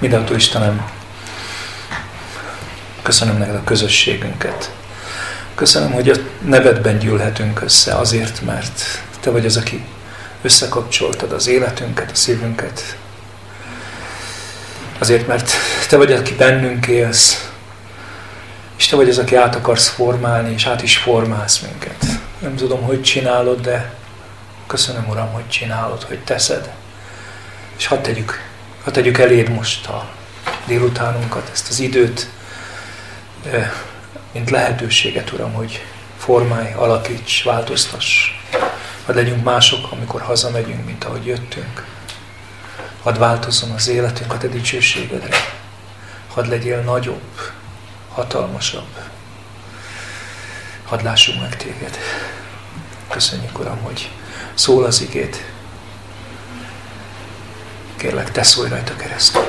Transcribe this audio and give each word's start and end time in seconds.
Mindenható 0.00 0.34
Istenem, 0.34 0.90
köszönöm 3.02 3.38
neked 3.38 3.54
a 3.54 3.64
közösségünket. 3.64 4.70
Köszönöm, 5.54 5.92
hogy 5.92 6.08
a 6.08 6.14
nevedben 6.44 6.98
gyűlhetünk 6.98 7.62
össze 7.62 7.94
azért, 7.94 8.40
mert 8.42 9.02
Te 9.20 9.30
vagy 9.30 9.46
az, 9.46 9.56
aki 9.56 9.84
összekapcsoltad 10.42 11.32
az 11.32 11.46
életünket, 11.46 12.10
a 12.10 12.14
szívünket. 12.14 12.96
Azért, 14.98 15.26
mert 15.26 15.50
Te 15.88 15.96
vagy, 15.96 16.12
aki 16.12 16.34
bennünk 16.34 16.86
élsz, 16.86 17.50
és 18.76 18.86
Te 18.86 18.96
vagy 18.96 19.08
az, 19.08 19.18
aki 19.18 19.36
át 19.36 19.54
akarsz 19.54 19.88
formálni, 19.88 20.52
és 20.52 20.66
át 20.66 20.82
is 20.82 20.96
formálsz 20.96 21.58
minket. 21.58 22.04
Nem 22.38 22.56
tudom, 22.56 22.82
hogy 22.82 23.02
csinálod, 23.02 23.60
de 23.60 23.92
köszönöm, 24.66 25.08
Uram, 25.08 25.32
hogy 25.32 25.48
csinálod, 25.48 26.02
hogy 26.02 26.18
teszed. 26.18 26.70
És 27.76 27.86
hadd 27.86 28.02
tegyük, 28.02 28.49
hadd 28.84 28.92
tegyük 28.92 29.18
eléd 29.18 29.48
most 29.48 29.86
a 29.86 30.08
délutánunkat, 30.66 31.48
ezt 31.52 31.68
az 31.68 31.80
időt, 31.80 32.28
mint 34.32 34.50
lehetőséget, 34.50 35.32
Uram, 35.32 35.52
hogy 35.52 35.84
formálj, 36.18 36.72
alakíts, 36.72 37.42
változtass. 37.42 38.28
Hadd 39.06 39.14
legyünk 39.14 39.44
mások, 39.44 39.92
amikor 39.92 40.20
hazamegyünk, 40.20 40.84
mint 40.86 41.04
ahogy 41.04 41.26
jöttünk. 41.26 41.84
Hadd 43.02 43.18
változzon 43.18 43.70
az 43.70 43.88
életünk 43.88 44.32
a 44.32 44.38
Te 44.38 44.46
dicsőségedre. 44.48 45.36
Hadd 46.28 46.48
legyél 46.48 46.80
nagyobb, 46.80 47.52
hatalmasabb. 48.08 48.98
Hadd 50.84 51.04
lássunk 51.04 51.40
meg 51.40 51.56
Téged. 51.56 51.98
Köszönjük, 53.08 53.58
Uram, 53.58 53.78
hogy 53.82 54.10
szól 54.54 54.84
az 54.84 55.00
igét. 55.00 55.44
Kérlek, 58.00 58.30
Te 58.30 58.42
szólj 58.42 58.68
rajta 58.68 58.96
keresztül. 58.96 59.42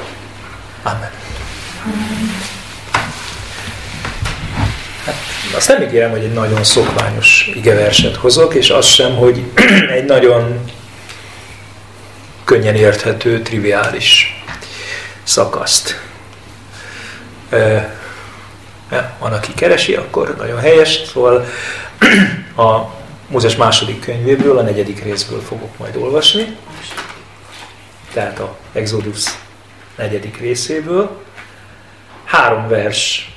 Amen. 0.83 1.11
Hát, 5.05 5.15
azt 5.55 5.67
nem 5.67 5.81
ígérem, 5.81 6.11
hogy 6.11 6.23
egy 6.23 6.33
nagyon 6.33 6.63
szokványos 6.63 7.51
igeverset 7.55 8.15
hozok, 8.15 8.53
és 8.53 8.69
az 8.69 8.85
sem, 8.85 9.15
hogy 9.15 9.43
egy 9.97 10.05
nagyon 10.05 10.71
könnyen 12.43 12.75
érthető, 12.75 13.41
triviális 13.41 14.43
szakaszt. 15.23 16.01
Van, 19.19 19.33
aki 19.33 19.53
keresi, 19.53 19.95
akkor 19.95 20.35
nagyon 20.37 20.59
helyes. 20.59 20.99
Szóval 21.13 21.45
a 22.67 22.99
Mózes 23.27 23.55
második 23.55 23.99
könyvéből, 23.99 24.57
a 24.57 24.61
negyedik 24.61 25.03
részből 25.03 25.41
fogok 25.41 25.77
majd 25.77 25.95
olvasni. 25.95 26.55
Tehát 28.13 28.39
a 28.39 28.57
Exodus 28.71 29.25
negyedik 29.95 30.37
részéből. 30.37 31.23
Három 32.23 32.67
vers 32.67 33.29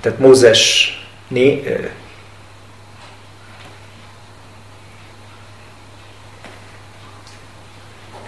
Tehát 0.00 0.18
Mózes 0.18 0.90
né, 1.28 1.62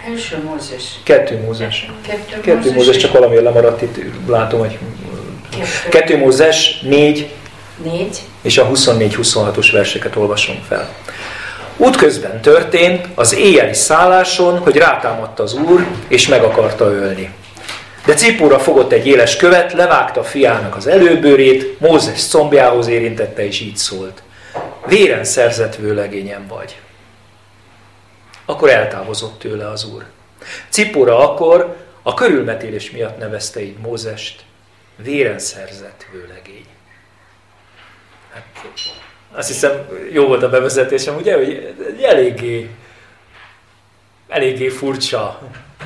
Első 0.07 0.43
Mózes. 0.43 0.99
Kettő 1.03 1.41
Mózes. 1.41 1.91
Kettő, 2.01 2.39
Kettő 2.39 2.73
Mózes, 2.73 2.97
csak 2.97 3.11
valamiért 3.11 3.43
lemaradt 3.43 3.81
itt, 3.81 3.97
látom, 4.27 4.59
hogy... 4.59 4.79
Kettő. 5.59 5.89
Kettő 5.89 6.17
Mózes, 6.17 6.79
négy, 6.79 7.29
Négy. 7.83 8.21
és 8.41 8.57
a 8.57 8.67
24-26-os 8.67 9.69
verseket 9.71 10.15
olvasom 10.15 10.59
fel. 10.67 10.89
Útközben 11.77 12.41
történt 12.41 13.07
az 13.15 13.35
éjjeli 13.35 13.73
szálláson, 13.73 14.57
hogy 14.57 14.75
rátámadta 14.75 15.43
az 15.43 15.53
úr, 15.53 15.85
és 16.07 16.27
meg 16.27 16.43
akarta 16.43 16.85
ölni. 16.85 17.33
De 18.05 18.13
Cipóra 18.13 18.59
fogott 18.59 18.91
egy 18.91 19.07
éles 19.07 19.35
követ, 19.35 19.73
levágta 19.73 20.19
a 20.19 20.23
fiának 20.23 20.75
az 20.75 20.87
előbőrét, 20.87 21.79
Mózes 21.79 22.27
combjához 22.27 22.87
érintette, 22.87 23.45
és 23.45 23.59
így 23.59 23.77
szólt. 23.77 24.23
Véren 24.85 25.23
szerzett 25.23 25.75
vőlegényem 25.75 26.47
vagy. 26.47 26.75
Akkor 28.45 28.69
eltávozott 28.69 29.39
tőle 29.39 29.69
az 29.69 29.85
úr. 29.93 30.05
Cipóra 30.69 31.31
akkor 31.31 31.75
a 32.03 32.13
körülmetélés 32.13 32.91
miatt 32.91 33.17
nevezte 33.17 33.61
így 33.61 33.77
Mózest, 33.77 34.44
véren 34.95 35.39
szerzett 35.39 36.05
vőlegény. 36.11 36.65
Hát, 38.33 38.45
azt 39.31 39.47
hiszem, 39.47 39.87
jó 40.11 40.27
volt 40.27 40.43
a 40.43 40.49
bevezetésem, 40.49 41.15
ugye, 41.15 41.35
hogy 41.35 41.75
eléggé, 42.03 42.69
eléggé 44.27 44.67
furcsa, 44.67 45.41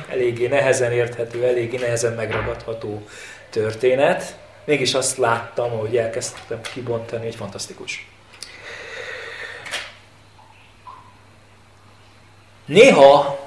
eléggé 0.08 0.46
nehezen 0.46 0.92
érthető, 0.92 1.44
eléggé 1.44 1.76
nehezen 1.76 2.12
megragadható 2.12 3.08
történet. 3.50 4.36
Mégis 4.64 4.94
azt 4.94 5.16
láttam, 5.16 5.70
hogy 5.70 5.96
elkezdtem 5.96 6.60
kibontani, 6.60 7.24
hogy 7.24 7.34
fantasztikus. 7.34 8.08
Néha, 12.64 13.38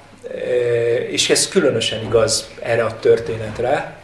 és 1.10 1.30
ez 1.30 1.48
különösen 1.48 2.04
igaz 2.04 2.50
erre 2.62 2.86
a 2.86 3.00
történetre, 3.00 4.03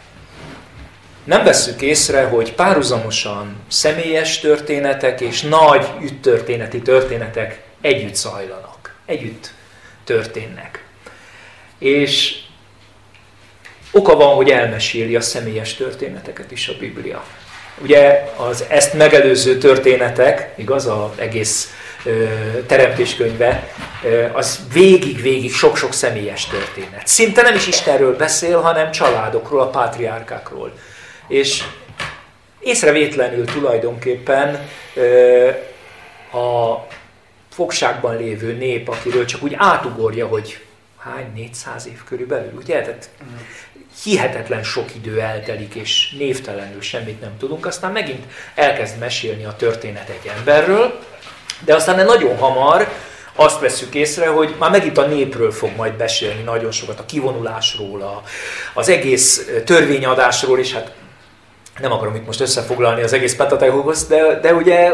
nem 1.29 1.43
vesszük 1.43 1.81
észre, 1.81 2.23
hogy 2.23 2.53
párhuzamosan 2.53 3.55
személyes 3.67 4.39
történetek 4.39 5.21
és 5.21 5.41
nagy 5.41 5.87
üttörténeti 6.01 6.81
történetek 6.81 7.61
együtt 7.81 8.15
zajlanak, 8.15 8.95
együtt 9.05 9.51
történnek. 10.03 10.83
És 11.79 12.35
oka 13.91 14.15
van, 14.15 14.35
hogy 14.35 14.49
elmeséli 14.49 15.15
a 15.15 15.21
személyes 15.21 15.73
történeteket 15.73 16.51
is 16.51 16.67
a 16.67 16.73
Biblia. 16.79 17.23
Ugye 17.81 18.29
az 18.35 18.63
ezt 18.67 18.93
megelőző 18.93 19.57
történetek, 19.57 20.53
igaz, 20.55 20.85
az 20.85 21.09
egész 21.15 21.73
ö, 22.03 22.23
teremtéskönyve, 22.67 23.73
ö, 24.03 24.25
az 24.33 24.59
végig-végig 24.73 25.53
sok-sok 25.53 25.93
személyes 25.93 26.45
történet. 26.45 27.07
Szinte 27.07 27.41
nem 27.41 27.55
is 27.55 27.67
Istenről 27.67 28.15
beszél, 28.15 28.59
hanem 28.61 28.91
családokról, 28.91 29.61
a 29.61 29.69
pátriárkákról. 29.69 30.73
És 31.29 31.63
észrevétlenül 32.59 33.45
tulajdonképpen 33.45 34.69
a 36.31 36.75
fogságban 37.49 38.17
lévő 38.17 38.53
nép, 38.53 38.89
akiről 38.89 39.25
csak 39.25 39.43
úgy 39.43 39.55
átugorja, 39.57 40.27
hogy 40.27 40.59
hány, 40.97 41.31
400 41.35 41.87
év 41.87 42.03
körülbelül, 42.03 42.51
ugye? 42.55 42.81
Tehát 42.81 43.09
hihetetlen 44.03 44.63
sok 44.63 44.95
idő 44.95 45.19
eltelik, 45.19 45.75
és 45.75 46.15
névtelenül 46.17 46.81
semmit 46.81 47.21
nem 47.21 47.37
tudunk, 47.37 47.65
aztán 47.65 47.91
megint 47.91 48.25
elkezd 48.55 48.97
mesélni 48.97 49.45
a 49.45 49.55
történet 49.55 50.09
egy 50.09 50.31
emberről, 50.37 50.99
de 51.65 51.75
aztán 51.75 52.05
nagyon 52.05 52.37
hamar 52.37 52.87
azt 53.35 53.59
veszük 53.59 53.95
észre, 53.95 54.27
hogy 54.27 54.55
már 54.59 54.71
megint 54.71 54.97
a 54.97 55.05
népről 55.05 55.51
fog 55.51 55.75
majd 55.75 55.93
beszélni 55.93 56.41
nagyon 56.41 56.71
sokat, 56.71 56.99
a 56.99 57.05
kivonulásról, 57.05 58.01
a, 58.01 58.23
az 58.73 58.89
egész 58.89 59.49
törvényadásról, 59.65 60.59
és 60.59 60.73
hát 60.73 60.91
nem 61.81 61.91
akarom 61.91 62.15
itt 62.15 62.25
most 62.25 62.41
összefoglalni 62.41 63.01
az 63.01 63.13
egész 63.13 63.35
Pentatekhoz, 63.35 64.07
de, 64.07 64.39
de 64.39 64.53
ugye 64.53 64.91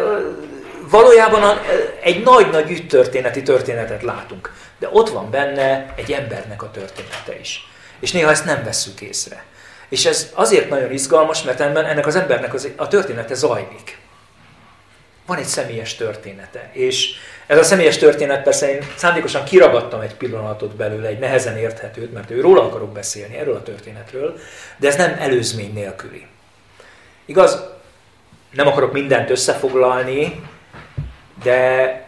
valójában 0.89 1.59
egy 2.01 2.23
nagy-nagy 2.23 2.71
üttörténeti 2.71 3.41
történetet 3.41 4.03
látunk. 4.03 4.53
De 4.79 4.89
ott 4.91 5.09
van 5.09 5.31
benne 5.31 5.93
egy 5.95 6.11
embernek 6.11 6.63
a 6.63 6.71
története 6.71 7.39
is. 7.39 7.67
És 7.99 8.11
néha 8.11 8.29
ezt 8.29 8.45
nem 8.45 8.63
vesszük 8.63 9.01
észre. 9.01 9.43
És 9.89 10.05
ez 10.05 10.31
azért 10.33 10.69
nagyon 10.69 10.91
izgalmas, 10.91 11.43
mert 11.43 11.59
ennek 11.59 12.07
az 12.07 12.15
embernek 12.15 12.53
az, 12.53 12.69
a 12.75 12.87
története 12.87 13.33
zajlik. 13.33 13.97
Van 15.25 15.37
egy 15.37 15.45
személyes 15.45 15.95
története. 15.95 16.69
És 16.71 17.09
ez 17.47 17.57
a 17.57 17.63
személyes 17.63 17.97
történet 17.97 18.43
persze 18.43 18.71
én 18.71 18.87
szándékosan 18.95 19.43
kiragadtam 19.43 20.01
egy 20.01 20.15
pillanatot 20.15 20.75
belőle, 20.75 21.07
egy 21.07 21.19
nehezen 21.19 21.57
érthetőt, 21.57 22.13
mert 22.13 22.31
ő 22.31 22.41
róla 22.41 22.63
akarok 22.63 22.91
beszélni, 22.91 23.37
erről 23.37 23.55
a 23.55 23.63
történetről, 23.63 24.39
de 24.77 24.87
ez 24.87 24.95
nem 24.95 25.15
előzmény 25.19 25.73
nélküli. 25.73 26.27
Igaz, 27.25 27.63
nem 28.51 28.67
akarok 28.67 28.91
mindent 28.93 29.29
összefoglalni, 29.29 30.41
de 31.43 32.07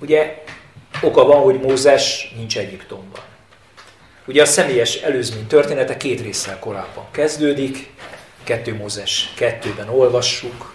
ugye 0.00 0.42
oka 1.00 1.24
van, 1.24 1.42
hogy 1.42 1.60
Mózes 1.60 2.32
nincs 2.36 2.58
Egyiptomban. 2.58 3.20
Ugye 4.26 4.42
a 4.42 4.46
személyes 4.46 4.94
előzmény 4.94 5.46
története 5.46 5.96
két 5.96 6.20
résszel 6.20 6.58
korábban 6.58 7.06
kezdődik, 7.10 7.90
2 8.44 8.74
Mózes 8.74 9.32
2-ben 9.38 9.88
olvassuk. 9.88 10.74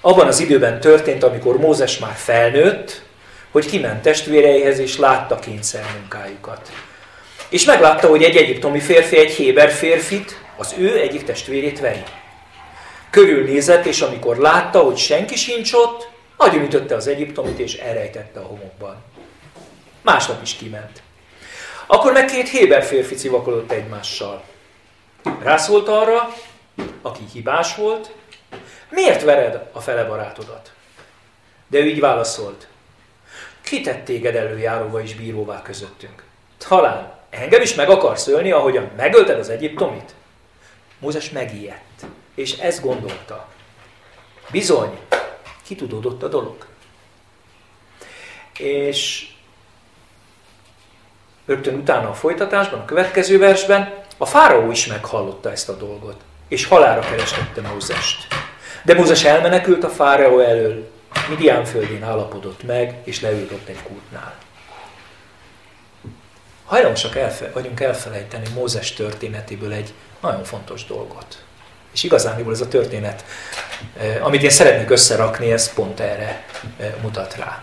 Abban 0.00 0.26
az 0.26 0.40
időben 0.40 0.80
történt, 0.80 1.22
amikor 1.22 1.58
Mózes 1.58 1.98
már 1.98 2.14
felnőtt, 2.14 3.02
hogy 3.50 3.66
kiment 3.66 4.02
testvéreihez 4.02 4.78
és 4.78 4.96
látta 4.96 5.38
kényszermunkájukat. 5.38 6.72
És 7.48 7.64
meglátta, 7.64 8.08
hogy 8.08 8.22
egy 8.22 8.36
egyiptomi 8.36 8.80
férfi 8.80 9.18
egy 9.18 9.30
héber 9.30 9.70
férfit, 9.70 10.44
az 10.56 10.74
ő 10.78 10.98
egyik 10.98 11.24
testvérét 11.24 11.80
veri. 11.80 12.02
Körülnézett, 13.10 13.84
és 13.84 14.00
amikor 14.00 14.36
látta, 14.36 14.80
hogy 14.80 14.96
senki 14.96 15.36
sincs 15.36 15.72
ott, 15.72 16.08
agyonütötte 16.36 16.94
az 16.94 17.06
egyiptomit, 17.06 17.58
és 17.58 17.74
elrejtette 17.74 18.40
a 18.40 18.46
homokban. 18.46 19.04
Másnap 20.02 20.42
is 20.42 20.54
kiment. 20.54 21.02
Akkor 21.86 22.12
meg 22.12 22.24
két 22.24 22.48
Héber 22.48 22.82
férfi 22.82 23.14
civakodott 23.14 23.72
egymással. 23.72 24.44
Rászólt 25.42 25.88
arra, 25.88 26.34
aki 27.02 27.22
hibás 27.32 27.74
volt, 27.74 28.10
miért 28.90 29.22
vered 29.22 29.68
a 29.72 29.80
fele 29.80 30.04
barátodat? 30.04 30.72
De 31.66 31.78
ő 31.78 31.86
így 31.86 32.00
válaszolt, 32.00 32.66
ki 33.60 33.80
tett 33.80 34.04
téged 34.04 34.34
előjáróva 34.36 35.02
és 35.02 35.14
bíróvá 35.14 35.62
közöttünk? 35.62 36.22
Talán 36.68 37.17
engem 37.30 37.62
is 37.62 37.74
meg 37.74 37.88
akarsz 37.88 38.26
ölni, 38.26 38.50
ahogyan 38.50 38.90
megölted 38.96 39.38
az 39.38 39.48
egyiptomit? 39.48 40.14
Mózes 40.98 41.30
megijedt, 41.30 42.06
és 42.34 42.52
ezt 42.52 42.82
gondolta. 42.82 43.48
Bizony, 44.50 44.98
kitudódott 45.66 46.22
a 46.22 46.28
dolog. 46.28 46.66
És 48.58 49.28
rögtön 51.46 51.74
utána 51.74 52.08
a 52.08 52.14
folytatásban, 52.14 52.80
a 52.80 52.84
következő 52.84 53.38
versben, 53.38 53.94
a 54.16 54.26
fáraó 54.26 54.70
is 54.70 54.86
meghallotta 54.86 55.50
ezt 55.50 55.68
a 55.68 55.76
dolgot, 55.76 56.20
és 56.48 56.64
halára 56.64 57.00
kerestette 57.00 57.60
Mózest. 57.60 58.26
De 58.82 58.94
Mózes 58.94 59.24
elmenekült 59.24 59.84
a 59.84 59.88
fáraó 59.88 60.38
elől, 60.38 60.90
Midian 61.28 61.64
földén 61.64 62.02
állapodott 62.02 62.62
meg, 62.62 62.94
és 63.04 63.20
leült 63.20 63.68
egy 63.68 63.82
kútnál. 63.82 64.34
Hajlamosak 66.68 67.16
elfe, 67.16 67.50
vagyunk 67.52 67.80
elfelejteni 67.80 68.48
Mózes 68.54 68.92
történetéből 68.92 69.72
egy 69.72 69.92
nagyon 70.20 70.44
fontos 70.44 70.84
dolgot. 70.84 71.42
És 71.92 72.02
igazániból 72.02 72.52
ez 72.52 72.60
a 72.60 72.68
történet, 72.68 73.24
eh, 73.98 74.26
amit 74.26 74.42
én 74.42 74.50
szeretnék 74.50 74.90
összerakni, 74.90 75.52
ez 75.52 75.74
pont 75.74 76.00
erre 76.00 76.44
eh, 76.76 76.92
mutat 77.02 77.36
rá. 77.36 77.60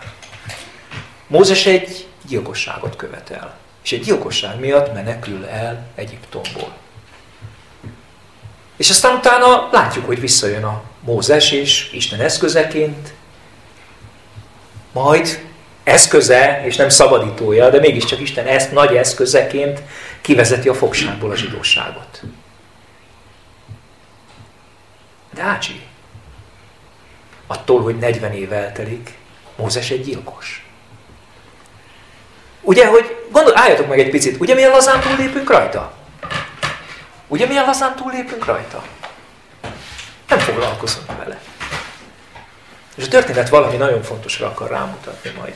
Mózes 1.26 1.66
egy 1.66 2.06
gyilkosságot 2.28 2.96
követel, 2.96 3.56
és 3.82 3.92
egy 3.92 4.00
gyilkosság 4.02 4.58
miatt 4.58 4.94
menekül 4.94 5.44
el 5.44 5.86
Egyiptomból. 5.94 6.72
És 8.76 8.90
aztán 8.90 9.16
utána 9.16 9.68
látjuk, 9.72 10.06
hogy 10.06 10.20
visszajön 10.20 10.64
a 10.64 10.82
Mózes, 11.00 11.52
és 11.52 11.92
Isten 11.92 12.20
eszközeként 12.20 13.12
majd 14.92 15.46
eszköze, 15.86 16.62
és 16.64 16.76
nem 16.76 16.88
szabadítója, 16.88 17.70
de 17.70 17.78
mégiscsak 17.78 18.20
Isten 18.20 18.46
ezt 18.46 18.72
nagy 18.72 18.96
eszközeként 18.96 19.82
kivezeti 20.20 20.68
a 20.68 20.74
fogságból 20.74 21.30
a 21.30 21.36
zsidóságot. 21.36 22.20
De 25.34 25.42
Ácsi, 25.42 25.82
attól, 27.46 27.82
hogy 27.82 27.96
40 27.96 28.32
év 28.32 28.52
eltelik, 28.52 29.18
Mózes 29.56 29.90
egy 29.90 30.04
gyilkos. 30.04 30.66
Ugye, 32.60 32.86
hogy 32.86 33.26
gondol, 33.30 33.58
álljatok 33.58 33.88
meg 33.88 33.98
egy 33.98 34.10
picit, 34.10 34.40
ugye 34.40 34.54
milyen 34.54 34.70
lazán 34.70 35.00
túllépünk 35.00 35.50
rajta? 35.50 35.92
Ugye 37.26 37.46
milyen 37.46 37.64
lazán 37.64 37.96
túllépünk 37.96 38.44
rajta? 38.44 38.84
Nem 40.28 40.38
foglalkozunk 40.38 41.16
vele. 41.18 41.40
És 42.94 43.04
a 43.04 43.08
történet 43.08 43.48
valami 43.48 43.76
nagyon 43.76 44.02
fontosra 44.02 44.46
akar 44.46 44.70
rámutatni 44.70 45.30
majd. 45.38 45.54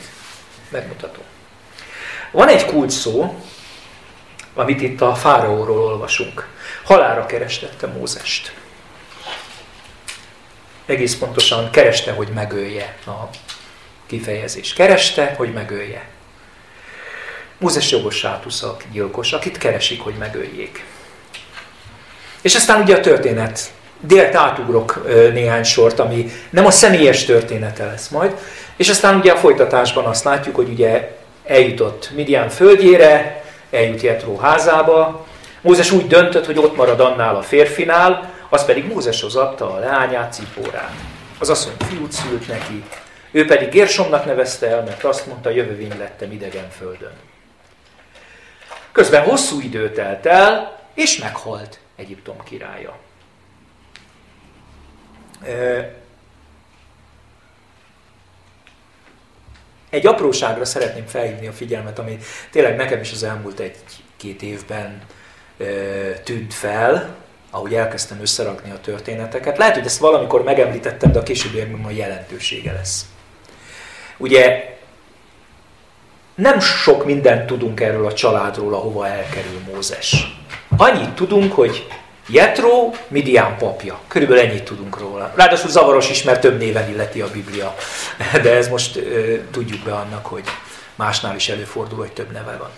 Megmutatom. 0.70 1.24
Van 2.30 2.48
egy 2.48 2.64
kult 2.66 2.90
szó, 2.90 3.42
amit 4.54 4.80
itt 4.80 5.00
a 5.00 5.14
fáraóról 5.14 5.80
olvasunk. 5.80 6.48
Halára 6.84 7.26
kerestette 7.26 7.86
Mózest. 7.86 8.52
Egész 10.86 11.16
pontosan 11.16 11.70
kereste, 11.70 12.12
hogy 12.12 12.28
megölje 12.28 12.96
a 13.06 13.28
kifejezés. 14.06 14.72
Kereste, 14.72 15.34
hogy 15.36 15.52
megölje. 15.52 16.08
Mózes 17.58 17.90
jogos 17.90 18.16
sátuszak, 18.16 18.84
gyilkos, 18.92 19.32
akit 19.32 19.58
keresik, 19.58 20.00
hogy 20.00 20.14
megöljék. 20.14 20.84
És 22.40 22.54
aztán 22.54 22.82
ugye 22.82 22.96
a 22.96 23.00
történet 23.00 23.72
direkt 24.00 24.34
átugrok 24.34 25.06
néhány 25.32 25.62
sort, 25.62 25.98
ami 25.98 26.30
nem 26.50 26.66
a 26.66 26.70
személyes 26.70 27.24
története 27.24 27.84
lesz 27.84 28.08
majd. 28.08 28.36
És 28.76 28.88
aztán 28.88 29.18
ugye 29.18 29.32
a 29.32 29.36
folytatásban 29.36 30.04
azt 30.04 30.24
látjuk, 30.24 30.54
hogy 30.54 30.68
ugye 30.68 31.16
eljutott 31.44 32.10
Midian 32.14 32.48
földjére, 32.48 33.44
eljut 33.70 34.00
Jetró 34.00 34.36
házába. 34.36 35.26
Mózes 35.60 35.90
úgy 35.90 36.06
döntött, 36.06 36.46
hogy 36.46 36.58
ott 36.58 36.76
marad 36.76 37.00
annál 37.00 37.36
a 37.36 37.42
férfinál, 37.42 38.32
az 38.48 38.64
pedig 38.64 38.86
Mózeshoz 38.92 39.36
adta 39.36 39.72
a 39.72 39.78
leányát, 39.78 40.32
Cipórát. 40.32 40.94
Az 41.38 41.50
asszony 41.50 41.72
fiút 41.88 42.12
szült 42.12 42.48
neki, 42.48 42.84
ő 43.30 43.46
pedig 43.46 43.68
Gersomnak 43.68 44.24
nevezte 44.24 44.66
el, 44.66 44.82
mert 44.82 45.04
azt 45.04 45.26
mondta, 45.26 45.50
jövővény 45.50 45.98
lettem 45.98 46.32
idegen 46.32 46.70
földön. 46.78 47.12
Közben 48.92 49.22
hosszú 49.22 49.60
idő 49.60 49.90
telt 49.92 50.26
el, 50.26 50.78
és 50.94 51.18
meghalt 51.18 51.78
Egyiptom 51.96 52.36
királya. 52.44 52.96
Egy 59.90 60.06
apróságra 60.06 60.64
szeretném 60.64 61.06
felhívni 61.06 61.46
a 61.46 61.52
figyelmet, 61.52 61.98
ami 61.98 62.18
tényleg 62.50 62.76
nekem 62.76 63.00
is 63.00 63.12
az 63.12 63.22
elmúlt 63.22 63.58
egy-két 63.58 64.42
évben 64.42 65.02
tűnt 66.24 66.54
fel, 66.54 67.16
ahogy 67.50 67.74
elkezdtem 67.74 68.20
összerakni 68.20 68.70
a 68.70 68.80
történeteket. 68.80 69.58
Lehet, 69.58 69.74
hogy 69.74 69.84
ezt 69.84 69.98
valamikor 69.98 70.42
megemlítettem, 70.42 71.12
de 71.12 71.18
a 71.18 71.22
későbbiekben 71.22 71.84
a 71.84 71.90
jelentősége 71.90 72.72
lesz. 72.72 73.06
Ugye 74.16 74.76
nem 76.34 76.60
sok 76.60 77.04
mindent 77.04 77.46
tudunk 77.46 77.80
erről 77.80 78.06
a 78.06 78.12
családról, 78.12 78.74
ahova 78.74 79.06
elkerül 79.06 79.60
Mózes. 79.72 80.38
Annyit 80.76 81.14
tudunk, 81.14 81.52
hogy 81.52 81.86
Jetro, 82.30 82.90
Midian 83.08 83.56
papja. 83.58 84.00
Körülbelül 84.08 84.42
ennyit 84.42 84.64
tudunk 84.64 84.98
róla. 84.98 85.32
Ráadásul 85.36 85.70
zavaros 85.70 86.10
is, 86.10 86.22
mert 86.22 86.40
több 86.40 86.58
néven 86.58 86.90
illeti 86.90 87.20
a 87.20 87.30
Biblia. 87.30 87.74
De 88.42 88.54
ez 88.54 88.68
most 88.68 88.96
ö, 88.96 89.34
tudjuk 89.50 89.82
be 89.82 89.94
annak, 89.94 90.26
hogy 90.26 90.44
másnál 90.94 91.34
is 91.34 91.48
előfordul, 91.48 91.98
hogy 91.98 92.12
több 92.12 92.32
neve 92.32 92.56
van. 92.56 92.70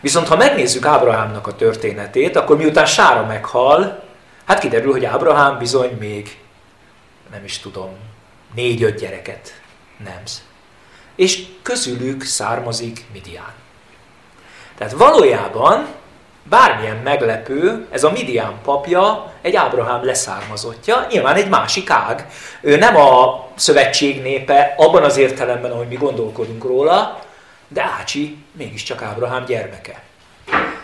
Viszont 0.00 0.28
ha 0.28 0.36
megnézzük 0.36 0.86
Ábrahámnak 0.86 1.46
a 1.46 1.56
történetét, 1.56 2.36
akkor 2.36 2.56
miután 2.56 2.86
Sára 2.86 3.26
meghal, 3.26 4.02
hát 4.44 4.58
kiderül, 4.58 4.92
hogy 4.92 5.04
Ábrahám 5.04 5.58
bizony 5.58 5.96
még, 5.98 6.38
nem 7.30 7.44
is 7.44 7.58
tudom, 7.58 7.96
négy-öt 8.54 8.98
gyereket 8.98 9.60
nemz. 10.04 10.42
És 11.16 11.44
közülük 11.62 12.22
származik 12.22 13.04
Midian. 13.12 13.52
Tehát 14.78 14.92
valójában 14.92 15.86
bármilyen 16.48 16.96
meglepő, 16.96 17.86
ez 17.90 18.04
a 18.04 18.10
Midian 18.10 18.54
papja 18.62 19.32
egy 19.42 19.56
Ábrahám 19.56 20.04
leszármazottja, 20.04 21.06
nyilván 21.10 21.36
egy 21.36 21.48
másik 21.48 21.90
ág. 21.90 22.26
Ő 22.60 22.76
nem 22.76 22.96
a 22.96 23.46
szövetség 23.54 24.22
népe 24.22 24.74
abban 24.76 25.02
az 25.02 25.16
értelemben, 25.16 25.70
ahogy 25.70 25.88
mi 25.88 25.94
gondolkodunk 25.94 26.64
róla, 26.64 27.18
de 27.68 27.82
Ácsi 27.98 28.36
mégiscsak 28.52 29.02
Ábrahám 29.02 29.44
gyermeke. 29.44 30.02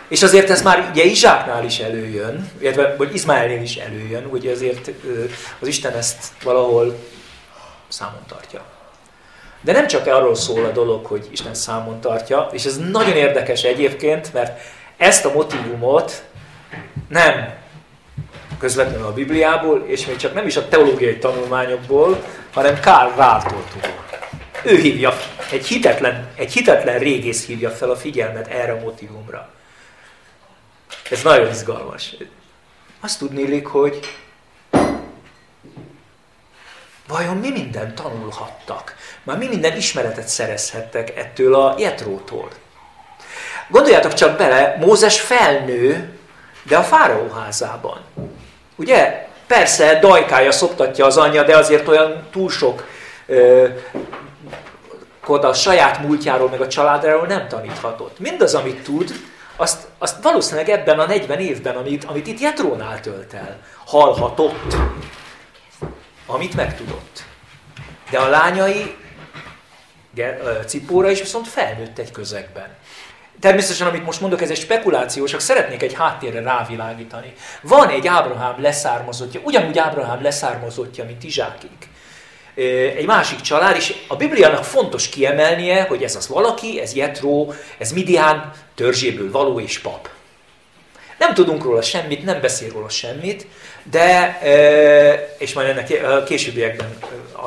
És 0.07 0.23
azért 0.23 0.49
ez 0.49 0.61
már 0.61 0.89
ugye 0.91 1.03
Izsáknál 1.03 1.65
is 1.65 1.79
előjön, 1.79 2.51
illetve 2.59 2.95
vagy 2.97 3.13
Izmaelnél 3.13 3.61
is 3.61 3.75
előjön, 3.75 4.25
ugye 4.25 4.51
azért 4.51 4.91
az 5.59 5.67
Isten 5.67 5.93
ezt 5.93 6.25
valahol 6.43 6.95
számon 7.87 8.21
tartja. 8.27 8.61
De 9.61 9.71
nem 9.71 9.87
csak 9.87 10.07
arról 10.07 10.35
szól 10.35 10.65
a 10.65 10.71
dolog, 10.71 11.05
hogy 11.05 11.27
Isten 11.31 11.53
számon 11.53 12.01
tartja, 12.01 12.49
és 12.51 12.65
ez 12.65 12.77
nagyon 12.77 13.15
érdekes 13.15 13.63
egyébként, 13.63 14.33
mert 14.33 14.59
ezt 14.97 15.25
a 15.25 15.31
motivumot 15.31 16.23
nem 17.07 17.53
közvetlenül 18.59 19.05
a 19.05 19.13
Bibliából, 19.13 19.85
és 19.87 20.05
még 20.05 20.15
csak 20.15 20.33
nem 20.33 20.47
is 20.47 20.57
a 20.57 20.67
teológiai 20.67 21.17
tanulmányokból, 21.17 22.23
hanem 22.53 22.79
Karl 22.79 23.15
Rártól 23.15 23.63
tudom. 23.71 23.95
Ő 24.63 24.77
hívja, 24.77 25.13
egy 25.51 25.67
hitetlen, 25.67 26.27
egy 26.35 26.53
hitetlen 26.53 26.99
régész 26.99 27.45
hívja 27.45 27.69
fel 27.69 27.89
a 27.89 27.95
figyelmet 27.95 28.47
erre 28.47 28.71
a 28.71 28.79
motivumra. 28.79 29.49
Ez 31.09 31.21
nagyon 31.21 31.49
izgalmas. 31.49 32.15
Azt 32.99 33.19
tudnélik, 33.19 33.67
hogy 33.67 33.99
vajon 37.07 37.37
mi 37.37 37.51
mindent 37.51 37.95
tanulhattak? 37.95 38.95
Már 39.23 39.37
mi 39.37 39.47
minden 39.47 39.77
ismeretet 39.77 40.27
szerezhettek 40.27 41.17
ettől 41.17 41.55
a 41.55 41.75
Jetrótól? 41.77 42.49
Gondoljátok 43.67 44.13
csak 44.13 44.37
bele, 44.37 44.77
Mózes 44.79 45.21
felnő, 45.21 46.13
de 46.63 46.77
a 46.77 46.83
fáraó 46.83 47.29
házában. 47.29 47.99
Ugye? 48.75 49.27
Persze, 49.47 49.99
dajkája 49.99 50.51
szoptatja 50.51 51.05
az 51.05 51.17
anyja, 51.17 51.43
de 51.43 51.57
azért 51.57 51.87
olyan 51.87 52.27
túl 52.31 52.49
sok 52.49 52.87
ö, 53.25 53.67
a 55.27 55.53
saját 55.53 55.99
múltjáról, 55.99 56.49
meg 56.49 56.61
a 56.61 56.67
családjáról 56.67 57.25
nem 57.25 57.47
taníthatott. 57.47 58.19
Mindaz, 58.19 58.53
amit 58.53 58.83
tud, 58.83 59.11
azt, 59.55 59.87
azt 59.97 60.23
valószínűleg 60.23 60.69
ebben 60.69 60.99
a 60.99 61.05
40 61.05 61.39
évben, 61.39 61.75
amit, 61.75 62.03
amit 62.03 62.27
itt 62.27 62.39
Jetrónál 62.39 62.99
tölt 62.99 63.33
el, 63.33 63.59
hallhatott, 63.85 64.75
amit 66.25 66.55
megtudott. 66.55 67.23
De 68.09 68.17
a 68.17 68.29
lányai, 68.29 68.95
Cipóra 70.65 71.09
is 71.09 71.19
viszont 71.19 71.47
felnőtt 71.47 71.97
egy 71.97 72.11
közegben. 72.11 72.67
Természetesen, 73.45 73.87
amit 73.87 74.05
most 74.05 74.21
mondok, 74.21 74.41
ez 74.41 74.49
egy 74.49 74.57
spekuláció, 74.57 75.25
csak 75.25 75.39
szeretnék 75.39 75.81
egy 75.81 75.93
háttérre 75.93 76.41
rávilágítani. 76.41 77.33
Van 77.61 77.89
egy 77.89 78.07
Ábrahám 78.07 78.61
leszármazottja, 78.61 79.41
ugyanúgy 79.43 79.77
Ábrahám 79.77 80.21
leszármazottja, 80.21 81.03
mint 81.03 81.23
Izsákig. 81.23 81.69
Egy 82.95 83.05
másik 83.05 83.41
család, 83.41 83.75
és 83.75 83.95
a 84.07 84.15
Bibliának 84.15 84.63
fontos 84.63 85.09
kiemelnie, 85.09 85.83
hogy 85.83 86.03
ez 86.03 86.15
az 86.15 86.27
valaki, 86.27 86.79
ez 86.81 86.93
Jetró, 86.93 87.53
ez 87.77 87.91
Midian 87.91 88.51
törzséből 88.75 89.31
való 89.31 89.59
és 89.59 89.79
pap. 89.79 90.09
Nem 91.17 91.33
tudunk 91.33 91.63
róla 91.63 91.81
semmit, 91.81 92.23
nem 92.23 92.41
beszél 92.41 92.71
róla 92.71 92.89
semmit, 92.89 93.47
de, 93.83 94.39
és 95.37 95.53
majd 95.53 95.67
ennek 95.67 96.23
későbbiekben 96.23 96.97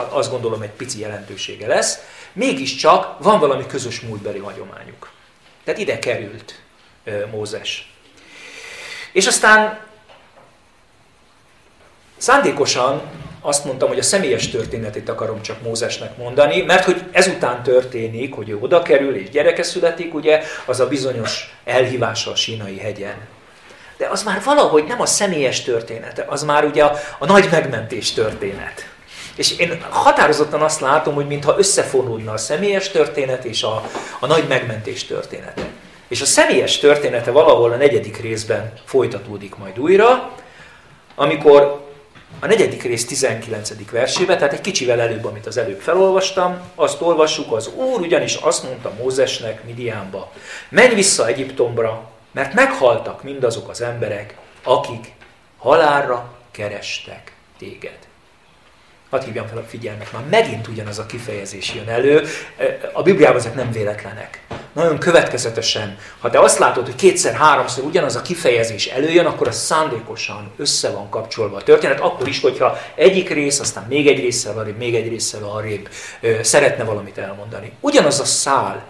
azt 0.08 0.30
gondolom 0.30 0.62
egy 0.62 0.70
pici 0.70 1.00
jelentősége 1.00 1.66
lesz, 1.66 1.98
mégiscsak 2.32 3.22
van 3.22 3.38
valami 3.40 3.66
közös 3.66 4.00
múltbeli 4.00 4.38
hagyományuk. 4.38 5.16
Tehát 5.68 5.82
ide 5.82 5.98
került 5.98 6.54
Mózes. 7.30 7.92
És 9.12 9.26
aztán 9.26 9.78
szándékosan 12.16 13.02
azt 13.40 13.64
mondtam, 13.64 13.88
hogy 13.88 13.98
a 13.98 14.02
személyes 14.02 14.48
történetét 14.48 15.08
akarom 15.08 15.42
csak 15.42 15.62
Mózesnek 15.62 16.16
mondani, 16.16 16.62
mert 16.62 16.84
hogy 16.84 17.04
ezután 17.12 17.62
történik, 17.62 18.34
hogy 18.34 18.48
ő 18.48 18.58
oda 18.58 18.82
kerül 18.82 19.14
és 19.16 19.30
gyereke 19.30 19.62
születik, 19.62 20.14
ugye, 20.14 20.42
az 20.66 20.80
a 20.80 20.88
bizonyos 20.88 21.56
elhívása 21.64 22.30
a 22.30 22.36
sínai 22.36 22.78
hegyen. 22.78 23.16
De 23.96 24.06
az 24.06 24.22
már 24.22 24.42
valahogy 24.44 24.84
nem 24.84 25.00
a 25.00 25.06
személyes 25.06 25.62
története, 25.62 26.24
az 26.28 26.42
már 26.42 26.64
ugye 26.64 26.84
a, 26.84 26.98
a 27.18 27.26
nagy 27.26 27.48
megmentés 27.50 28.12
történet. 28.12 28.88
És 29.38 29.58
én 29.58 29.82
határozottan 29.90 30.62
azt 30.62 30.80
látom, 30.80 31.14
hogy 31.14 31.26
mintha 31.26 31.58
összefonódna 31.58 32.32
a 32.32 32.36
személyes 32.36 32.90
történet 32.90 33.44
és 33.44 33.62
a, 33.62 33.82
a 34.20 34.26
nagy 34.26 34.48
megmentés 34.48 35.04
története. 35.04 35.66
És 36.08 36.20
a 36.20 36.24
személyes 36.24 36.78
története 36.78 37.30
valahol 37.30 37.72
a 37.72 37.76
negyedik 37.76 38.20
részben 38.20 38.72
folytatódik 38.84 39.56
majd 39.56 39.78
újra, 39.78 40.32
amikor 41.14 41.86
a 42.40 42.46
negyedik 42.46 42.82
rész 42.82 43.06
19. 43.06 43.90
versében, 43.90 44.38
tehát 44.38 44.52
egy 44.52 44.60
kicsivel 44.60 45.00
előbb, 45.00 45.24
amit 45.24 45.46
az 45.46 45.56
előbb 45.56 45.80
felolvastam, 45.80 46.60
azt 46.74 47.00
olvassuk, 47.00 47.52
az 47.52 47.70
Úr 47.74 48.00
ugyanis 48.00 48.34
azt 48.34 48.62
mondta 48.62 48.92
Mózesnek 48.98 49.64
Midiánba, 49.64 50.32
menj 50.68 50.94
vissza 50.94 51.26
Egyiptomra, 51.26 52.10
mert 52.32 52.54
meghaltak 52.54 53.22
mindazok 53.22 53.68
az 53.68 53.80
emberek, 53.80 54.36
akik 54.62 55.12
halálra 55.58 56.32
kerestek 56.50 57.32
téged. 57.58 58.07
Hadd 59.10 59.24
hívjam 59.24 59.46
fel 59.46 59.58
a 59.58 59.62
figyelmet, 59.62 60.12
már 60.12 60.22
megint 60.30 60.68
ugyanaz 60.68 60.98
a 60.98 61.06
kifejezés 61.06 61.74
jön 61.74 61.88
elő. 61.88 62.26
A 62.92 63.02
Bibliában 63.02 63.38
ezek 63.38 63.54
nem 63.54 63.70
véletlenek. 63.70 64.42
Nagyon 64.72 64.98
következetesen, 64.98 65.98
ha 66.20 66.30
te 66.30 66.40
azt 66.40 66.58
látod, 66.58 66.84
hogy 66.84 66.94
kétszer-háromszor 66.94 67.84
ugyanaz 67.84 68.16
a 68.16 68.22
kifejezés 68.22 68.86
előjön, 68.86 69.26
akkor 69.26 69.48
az 69.48 69.56
szándékosan 69.56 70.52
össze 70.56 70.90
van 70.90 71.10
kapcsolva 71.10 71.56
a 71.56 71.62
történet, 71.62 72.00
akkor 72.00 72.28
is, 72.28 72.40
hogyha 72.40 72.78
egyik 72.94 73.30
rész, 73.30 73.60
aztán 73.60 73.84
még 73.88 74.06
egy 74.06 74.20
résszel 74.20 74.58
arrébb, 74.58 74.76
még 74.76 74.94
egy 74.94 75.08
résszel 75.08 75.42
arrébb 75.42 75.88
szeretne 76.42 76.84
valamit 76.84 77.18
elmondani. 77.18 77.72
Ugyanaz 77.80 78.20
a 78.20 78.24
szál, 78.24 78.84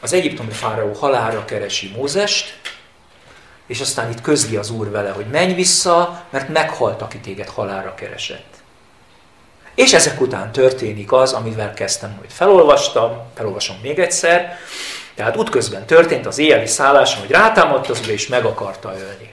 az 0.00 0.12
egyiptomi 0.12 0.52
fáraó 0.52 0.92
halára 0.92 1.44
keresi 1.44 1.92
Mózest, 1.96 2.58
és 3.66 3.80
aztán 3.80 4.10
itt 4.10 4.20
közli 4.20 4.56
az 4.56 4.70
Úr 4.70 4.90
vele, 4.90 5.10
hogy 5.10 5.26
menj 5.26 5.54
vissza, 5.54 6.24
mert 6.30 6.48
meghalt, 6.48 7.02
aki 7.02 7.18
téged 7.18 7.48
halára 7.48 7.94
keresett. 7.94 8.62
És 9.74 9.92
ezek 9.92 10.20
után 10.20 10.52
történik 10.52 11.12
az, 11.12 11.32
amivel 11.32 11.74
kezdtem, 11.74 12.16
hogy 12.18 12.32
felolvastam, 12.32 13.22
felolvasom 13.34 13.76
még 13.82 13.98
egyszer, 13.98 14.58
tehát 15.14 15.36
útközben 15.36 15.86
történt 15.86 16.26
az 16.26 16.38
éjjeli 16.38 16.66
szálláson, 16.66 17.20
hogy 17.20 17.30
rátámadt 17.30 17.88
az 17.88 18.08
és 18.08 18.28
meg 18.28 18.44
akarta 18.44 18.88
ölni. 18.88 19.32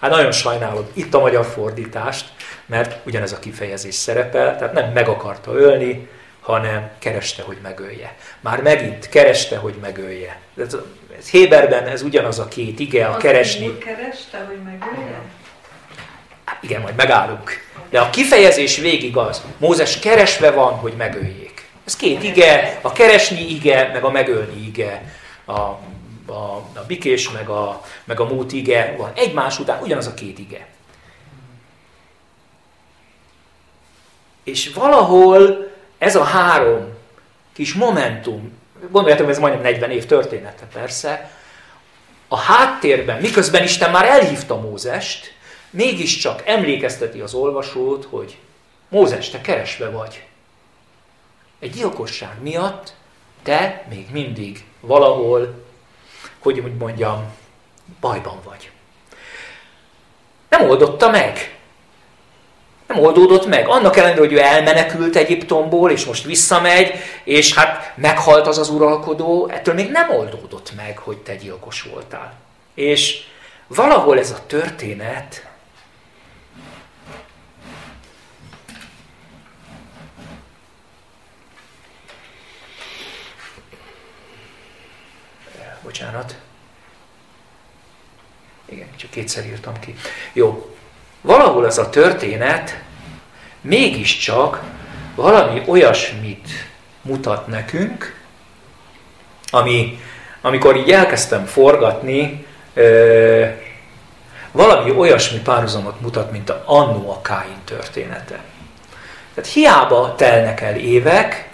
Hát 0.00 0.10
nagyon 0.10 0.32
sajnálom 0.32 0.86
itt 0.92 1.14
a 1.14 1.20
magyar 1.20 1.44
fordítást, 1.44 2.26
mert 2.66 3.06
ugyanez 3.06 3.32
a 3.32 3.38
kifejezés 3.38 3.94
szerepel, 3.94 4.56
tehát 4.58 4.72
nem 4.72 4.92
meg 4.92 5.08
akarta 5.08 5.52
ölni, 5.52 6.08
hanem 6.40 6.90
kereste, 6.98 7.42
hogy 7.42 7.56
megölje. 7.62 8.14
Már 8.40 8.62
megint 8.62 9.08
kereste, 9.08 9.56
hogy 9.56 9.74
megölje. 9.80 10.40
Ez, 10.58 10.76
ez 11.18 11.28
Héberben 11.28 11.86
ez 11.86 12.02
ugyanaz 12.02 12.38
a 12.38 12.48
két 12.48 12.78
ige, 12.78 13.06
a 13.06 13.16
keresni. 13.16 13.78
Kereste, 13.78 14.44
hogy 14.48 14.58
megölje? 14.64 15.20
Igen, 16.66 16.80
majd 16.80 16.94
megállunk. 16.94 17.50
De 17.90 18.00
a 18.00 18.10
kifejezés 18.10 18.76
végig 18.76 19.16
az, 19.16 19.42
Mózes 19.58 19.98
keresve 19.98 20.50
van, 20.50 20.72
hogy 20.72 20.92
megöljék. 20.96 21.68
Ez 21.84 21.96
két 21.96 22.22
ige, 22.22 22.78
a 22.82 22.92
keresni 22.92 23.40
ige, 23.50 23.90
meg 23.92 24.04
a 24.04 24.10
megölni 24.10 24.66
ige. 24.66 25.12
A, 25.44 25.52
a, 25.52 26.64
a 26.74 26.84
bikés, 26.86 27.30
meg 27.30 27.48
a, 27.48 27.82
meg 28.04 28.20
a 28.20 28.24
múlt 28.24 28.52
ige 28.52 28.94
van 28.98 29.12
egymás 29.14 29.58
után, 29.58 29.82
ugyanaz 29.82 30.06
a 30.06 30.14
két 30.14 30.38
ige. 30.38 30.66
És 34.44 34.72
valahol 34.74 35.72
ez 35.98 36.16
a 36.16 36.24
három 36.24 36.94
kis 37.52 37.74
momentum, 37.74 38.58
gondoljátok, 38.90 39.28
ez 39.28 39.38
majdnem 39.38 39.62
40 39.62 39.90
év 39.90 40.06
története 40.06 40.64
persze, 40.72 41.30
a 42.28 42.38
háttérben, 42.38 43.20
miközben 43.20 43.62
Isten 43.62 43.90
már 43.90 44.04
elhívta 44.04 44.60
Mózest, 44.60 45.35
mégiscsak 45.70 46.42
emlékezteti 46.46 47.20
az 47.20 47.34
olvasót, 47.34 48.04
hogy 48.04 48.38
Mózes, 48.88 49.30
te 49.30 49.40
keresve 49.40 49.90
vagy. 49.90 50.24
Egy 51.58 51.70
gyilkosság 51.70 52.42
miatt 52.42 52.94
te 53.42 53.86
még 53.88 54.06
mindig 54.10 54.64
valahol, 54.80 55.64
hogy 56.38 56.58
úgy 56.58 56.76
mondjam, 56.76 57.34
bajban 58.00 58.40
vagy. 58.44 58.70
Nem 60.48 60.68
oldotta 60.68 61.10
meg. 61.10 61.56
Nem 62.86 62.98
oldódott 62.98 63.46
meg. 63.46 63.68
Annak 63.68 63.96
ellenére, 63.96 64.20
hogy 64.20 64.32
ő 64.32 64.38
elmenekült 64.40 65.16
Egyiptomból, 65.16 65.90
és 65.90 66.04
most 66.04 66.24
visszamegy, 66.24 66.92
és 67.24 67.54
hát 67.54 67.92
meghalt 67.96 68.46
az 68.46 68.58
az 68.58 68.68
uralkodó, 68.68 69.48
ettől 69.48 69.74
még 69.74 69.90
nem 69.90 70.10
oldódott 70.10 70.72
meg, 70.76 70.98
hogy 70.98 71.18
te 71.18 71.36
gyilkos 71.36 71.82
voltál. 71.82 72.34
És 72.74 73.22
valahol 73.66 74.18
ez 74.18 74.30
a 74.30 74.46
történet 74.46 75.46
Bocsánat. 85.98 86.36
Igen, 88.64 88.88
csak 88.96 89.10
kétszer 89.10 89.46
írtam 89.46 89.78
ki. 89.80 89.94
Jó. 90.32 90.76
Valahol 91.20 91.66
ez 91.66 91.78
a 91.78 91.90
történet 91.90 92.82
mégiscsak 93.60 94.62
valami 95.14 95.62
olyasmit 95.66 96.48
mutat 97.02 97.46
nekünk, 97.46 98.20
ami, 99.50 100.00
amikor 100.40 100.76
így 100.76 100.90
elkezdtem 100.90 101.44
forgatni, 101.44 102.46
ö, 102.74 103.46
valami 104.52 104.90
olyasmi 104.90 105.38
párhuzamot 105.38 106.00
mutat, 106.00 106.30
mint 106.30 106.50
a 106.50 106.62
annó 106.66 107.10
a 107.10 107.20
Káin 107.20 107.60
története. 107.64 108.40
Tehát 109.34 109.50
hiába 109.50 110.14
telnek 110.14 110.60
el 110.60 110.76
évek, 110.76 111.50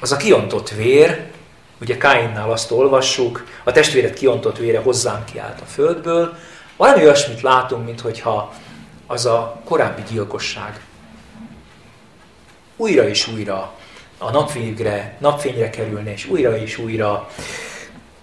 az 0.00 0.12
a 0.12 0.16
kiontott 0.16 0.68
vér 0.70 1.36
Ugye 1.80 1.96
Káinnál 1.96 2.50
azt 2.50 2.70
olvassuk, 2.70 3.46
a 3.64 3.72
testvéret 3.72 4.14
kiontott 4.14 4.58
vére 4.58 4.78
hozzám 4.78 5.24
kiállt 5.24 5.60
a 5.60 5.64
földből. 5.64 6.36
Valami 6.76 7.02
olyasmit 7.02 7.40
látunk, 7.40 7.84
mintha 7.84 8.52
az 9.06 9.26
a 9.26 9.60
korábbi 9.64 10.02
gyilkosság 10.10 10.80
újra 12.78 13.08
és 13.08 13.28
újra 13.28 13.72
a 14.18 14.30
napfényre, 14.30 15.16
napfényre 15.18 15.70
kerülne, 15.70 16.12
és 16.12 16.26
újra 16.26 16.56
és 16.56 16.78
újra 16.78 17.28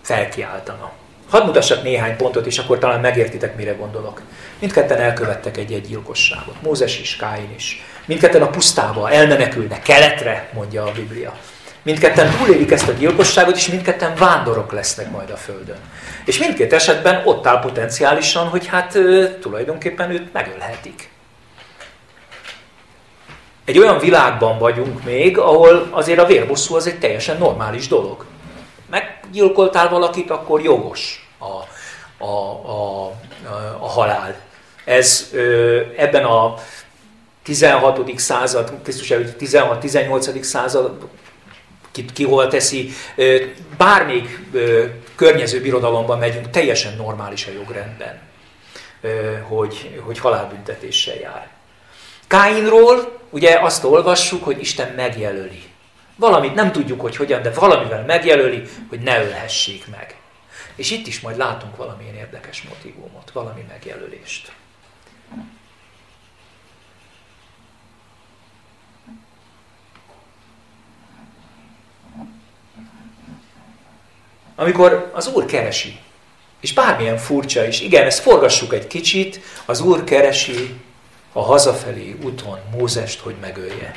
felkiáltana. 0.02 0.92
Hadd 1.30 1.46
mutassak 1.46 1.84
néhány 1.84 2.16
pontot, 2.16 2.46
és 2.46 2.58
akkor 2.58 2.80
talán 2.80 3.00
megértitek, 3.00 3.56
mire 3.56 3.72
gondolok. 3.72 4.22
Mindketten 4.60 4.98
elkövettek 4.98 5.58
egy-egy 5.58 5.88
gyilkosságot. 5.88 6.62
Mózes 6.62 7.00
is, 7.00 7.16
Káin 7.16 7.54
is. 7.56 7.84
Mindketten 8.06 8.42
a 8.42 8.50
pusztába 8.50 9.12
elmenekülnek, 9.12 9.82
keletre, 9.82 10.50
mondja 10.54 10.84
a 10.84 10.92
Biblia. 10.92 11.38
Mindketten 11.86 12.38
túlélik 12.38 12.72
ezt 12.72 12.88
a 12.88 12.92
gyilkosságot, 12.92 13.56
és 13.56 13.68
mindketten 13.68 14.16
vándorok 14.16 14.72
lesznek 14.72 15.12
majd 15.12 15.30
a 15.30 15.36
Földön. 15.36 15.78
És 16.26 16.38
mindkét 16.38 16.74
esetben 16.74 17.22
ott 17.26 17.48
áll 17.48 17.60
potenciálisan, 17.60 18.48
hogy 18.48 18.68
hát 18.68 18.98
tulajdonképpen 19.40 20.12
őt 20.12 20.34
megölhetik. 20.34 21.10
Egy 23.66 23.78
olyan 23.78 24.00
világban 24.00 24.58
vagyunk 24.58 25.04
még, 25.04 25.38
ahol 25.38 25.88
azért 25.92 26.20
a 26.20 26.26
vérbosszú 26.26 26.76
az 26.76 26.88
egy 26.88 27.00
teljesen 27.00 27.38
normális 27.38 27.88
dolog. 27.88 28.26
meggyilkoltál 28.90 29.90
valakit, 29.90 30.30
akkor 30.30 30.62
jogos 30.62 31.30
a, 31.38 31.46
a, 32.26 32.34
a, 32.72 33.06
a 33.80 33.88
halál. 33.88 34.36
Ez 34.86 35.30
ebben 35.98 36.24
a 36.24 36.54
16. 37.44 38.20
század, 38.20 38.74
Krisztus 38.84 39.12
előtt 39.12 39.40
16-18. 39.40 40.42
század, 40.42 41.08
ki, 41.96 42.06
ki 42.06 42.24
hol 42.24 42.48
teszi, 42.48 42.90
bármelyik 43.78 44.40
környező 45.16 45.62
birodalomban 45.62 46.20
megyünk, 46.20 46.50
teljesen 46.50 46.96
normális 46.96 47.48
a 47.48 47.52
jogrendben, 47.52 48.20
hogy, 49.48 50.02
hogy 50.06 50.20
halálbüntetéssel 50.20 51.16
jár. 51.16 51.50
Káinról 52.28 53.20
ugye 53.30 53.60
azt 53.60 53.84
olvassuk, 53.84 54.44
hogy 54.44 54.60
Isten 54.60 54.94
megjelöli. 54.96 55.64
Valamit 56.16 56.54
nem 56.54 56.72
tudjuk, 56.72 57.02
hogy 57.02 57.16
hogyan, 57.16 57.42
de 57.42 57.52
valamivel 57.52 58.06
megjelöli, 58.06 58.62
hogy 58.90 59.00
ne 59.00 59.24
ölhessék 59.24 59.88
meg. 59.88 60.16
És 60.76 60.92
itt 60.92 61.08
is 61.08 61.20
majd 61.20 61.38
látunk 61.38 61.76
valamilyen 61.76 62.16
érdekes 62.16 62.62
motivumot, 62.62 63.32
valami 63.32 63.66
megjelölést. 63.70 64.52
Amikor 74.56 75.12
az 75.14 75.28
Úr 75.28 75.46
keresi, 75.46 76.00
és 76.60 76.74
bármilyen 76.74 77.18
furcsa 77.18 77.66
is, 77.68 77.82
igen, 77.82 78.06
ezt 78.06 78.22
forgassuk 78.22 78.74
egy 78.74 78.88
kicsit, 78.88 79.40
az 79.66 79.82
Úr 79.82 80.04
keresi 80.04 80.76
a 81.34 81.42
hazafelé 81.42 82.16
úton 82.24 82.60
Mózest, 82.72 83.20
hogy 83.20 83.36
megölje. 83.42 83.96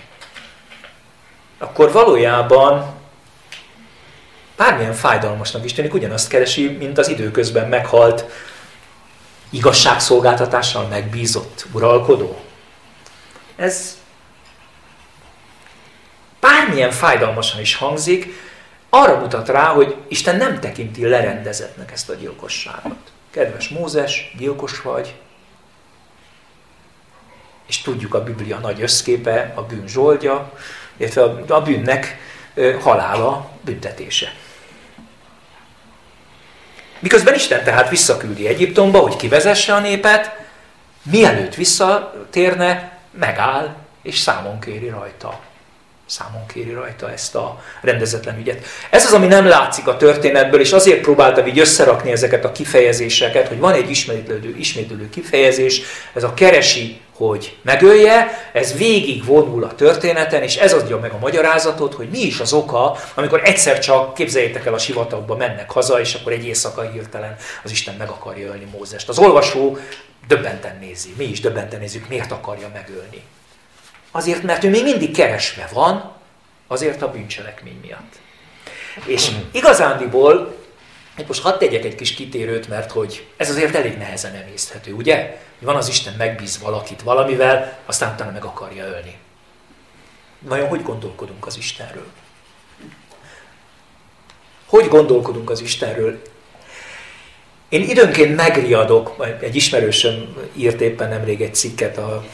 Akkor 1.58 1.92
valójában 1.92 2.94
bármilyen 4.56 4.92
fájdalmasnak 4.94 5.64
is 5.64 5.72
tűnik, 5.72 5.94
ugyanazt 5.94 6.28
keresi, 6.28 6.68
mint 6.68 6.98
az 6.98 7.08
időközben 7.08 7.68
meghalt 7.68 8.24
igazságszolgáltatással 9.50 10.86
megbízott 10.86 11.66
uralkodó. 11.72 12.40
Ez 13.56 13.98
bármilyen 16.40 16.90
fájdalmasan 16.90 17.60
is 17.60 17.74
hangzik, 17.74 18.47
arra 18.88 19.18
mutat 19.18 19.48
rá, 19.48 19.64
hogy 19.64 19.96
Isten 20.08 20.36
nem 20.36 20.60
tekinti 20.60 21.08
lerendezetnek 21.08 21.92
ezt 21.92 22.10
a 22.10 22.14
gyilkosságot. 22.14 23.12
Kedves 23.30 23.68
Mózes, 23.68 24.34
gyilkos 24.38 24.80
vagy, 24.80 25.14
és 27.66 27.80
tudjuk 27.80 28.14
a 28.14 28.22
Biblia 28.22 28.58
nagy 28.58 28.82
összképe, 28.82 29.52
a 29.54 29.62
bűn 29.62 29.86
zsoldja, 29.86 30.52
illetve 30.96 31.22
a 31.48 31.62
bűnnek 31.62 32.18
halála 32.80 33.50
büntetése. 33.60 34.32
Miközben 36.98 37.34
Isten 37.34 37.64
tehát 37.64 37.88
visszaküldi 37.88 38.46
Egyiptomba, 38.46 38.98
hogy 38.98 39.16
kivezesse 39.16 39.74
a 39.74 39.80
népet, 39.80 40.36
mielőtt 41.02 41.54
visszatérne, 41.54 42.98
megáll 43.10 43.76
és 44.02 44.18
számon 44.18 44.60
kéri 44.60 44.88
rajta 44.88 45.40
számon 46.08 46.46
kéri 46.46 46.72
rajta 46.72 47.12
ezt 47.12 47.34
a 47.34 47.62
rendezetlen 47.80 48.38
ügyet. 48.38 48.64
Ez 48.90 49.04
az, 49.04 49.12
ami 49.12 49.26
nem 49.26 49.46
látszik 49.46 49.86
a 49.86 49.96
történetből, 49.96 50.60
és 50.60 50.72
azért 50.72 51.00
próbáltam 51.00 51.46
így 51.46 51.58
összerakni 51.58 52.10
ezeket 52.10 52.44
a 52.44 52.52
kifejezéseket, 52.52 53.48
hogy 53.48 53.58
van 53.58 53.72
egy 53.72 53.90
ismétlődő, 53.90 54.54
ismétlődő 54.58 55.08
kifejezés, 55.08 55.80
ez 56.12 56.22
a 56.22 56.34
keresi, 56.34 57.00
hogy 57.16 57.56
megölje, 57.62 58.50
ez 58.52 58.76
végig 58.76 59.24
vonul 59.24 59.64
a 59.64 59.74
történeten, 59.74 60.42
és 60.42 60.56
ez 60.56 60.72
adja 60.72 60.98
meg 60.98 61.12
a 61.12 61.18
magyarázatot, 61.18 61.94
hogy 61.94 62.08
mi 62.10 62.18
is 62.18 62.40
az 62.40 62.52
oka, 62.52 62.96
amikor 63.14 63.40
egyszer 63.44 63.78
csak, 63.78 64.14
képzeljétek 64.14 64.66
el, 64.66 64.74
a 64.74 64.78
sivatagba 64.78 65.36
mennek 65.36 65.70
haza, 65.70 66.00
és 66.00 66.14
akkor 66.14 66.32
egy 66.32 66.46
éjszaka 66.46 66.82
hirtelen 66.82 67.36
az 67.64 67.70
Isten 67.70 67.94
meg 67.98 68.08
akarja 68.08 68.46
ölni 68.46 68.66
Mózest. 68.72 69.08
Az 69.08 69.18
olvasó 69.18 69.78
döbbenten 70.28 70.76
nézi, 70.80 71.14
mi 71.16 71.24
is 71.24 71.40
döbbenten 71.40 71.80
nézzük, 71.80 72.08
miért 72.08 72.32
akarja 72.32 72.70
megölni. 72.74 73.22
Azért, 74.10 74.42
mert 74.42 74.64
ő 74.64 74.70
még 74.70 74.82
mindig 74.82 75.16
keresve 75.16 75.68
van, 75.72 76.12
azért 76.66 77.02
a 77.02 77.10
bűncselekmény 77.10 77.78
miatt. 77.82 78.14
És 79.04 79.30
igazándiból, 79.50 80.56
most 81.26 81.42
hadd 81.42 81.58
tegyek 81.58 81.84
egy 81.84 81.94
kis 81.94 82.14
kitérőt, 82.14 82.68
mert 82.68 82.90
hogy 82.90 83.26
ez 83.36 83.50
azért 83.50 83.74
elég 83.74 83.96
nehezen 83.96 84.34
emészthető, 84.34 84.92
ugye? 84.92 85.40
Van 85.58 85.76
az 85.76 85.88
Isten 85.88 86.14
megbíz 86.18 86.58
valakit 86.58 87.02
valamivel, 87.02 87.78
aztán 87.86 88.12
utána 88.12 88.30
meg 88.30 88.44
akarja 88.44 88.86
ölni. 88.86 89.16
Vajon 90.38 90.68
hogy 90.68 90.82
gondolkodunk 90.82 91.46
az 91.46 91.56
Istenről? 91.56 92.06
Hogy 94.66 94.88
gondolkodunk 94.88 95.50
az 95.50 95.60
Istenről? 95.60 96.22
Én 97.68 97.82
időnként 97.82 98.36
megriadok, 98.36 99.26
egy 99.40 99.56
ismerősöm 99.56 100.36
írt 100.54 100.80
éppen 100.80 101.08
nemrég 101.08 101.42
egy 101.42 101.54
cikket, 101.54 101.98
a, 101.98 102.24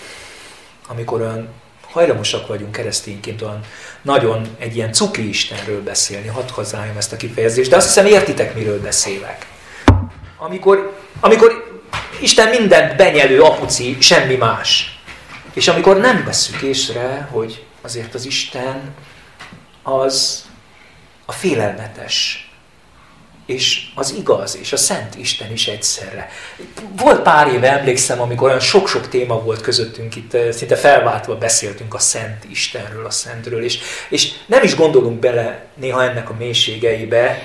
amikor 0.88 1.20
olyan 1.20 1.48
hajlamosak 1.94 2.46
vagyunk 2.46 2.72
keresztényként 2.72 3.42
olyan 3.42 3.60
nagyon 4.02 4.56
egy 4.58 4.76
ilyen 4.76 4.92
cuki 4.92 5.28
Istenről 5.28 5.82
beszélni, 5.82 6.28
hadd 6.28 6.50
hozzájom 6.50 6.96
ezt 6.96 7.12
a 7.12 7.16
kifejezést, 7.16 7.70
de 7.70 7.76
azt 7.76 7.86
hiszem 7.86 8.06
értitek, 8.06 8.54
miről 8.54 8.80
beszélek. 8.80 9.46
Amikor, 10.36 10.96
amikor 11.20 11.78
Isten 12.20 12.48
mindent 12.48 12.96
benyelő 12.96 13.40
apuci, 13.40 13.96
semmi 14.00 14.34
más. 14.34 14.98
És 15.52 15.68
amikor 15.68 15.96
nem 15.96 16.24
veszük 16.24 16.62
észre, 16.62 17.28
hogy 17.30 17.64
azért 17.82 18.14
az 18.14 18.26
Isten 18.26 18.94
az 19.82 20.44
a 21.24 21.32
félelmetes, 21.32 22.43
és 23.46 23.86
az 23.94 24.14
igaz, 24.18 24.58
és 24.60 24.72
a 24.72 24.76
Szent 24.76 25.14
Isten 25.14 25.52
is 25.52 25.68
egyszerre. 25.68 26.30
Volt 26.96 27.22
pár 27.22 27.52
éve, 27.52 27.78
emlékszem, 27.78 28.20
amikor 28.20 28.48
olyan 28.48 28.60
sok-sok 28.60 29.08
téma 29.08 29.40
volt 29.40 29.60
közöttünk, 29.60 30.16
itt 30.16 30.34
eh, 30.34 30.52
szinte 30.52 30.76
felváltva 30.76 31.38
beszéltünk 31.38 31.94
a 31.94 31.98
Szent 31.98 32.44
Istenről, 32.50 33.06
a 33.06 33.10
Szentről, 33.10 33.64
és, 33.64 33.78
és 34.08 34.32
nem 34.46 34.62
is 34.62 34.74
gondolunk 34.74 35.18
bele 35.18 35.64
néha 35.74 36.02
ennek 36.02 36.30
a 36.30 36.34
mélységeibe. 36.38 37.42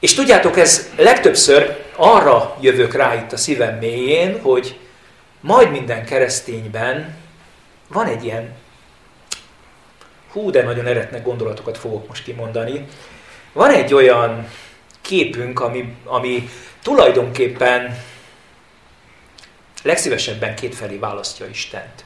És 0.00 0.14
tudjátok, 0.14 0.58
ez 0.58 0.90
legtöbbször 0.96 1.84
arra 1.96 2.56
jövök 2.60 2.94
rá 2.94 3.14
itt 3.14 3.32
a 3.32 3.36
szívem 3.36 3.78
mélyén, 3.78 4.40
hogy 4.40 4.78
majd 5.40 5.70
minden 5.70 6.04
keresztényben 6.04 7.16
van 7.88 8.06
egy 8.06 8.24
ilyen, 8.24 8.54
hú, 10.32 10.50
de 10.50 10.62
nagyon 10.62 10.86
eretnek 10.86 11.24
gondolatokat 11.24 11.78
fogok 11.78 12.08
most 12.08 12.24
kimondani, 12.24 12.86
van 13.52 13.70
egy 13.70 13.94
olyan 13.94 14.48
képünk, 15.02 15.60
ami, 15.60 15.94
ami 16.04 16.48
tulajdonképpen 16.82 18.02
legszívesebben 19.82 20.54
kétfelé 20.54 20.96
választja 20.96 21.46
Istent. 21.46 22.04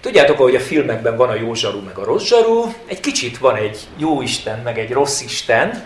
Tudjátok, 0.00 0.38
hogy 0.38 0.54
a 0.54 0.60
filmekben 0.60 1.16
van 1.16 1.28
a 1.28 1.34
jó 1.34 1.54
zsaru 1.54 1.80
meg 1.80 1.98
a 1.98 2.04
rossz 2.04 2.24
zsaru, 2.24 2.72
egy 2.86 3.00
kicsit 3.00 3.38
van 3.38 3.56
egy 3.56 3.78
jó 3.96 4.22
Isten 4.22 4.58
meg 4.58 4.78
egy 4.78 4.92
rossz 4.92 5.20
Isten. 5.20 5.84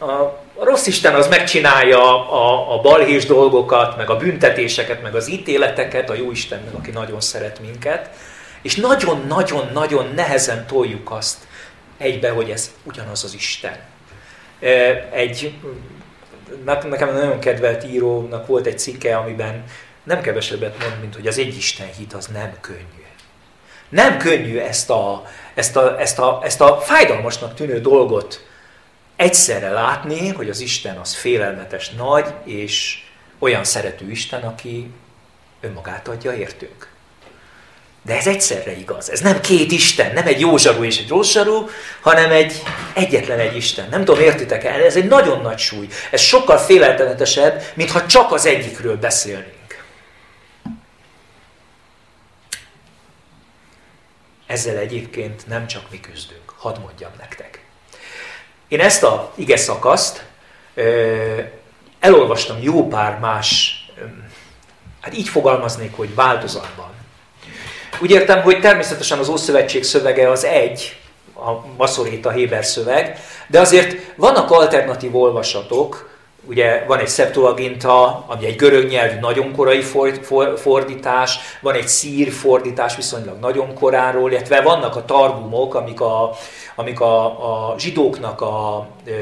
A 0.00 0.64
rossz 0.64 0.86
Isten 0.86 1.14
az 1.14 1.28
megcsinálja 1.28 2.30
a, 2.30 2.74
a 2.74 2.80
balhés 2.80 3.26
dolgokat, 3.26 3.96
meg 3.96 4.10
a 4.10 4.16
büntetéseket, 4.16 5.02
meg 5.02 5.14
az 5.14 5.30
ítéleteket, 5.30 6.10
a 6.10 6.14
jó 6.14 6.30
Isten 6.30 6.60
meg, 6.64 6.74
aki 6.74 6.90
nagyon 6.90 7.20
szeret 7.20 7.60
minket. 7.60 8.10
És 8.62 8.76
nagyon-nagyon-nagyon 8.76 10.12
nehezen 10.14 10.66
toljuk 10.66 11.10
azt 11.10 11.38
egybe, 11.98 12.30
hogy 12.30 12.50
ez 12.50 12.70
ugyanaz 12.84 13.24
az 13.24 13.34
Isten 13.34 13.76
egy, 15.10 15.54
nekem 16.64 17.12
nagyon 17.12 17.38
kedvelt 17.38 17.84
írónak 17.84 18.46
volt 18.46 18.66
egy 18.66 18.78
cikke, 18.78 19.16
amiben 19.16 19.64
nem 20.02 20.20
kevesebbet 20.20 20.82
mond, 20.82 21.00
mint 21.00 21.14
hogy 21.14 21.26
az 21.26 21.38
egyisten 21.38 21.88
hit 21.98 22.12
az 22.12 22.26
nem 22.26 22.52
könnyű. 22.60 23.04
Nem 23.88 24.18
könnyű 24.18 24.58
ezt 24.58 24.90
a, 24.90 25.26
ezt 25.54 25.76
a, 25.76 26.00
ezt 26.00 26.18
a, 26.18 26.40
ezt 26.44 26.60
a 26.60 26.76
fájdalmasnak 26.80 27.54
tűnő 27.54 27.80
dolgot 27.80 28.46
egyszerre 29.16 29.70
látni, 29.70 30.28
hogy 30.28 30.50
az 30.50 30.60
Isten 30.60 30.96
az 30.96 31.14
félelmetes 31.14 31.90
nagy, 31.90 32.34
és 32.44 33.04
olyan 33.38 33.64
szerető 33.64 34.10
Isten, 34.10 34.42
aki 34.42 34.90
önmagát 35.60 36.08
adja 36.08 36.32
értünk. 36.32 36.94
De 38.06 38.16
ez 38.16 38.26
egyszerre 38.26 38.76
igaz. 38.76 39.10
Ez 39.10 39.20
nem 39.20 39.40
két 39.40 39.72
Isten, 39.72 40.12
nem 40.12 40.26
egy 40.26 40.40
jó 40.40 40.56
zsaru 40.56 40.84
és 40.84 40.98
egy 40.98 41.08
rossz 41.08 41.30
zsaru, 41.30 41.66
hanem 42.00 42.30
egy 42.30 42.62
egyetlen 42.94 43.38
egy 43.38 43.56
Isten. 43.56 43.88
Nem 43.88 44.04
tudom, 44.04 44.20
értitek 44.22 44.64
el? 44.64 44.84
Ez 44.84 44.96
egy 44.96 45.06
nagyon 45.06 45.40
nagy 45.40 45.58
súly. 45.58 45.88
Ez 46.10 46.20
sokkal 46.20 46.58
féleltenetesebb, 46.58 47.62
mintha 47.74 48.06
csak 48.06 48.32
az 48.32 48.46
egyikről 48.46 48.96
beszélnénk. 48.96 49.84
Ezzel 54.46 54.76
egyébként 54.76 55.46
nem 55.46 55.66
csak 55.66 55.90
mi 55.90 56.00
küzdünk. 56.00 56.52
Hadd 56.56 56.80
mondjam 56.80 57.10
nektek. 57.18 57.64
Én 58.68 58.80
ezt 58.80 59.02
a 59.02 59.32
ige 59.34 59.56
szakaszt 59.56 60.24
elolvastam 62.00 62.62
jó 62.62 62.88
pár 62.88 63.18
más, 63.18 63.84
hát 65.00 65.16
így 65.16 65.28
fogalmaznék, 65.28 65.96
hogy 65.96 66.14
változatban. 66.14 66.95
Úgy 68.00 68.10
értem, 68.10 68.42
hogy 68.42 68.60
természetesen 68.60 69.18
az 69.18 69.28
Ószövetség 69.28 69.84
szövege 69.84 70.30
az 70.30 70.44
egy, 70.44 70.96
a 71.34 71.50
maszoréta 71.76 72.30
Héber 72.30 72.64
szöveg, 72.64 73.18
de 73.48 73.60
azért 73.60 73.96
vannak 74.16 74.50
alternatív 74.50 75.16
olvasatok, 75.16 76.10
ugye 76.48 76.84
van 76.86 76.98
egy 76.98 77.08
Septuaginta, 77.08 78.24
ami 78.26 78.46
egy 78.46 78.56
görög 78.56 78.88
nyelvű 78.88 79.18
nagyon 79.18 79.52
korai 79.52 79.82
fordítás, 80.56 81.38
van 81.60 81.74
egy 81.74 81.88
szír 81.88 82.32
fordítás 82.32 82.96
viszonylag 82.96 83.38
nagyon 83.40 83.74
koráról, 83.74 84.30
illetve 84.30 84.60
vannak 84.60 84.96
a 84.96 85.04
targumok, 85.04 85.74
amik 85.74 86.00
a, 86.00 86.30
amik 86.74 87.00
a, 87.00 87.24
a 87.24 87.74
zsidóknak 87.78 88.40
a 88.40 88.86
ö, 89.06 89.12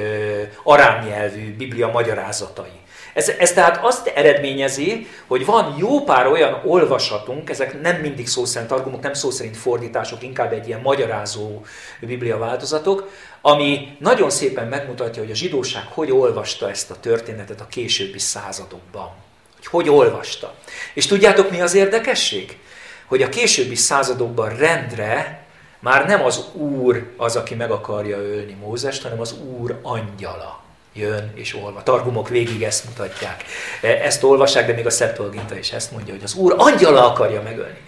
arám 0.62 1.04
nyelvű 1.04 1.56
biblia 1.56 1.88
magyarázatai. 1.88 2.82
Ez, 3.14 3.28
ez 3.28 3.52
tehát 3.52 3.84
azt 3.84 4.06
eredményezi, 4.06 5.06
hogy 5.26 5.44
van 5.44 5.74
jó 5.78 6.04
pár 6.04 6.26
olyan 6.26 6.60
olvasatunk, 6.64 7.50
ezek 7.50 7.80
nem 7.80 7.96
mindig 7.96 8.28
szó 8.28 8.44
szerint 8.44 8.72
argumok, 8.72 9.02
nem 9.02 9.12
szó 9.12 9.30
szerint 9.30 9.56
fordítások, 9.56 10.22
inkább 10.22 10.52
egy 10.52 10.66
ilyen 10.66 10.80
magyarázó 10.80 11.62
biblia 12.00 12.38
változatok, 12.38 13.10
ami 13.40 13.96
nagyon 13.98 14.30
szépen 14.30 14.66
megmutatja, 14.68 15.22
hogy 15.22 15.30
a 15.30 15.34
zsidóság 15.34 15.84
hogy 15.88 16.10
olvasta 16.10 16.70
ezt 16.70 16.90
a 16.90 17.00
történetet 17.00 17.60
a 17.60 17.66
későbbi 17.66 18.18
századokban. 18.18 19.10
Hogy 19.56 19.66
hogy 19.66 19.88
olvasta. 19.88 20.54
És 20.94 21.06
tudjátok, 21.06 21.50
mi 21.50 21.60
az 21.60 21.74
érdekesség? 21.74 22.58
Hogy 23.06 23.22
a 23.22 23.28
későbbi 23.28 23.74
századokban 23.74 24.56
rendre 24.56 25.46
már 25.78 26.06
nem 26.06 26.24
az 26.24 26.44
Úr 26.52 27.12
az, 27.16 27.36
aki 27.36 27.54
meg 27.54 27.70
akarja 27.70 28.18
ölni 28.18 28.56
Mózest, 28.60 29.02
hanem 29.02 29.20
az 29.20 29.34
Úr 29.58 29.78
angyala 29.82 30.63
jön 30.94 31.32
és 31.34 31.56
olva. 31.62 31.82
Targumok 31.82 32.28
végig 32.28 32.62
ezt 32.62 32.84
mutatják. 32.84 33.44
E, 33.80 33.88
ezt 33.88 34.22
olvassák, 34.22 34.66
de 34.66 34.72
még 34.72 34.86
a 34.86 34.90
Septuaginta 34.90 35.58
is 35.58 35.72
ezt 35.72 35.92
mondja, 35.92 36.12
hogy 36.14 36.22
az 36.22 36.34
Úr 36.34 36.54
angyala 36.58 37.10
akarja 37.10 37.42
megölni. 37.42 37.78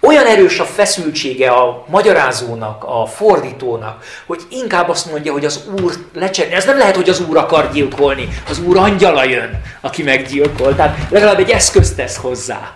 Olyan 0.00 0.26
erős 0.26 0.58
a 0.58 0.64
feszültsége 0.64 1.50
a 1.50 1.84
magyarázónak, 1.88 2.84
a 2.84 3.06
fordítónak, 3.06 4.04
hogy 4.26 4.42
inkább 4.50 4.88
azt 4.88 5.10
mondja, 5.10 5.32
hogy 5.32 5.44
az 5.44 5.64
Úr 5.82 5.92
lecsen. 6.14 6.50
Ez 6.50 6.64
nem 6.64 6.78
lehet, 6.78 6.96
hogy 6.96 7.08
az 7.08 7.20
Úr 7.20 7.36
akar 7.36 7.72
gyilkolni. 7.72 8.28
Az 8.48 8.58
Úr 8.58 8.76
angyala 8.76 9.24
jön, 9.24 9.62
aki 9.80 10.02
meggyilkol. 10.02 10.74
Tehát 10.74 10.98
legalább 11.10 11.38
egy 11.38 11.50
eszközt 11.50 11.96
tesz 11.96 12.16
hozzá. 12.16 12.72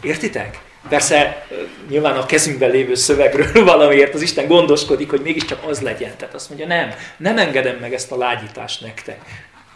Értitek? 0.00 0.60
Persze 0.88 1.46
nyilván 1.88 2.16
a 2.16 2.26
kezünkben 2.26 2.70
lévő 2.70 2.94
szövegről 2.94 3.64
valamiért 3.72 4.14
az 4.14 4.22
Isten 4.22 4.46
gondoskodik, 4.46 5.10
hogy 5.10 5.20
mégiscsak 5.20 5.64
az 5.68 5.80
legyen. 5.80 6.16
Tehát 6.16 6.34
azt 6.34 6.48
mondja, 6.48 6.66
nem, 6.66 6.94
nem 7.16 7.38
engedem 7.38 7.76
meg 7.76 7.94
ezt 7.94 8.12
a 8.12 8.16
lágyítást 8.16 8.80
nektek. 8.80 9.20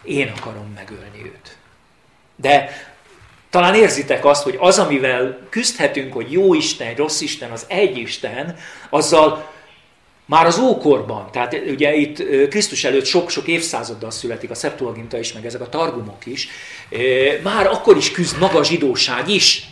Én 0.03 0.33
akarom 0.37 0.71
megölni 0.75 1.21
őt. 1.23 1.57
De 2.35 2.69
talán 3.49 3.75
érzitek 3.75 4.25
azt, 4.25 4.43
hogy 4.43 4.55
az, 4.59 4.79
amivel 4.79 5.39
küzdhetünk, 5.49 6.13
hogy 6.13 6.31
jó 6.31 6.53
Isten, 6.53 6.95
rossz 6.95 7.21
Isten, 7.21 7.51
az 7.51 7.65
egy 7.67 7.97
Isten, 7.97 8.55
azzal 8.89 9.55
már 10.25 10.45
az 10.45 10.59
ókorban, 10.59 11.31
tehát 11.31 11.53
ugye 11.67 11.93
itt 11.93 12.49
Krisztus 12.49 12.83
előtt 12.83 13.05
sok-sok 13.05 13.47
évszázaddal 13.47 14.11
születik 14.11 14.49
a 14.49 14.55
Septuaginta 14.55 15.19
is, 15.19 15.33
meg 15.33 15.45
ezek 15.45 15.61
a 15.61 15.69
targumok 15.69 16.25
is, 16.25 16.47
már 17.43 17.67
akkor 17.67 17.97
is 17.97 18.11
küzd 18.11 18.39
maga 18.39 18.59
a 18.59 18.63
zsidóság 18.63 19.29
is, 19.29 19.67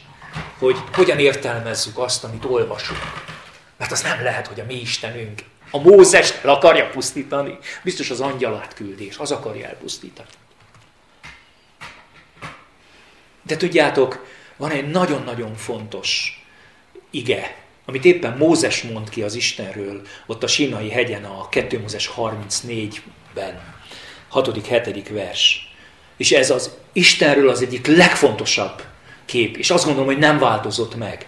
hogy 0.59 0.77
hogyan 0.93 1.19
értelmezzük 1.19 1.97
azt, 1.97 2.23
amit 2.23 2.45
olvasunk. 2.45 2.99
Mert 3.77 3.91
az 3.91 4.01
nem 4.01 4.23
lehet, 4.23 4.47
hogy 4.47 4.59
a 4.59 4.65
mi 4.67 4.73
Istenünk 4.73 5.41
a 5.71 5.81
Mózes 5.81 6.33
el 6.43 6.49
akarja 6.49 6.89
pusztítani. 6.89 7.57
Biztos 7.83 8.09
az 8.09 8.21
angyalát 8.21 8.73
küldés, 8.73 9.17
az 9.17 9.31
akarja 9.31 9.67
elpusztítani. 9.67 10.29
De 13.41 13.57
tudjátok, 13.57 14.25
van 14.55 14.71
egy 14.71 14.89
nagyon-nagyon 14.89 15.55
fontos 15.55 16.39
ige, 17.09 17.55
amit 17.85 18.05
éppen 18.05 18.37
Mózes 18.37 18.81
mond 18.81 19.09
ki 19.09 19.21
az 19.21 19.35
Istenről, 19.35 20.01
ott 20.25 20.43
a 20.43 20.47
Sinai 20.47 20.89
hegyen, 20.89 21.25
a 21.25 21.49
2 21.49 21.79
Mózes 21.79 22.11
34-ben, 22.17 23.73
6.-7. 24.33 25.05
vers. 25.09 25.73
És 26.17 26.31
ez 26.31 26.49
az 26.49 26.77
Istenről 26.93 27.49
az 27.49 27.61
egyik 27.61 27.87
legfontosabb 27.87 28.83
kép. 29.25 29.57
És 29.57 29.69
azt 29.69 29.85
gondolom, 29.85 30.09
hogy 30.09 30.17
nem 30.17 30.39
változott 30.39 30.95
meg. 30.95 31.25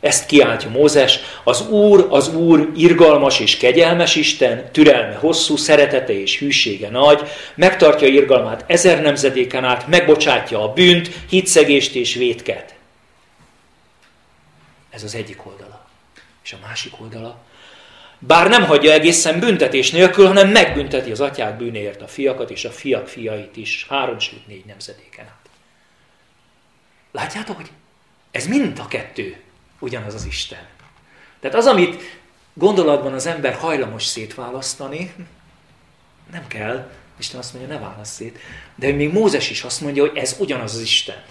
Ezt 0.00 0.26
kiáltja 0.26 0.70
Mózes, 0.70 1.20
az 1.44 1.68
Úr, 1.68 2.06
az 2.10 2.34
Úr 2.34 2.70
irgalmas 2.76 3.40
és 3.40 3.56
kegyelmes 3.56 4.16
Isten, 4.16 4.72
türelme 4.72 5.14
hosszú, 5.14 5.56
szeretete 5.56 6.20
és 6.20 6.38
hűsége 6.38 6.90
nagy, 6.90 7.28
megtartja 7.54 8.08
irgalmát 8.08 8.64
ezer 8.66 9.02
nemzedéken 9.02 9.64
át, 9.64 9.86
megbocsátja 9.86 10.62
a 10.62 10.72
bűnt, 10.72 11.10
hitszegést 11.28 11.94
és 11.94 12.14
vétket. 12.14 12.74
Ez 14.90 15.02
az 15.02 15.14
egyik 15.14 15.46
oldala. 15.46 15.86
És 16.44 16.52
a 16.52 16.66
másik 16.66 16.92
oldala, 17.00 17.38
bár 18.18 18.48
nem 18.48 18.64
hagyja 18.64 18.92
egészen 18.92 19.38
büntetés 19.38 19.90
nélkül, 19.90 20.26
hanem 20.26 20.48
megbünteti 20.48 21.10
az 21.10 21.20
atyák 21.20 21.56
bűnéért 21.56 22.02
a 22.02 22.08
fiakat 22.08 22.50
és 22.50 22.64
a 22.64 22.70
fiak 22.70 23.08
fiait 23.08 23.56
is, 23.56 23.86
három 23.88 24.18
sőt 24.18 24.46
négy 24.46 24.64
nemzedéken 24.64 25.24
át. 25.24 25.43
Látjátok, 27.14 27.56
hogy 27.56 27.70
ez 28.30 28.46
mind 28.46 28.78
a 28.78 28.88
kettő 28.88 29.36
ugyanaz 29.78 30.14
az 30.14 30.24
Isten. 30.24 30.66
Tehát 31.40 31.56
az, 31.56 31.66
amit 31.66 32.02
gondolatban 32.54 33.12
az 33.12 33.26
ember 33.26 33.54
hajlamos 33.54 34.04
szétválasztani, 34.04 35.14
nem 36.32 36.46
kell, 36.46 36.90
Isten 37.18 37.40
azt 37.40 37.54
mondja, 37.54 37.74
ne 37.74 37.80
válasz 37.80 38.14
szét. 38.14 38.38
De 38.74 38.92
még 38.92 39.12
Mózes 39.12 39.50
is 39.50 39.62
azt 39.62 39.80
mondja, 39.80 40.06
hogy 40.06 40.16
ez 40.16 40.36
ugyanaz 40.38 40.74
az 40.74 40.80
Isten. 40.80 41.22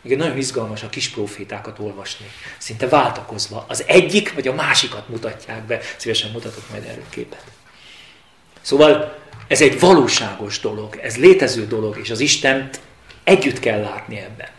Még 0.00 0.16
nagyon 0.16 0.36
izgalmas 0.36 0.82
a 0.82 0.88
kis 0.88 1.08
profétákat 1.08 1.78
olvasni, 1.78 2.26
szinte 2.58 2.88
váltakozva. 2.88 3.64
Az 3.68 3.84
egyik 3.86 4.34
vagy 4.34 4.48
a 4.48 4.54
másikat 4.54 5.08
mutatják 5.08 5.62
be. 5.62 5.80
Szívesen 5.96 6.30
mutatok 6.30 6.70
majd 6.70 6.84
erről 6.84 7.08
képet. 7.08 7.44
Szóval 8.60 9.18
ez 9.48 9.60
egy 9.60 9.80
valóságos 9.80 10.60
dolog, 10.60 10.96
ez 10.96 11.16
létező 11.16 11.66
dolog, 11.66 11.98
és 11.98 12.10
az 12.10 12.20
Istent 12.20 12.80
együtt 13.24 13.58
kell 13.58 13.80
látni 13.80 14.18
ebben. 14.18 14.56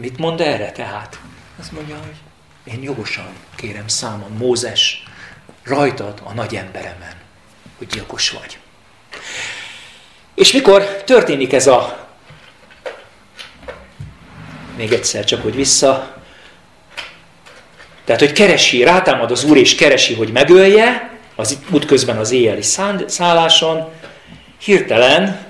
Mit 0.00 0.18
mond 0.18 0.40
erre 0.40 0.72
tehát? 0.72 1.20
Azt 1.58 1.72
mondja, 1.72 1.96
hogy 1.96 2.16
én 2.74 2.82
jogosan 2.82 3.28
kérem 3.54 3.88
számon, 3.88 4.30
Mózes, 4.30 5.02
rajtad 5.64 6.20
a 6.24 6.32
nagy 6.32 6.54
emberemen, 6.54 7.14
hogy 7.78 7.86
gyilkos 7.86 8.30
vagy. 8.30 8.58
És 10.34 10.52
mikor 10.52 10.82
történik 10.82 11.52
ez 11.52 11.66
a... 11.66 12.06
Még 14.76 14.92
egyszer, 14.92 15.24
csak 15.24 15.42
hogy 15.42 15.54
vissza. 15.54 16.16
Tehát, 18.04 18.20
hogy 18.20 18.32
keresi, 18.32 18.82
rátámad 18.82 19.30
az 19.30 19.44
Úr, 19.44 19.56
és 19.56 19.74
keresi, 19.74 20.14
hogy 20.14 20.32
megölje, 20.32 21.18
az 21.34 21.58
útközben 21.70 22.16
az 22.16 22.30
éjjeli 22.30 22.62
szálláson, 23.06 23.92
hirtelen 24.58 25.45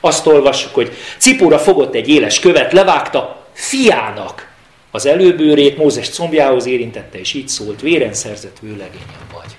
azt 0.00 0.26
olvassuk, 0.26 0.74
hogy 0.74 0.96
Cipóra 1.18 1.58
fogott 1.58 1.94
egy 1.94 2.08
éles 2.08 2.40
követ, 2.40 2.72
levágta 2.72 3.46
fiának 3.52 4.48
az 4.90 5.06
előbőrét, 5.06 5.76
Mózes 5.76 6.10
combjához 6.10 6.66
érintette, 6.66 7.18
és 7.18 7.32
így 7.34 7.48
szólt, 7.48 7.80
véren 7.80 8.14
szerzett 8.14 8.58
vőlegényem 8.60 9.28
vagy. 9.32 9.56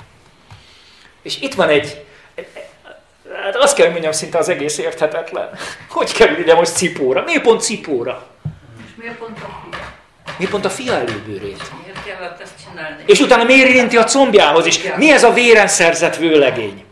És 1.21 1.41
itt 1.41 1.53
van 1.53 1.69
egy, 1.69 2.05
hát 3.43 3.55
azt 3.55 3.75
kell, 3.75 3.89
mondjam, 3.89 4.11
szinte 4.11 4.37
az 4.37 4.49
egész 4.49 4.77
érthetetlen. 4.77 5.49
Hogy 5.89 6.11
kerül 6.11 6.39
ide 6.39 6.55
most 6.55 6.75
cipóra? 6.75 7.23
Miért 7.23 7.41
pont 7.41 7.61
cipóra? 7.61 8.27
És 8.85 8.91
miért 8.95 9.17
pont 9.17 9.37
a 9.37 9.59
fia? 9.69 9.93
Miért 10.37 10.51
pont 10.51 10.65
a 10.65 10.69
fia 10.69 10.93
előbőrét? 10.93 11.71
Miért 11.83 12.05
kellett 12.05 12.41
ezt 12.41 12.53
csinálni? 12.67 13.03
És 13.05 13.19
utána 13.19 13.43
miért 13.43 13.69
érinti 13.69 13.97
a 13.97 14.03
combjához 14.03 14.65
is? 14.65 14.79
Mi 14.97 15.11
ez 15.11 15.23
a 15.23 15.33
véren 15.33 15.67
szerzett 15.67 16.15
vőlegény? 16.15 16.83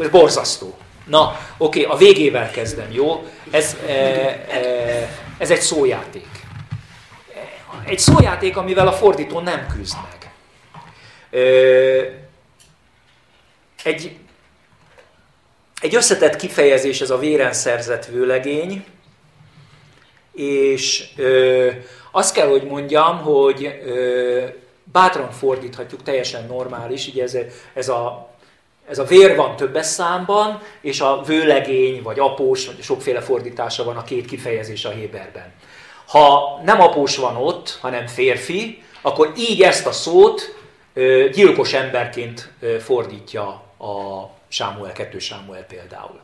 Ez 0.00 0.08
borzasztó. 0.08 0.78
Na, 1.06 1.38
oké, 1.56 1.82
a 1.82 1.96
végével 1.96 2.50
kezdem, 2.50 2.92
jó? 2.92 3.28
Ez, 3.50 3.76
e, 3.86 3.92
e, 3.92 5.08
ez 5.38 5.50
egy 5.50 5.60
szójáték. 5.60 6.28
Egy 7.86 7.98
szójáték, 7.98 8.56
amivel 8.56 8.88
a 8.88 8.92
fordító 8.92 9.40
nem 9.40 9.66
küzd 9.66 9.96
meg. 10.10 10.32
E, 11.30 11.46
egy, 13.84 14.16
egy 15.80 15.94
összetett 15.94 16.36
kifejezés 16.36 17.00
ez 17.00 17.10
a 17.10 17.18
véren 17.18 17.52
szerzett 17.52 18.06
vőlegény, 18.06 18.84
és 20.34 21.04
ö, 21.16 21.70
azt 22.10 22.34
kell, 22.34 22.48
hogy 22.48 22.64
mondjam, 22.64 23.18
hogy 23.18 23.80
ö, 23.86 24.44
bátran 24.92 25.30
fordíthatjuk, 25.30 26.02
teljesen 26.02 26.46
normális, 26.46 27.06
ugye 27.08 27.22
ez, 27.22 27.36
ez 27.74 27.88
a 27.88 28.33
ez 28.88 28.98
a 28.98 29.04
vér 29.04 29.36
van 29.36 29.56
többes 29.56 29.86
számban, 29.86 30.60
és 30.80 31.00
a 31.00 31.22
vőlegény, 31.26 32.02
vagy 32.02 32.18
após, 32.18 32.66
vagy 32.66 32.82
sokféle 32.82 33.20
fordítása 33.20 33.84
van 33.84 33.96
a 33.96 34.04
két 34.04 34.26
kifejezés 34.26 34.84
a 34.84 34.90
Héberben. 34.90 35.52
Ha 36.06 36.60
nem 36.64 36.80
após 36.80 37.16
van 37.16 37.36
ott, 37.36 37.78
hanem 37.80 38.06
férfi, 38.06 38.82
akkor 39.02 39.32
így 39.36 39.62
ezt 39.62 39.86
a 39.86 39.92
szót 39.92 40.54
gyilkos 41.32 41.72
emberként 41.72 42.52
fordítja 42.80 43.46
a 43.78 44.30
Sámuel, 44.48 44.92
2 44.92 45.18
Sámuel 45.18 45.64
például. 45.64 46.20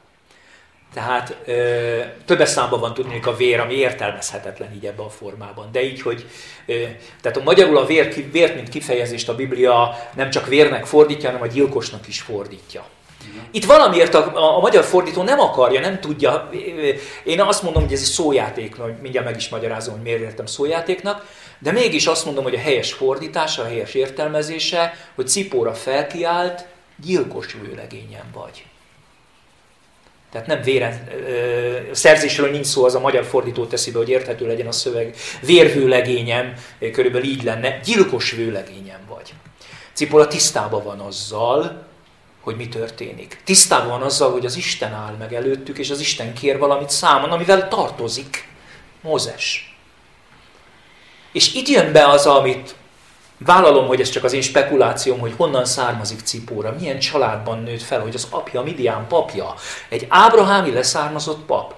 Tehát 0.95 1.37
ö, 1.45 2.01
többes 2.25 2.49
számban 2.49 2.81
van 2.81 2.95
tudni 2.95 3.21
a 3.25 3.37
vér, 3.37 3.61
ami 3.61 3.75
értelmezhetetlen 3.75 4.75
így 4.75 4.87
ebben 4.87 5.07
a 5.07 5.11
formában. 5.11 5.69
De 5.73 5.83
így, 5.83 6.03
hogy 6.03 6.27
ö, 6.67 6.75
tehát 7.23 7.37
a 7.39 7.43
magyarul 7.43 7.77
a 7.77 7.87
vér, 7.87 8.31
vért, 8.31 8.55
mint 8.55 8.69
kifejezést 8.69 9.29
a 9.29 9.35
Biblia 9.35 9.99
nem 10.17 10.31
csak 10.31 10.47
vérnek 10.47 10.87
fordítja, 10.87 11.31
hanem 11.31 11.43
a 11.43 11.53
gyilkosnak 11.53 12.09
is 12.09 12.21
fordítja. 12.21 12.85
Itt 13.51 13.65
valamiért 13.65 14.15
a, 14.15 14.37
a, 14.37 14.57
a 14.57 14.61
magyar 14.61 14.85
fordító 14.85 15.23
nem 15.23 15.41
akarja, 15.41 15.81
nem 15.81 16.01
tudja. 16.01 16.51
Én 17.25 17.41
azt 17.41 17.63
mondom, 17.63 17.83
hogy 17.83 17.93
ez 17.93 18.01
egy 18.01 18.07
szójáték, 18.07 18.77
mindjárt 19.01 19.27
meg 19.27 19.37
is 19.37 19.49
magyarázom, 19.49 19.95
hogy 19.95 20.03
miért 20.03 20.21
értem 20.21 20.47
szójátéknak, 20.47 21.27
de 21.59 21.73
mégis 21.73 22.07
azt 22.07 22.25
mondom, 22.25 22.45
hogy 22.45 22.55
a 22.55 22.59
helyes 22.59 22.93
fordítása, 22.93 23.63
a 23.63 23.67
helyes 23.67 23.95
értelmezése, 23.95 24.95
hogy 25.15 25.29
Cipóra 25.29 25.75
felkiált, 25.75 26.67
gyilkos 26.97 27.57
vőlegényen 27.63 28.25
vagy. 28.33 28.65
Tehát 30.33 30.47
nem 30.47 30.63
véren, 30.63 31.09
ö, 31.27 31.79
szerzésről 31.93 32.51
nincs 32.51 32.67
szó, 32.67 32.85
az 32.85 32.95
a 32.95 33.01
magyar 33.01 33.25
fordító 33.25 33.67
teszi 33.67 33.91
be, 33.91 33.99
hogy 33.99 34.09
érthető 34.09 34.47
legyen 34.47 34.67
a 34.67 34.73
szöveg. 34.73 35.17
Vérvőlegényem, 35.43 36.55
körülbelül 36.93 37.29
így 37.29 37.43
lenne, 37.43 37.81
gyilkos 37.85 38.31
vőlegényem 38.31 39.01
vagy. 39.09 39.35
Cipola 39.93 40.27
tisztában 40.27 40.85
van 40.85 41.01
azzal, 41.01 41.87
hogy 42.41 42.57
mi 42.57 42.69
történik. 42.69 43.41
Tisztában 43.45 43.89
van 43.89 44.03
azzal, 44.03 44.33
hogy 44.33 44.47
az 44.47 44.57
Isten 44.57 44.93
áll 44.93 45.15
meg 45.19 45.35
előttük, 45.35 45.79
és 45.79 45.91
az 45.91 46.01
Isten 46.01 46.35
kér 46.35 46.59
valamit 46.59 46.91
számon, 46.91 47.31
amivel 47.31 47.69
tartozik 47.69 48.49
Mózes. 49.03 49.77
És 51.33 51.55
itt 51.55 51.69
jön 51.69 51.93
be 51.93 52.09
az, 52.09 52.27
amit 52.27 52.75
vállalom, 53.45 53.87
hogy 53.87 54.01
ez 54.01 54.09
csak 54.09 54.25
az 54.25 54.33
én 54.33 54.43
spekulációm, 54.43 55.19
hogy 55.19 55.35
honnan 55.37 55.65
származik 55.65 56.21
Cipóra, 56.21 56.75
milyen 56.79 56.99
családban 56.99 57.63
nőtt 57.63 57.83
fel, 57.83 58.01
hogy 58.01 58.15
az 58.15 58.27
apja 58.31 58.63
Midian 58.63 59.07
papja, 59.09 59.55
egy 59.89 60.07
ábrahámi 60.09 60.73
leszármazott 60.73 61.45
pap. 61.45 61.75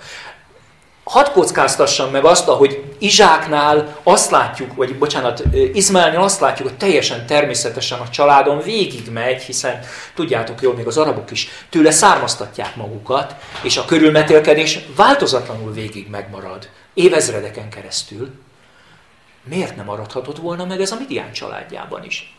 Hadd 1.05 1.31
kockáztassam 1.33 2.11
meg 2.11 2.25
azt, 2.25 2.49
hogy 2.49 2.85
Izsáknál 2.99 3.97
azt 4.03 4.31
látjuk, 4.31 4.75
vagy 4.75 4.99
bocsánat, 4.99 5.43
Izmaelnél 5.73 6.21
azt 6.21 6.41
látjuk, 6.41 6.69
hogy 6.69 6.77
teljesen 6.77 7.27
természetesen 7.27 7.99
a 7.99 8.09
családon 8.09 8.61
végigmegy, 8.61 9.43
hiszen 9.43 9.81
tudjátok 10.15 10.63
jól, 10.63 10.75
még 10.75 10.87
az 10.87 10.99
arabok 10.99 11.31
is 11.31 11.49
tőle 11.71 11.91
származtatják 11.91 12.77
magukat, 12.77 13.35
és 13.63 13.77
a 13.77 13.85
körülmetélkedés 13.85 14.79
változatlanul 14.97 15.73
végig 15.73 16.11
megmarad, 16.11 16.69
évezredeken 16.95 17.69
keresztül. 17.69 18.31
Miért 19.45 19.77
nem 19.77 19.85
maradhatott 19.85 20.37
volna 20.37 20.65
meg 20.65 20.81
ez 20.81 20.93
a 20.93 20.97
Midian 20.99 21.33
családjában 21.33 22.05
is? 22.05 22.37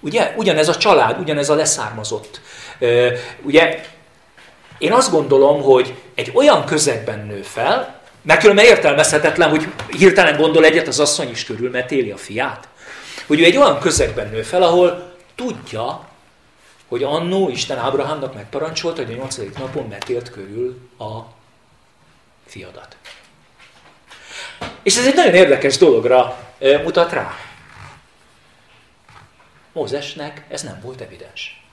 Ugye, 0.00 0.34
ugyanez 0.36 0.68
a 0.68 0.76
család, 0.76 1.18
ugyanez 1.18 1.48
a 1.48 1.54
leszármazott. 1.54 2.40
Ugye, 3.42 3.84
én 4.78 4.92
azt 4.92 5.10
gondolom, 5.10 5.62
hogy 5.62 5.94
egy 6.14 6.30
olyan 6.34 6.64
közegben 6.64 7.26
nő 7.26 7.42
fel, 7.42 8.00
mert 8.22 8.40
különben 8.40 8.64
értelmezhetetlen, 8.64 9.50
hogy 9.50 9.68
hirtelen 9.98 10.36
gondol 10.36 10.64
egyet 10.64 10.86
az 10.86 11.00
asszony 11.00 11.30
is 11.30 11.44
körülmetéli 11.44 12.10
a 12.10 12.16
fiát. 12.16 12.68
Hogy 13.26 13.40
ő 13.40 13.44
egy 13.44 13.56
olyan 13.56 13.78
közegben 13.78 14.28
nő 14.28 14.42
fel, 14.42 14.62
ahol 14.62 15.14
tudja, 15.34 16.08
hogy 16.88 17.02
annó 17.02 17.48
Isten 17.48 17.78
Ábrahámnak 17.78 18.34
megparancsolta, 18.34 19.04
hogy 19.04 19.12
a 19.14 19.16
nyolcadik 19.16 19.58
napon 19.58 19.88
metélt 19.88 20.30
körül 20.30 20.78
a 20.98 21.20
fiadat. 22.46 22.96
És 24.82 24.96
ez 24.96 25.06
egy 25.06 25.14
nagyon 25.14 25.34
érdekes 25.34 25.76
dologra 25.76 26.36
mutat 26.82 27.12
rá. 27.12 27.34
Mózesnek 29.72 30.44
ez 30.48 30.62
nem 30.62 30.80
volt 30.82 31.00
evidens. 31.00 31.64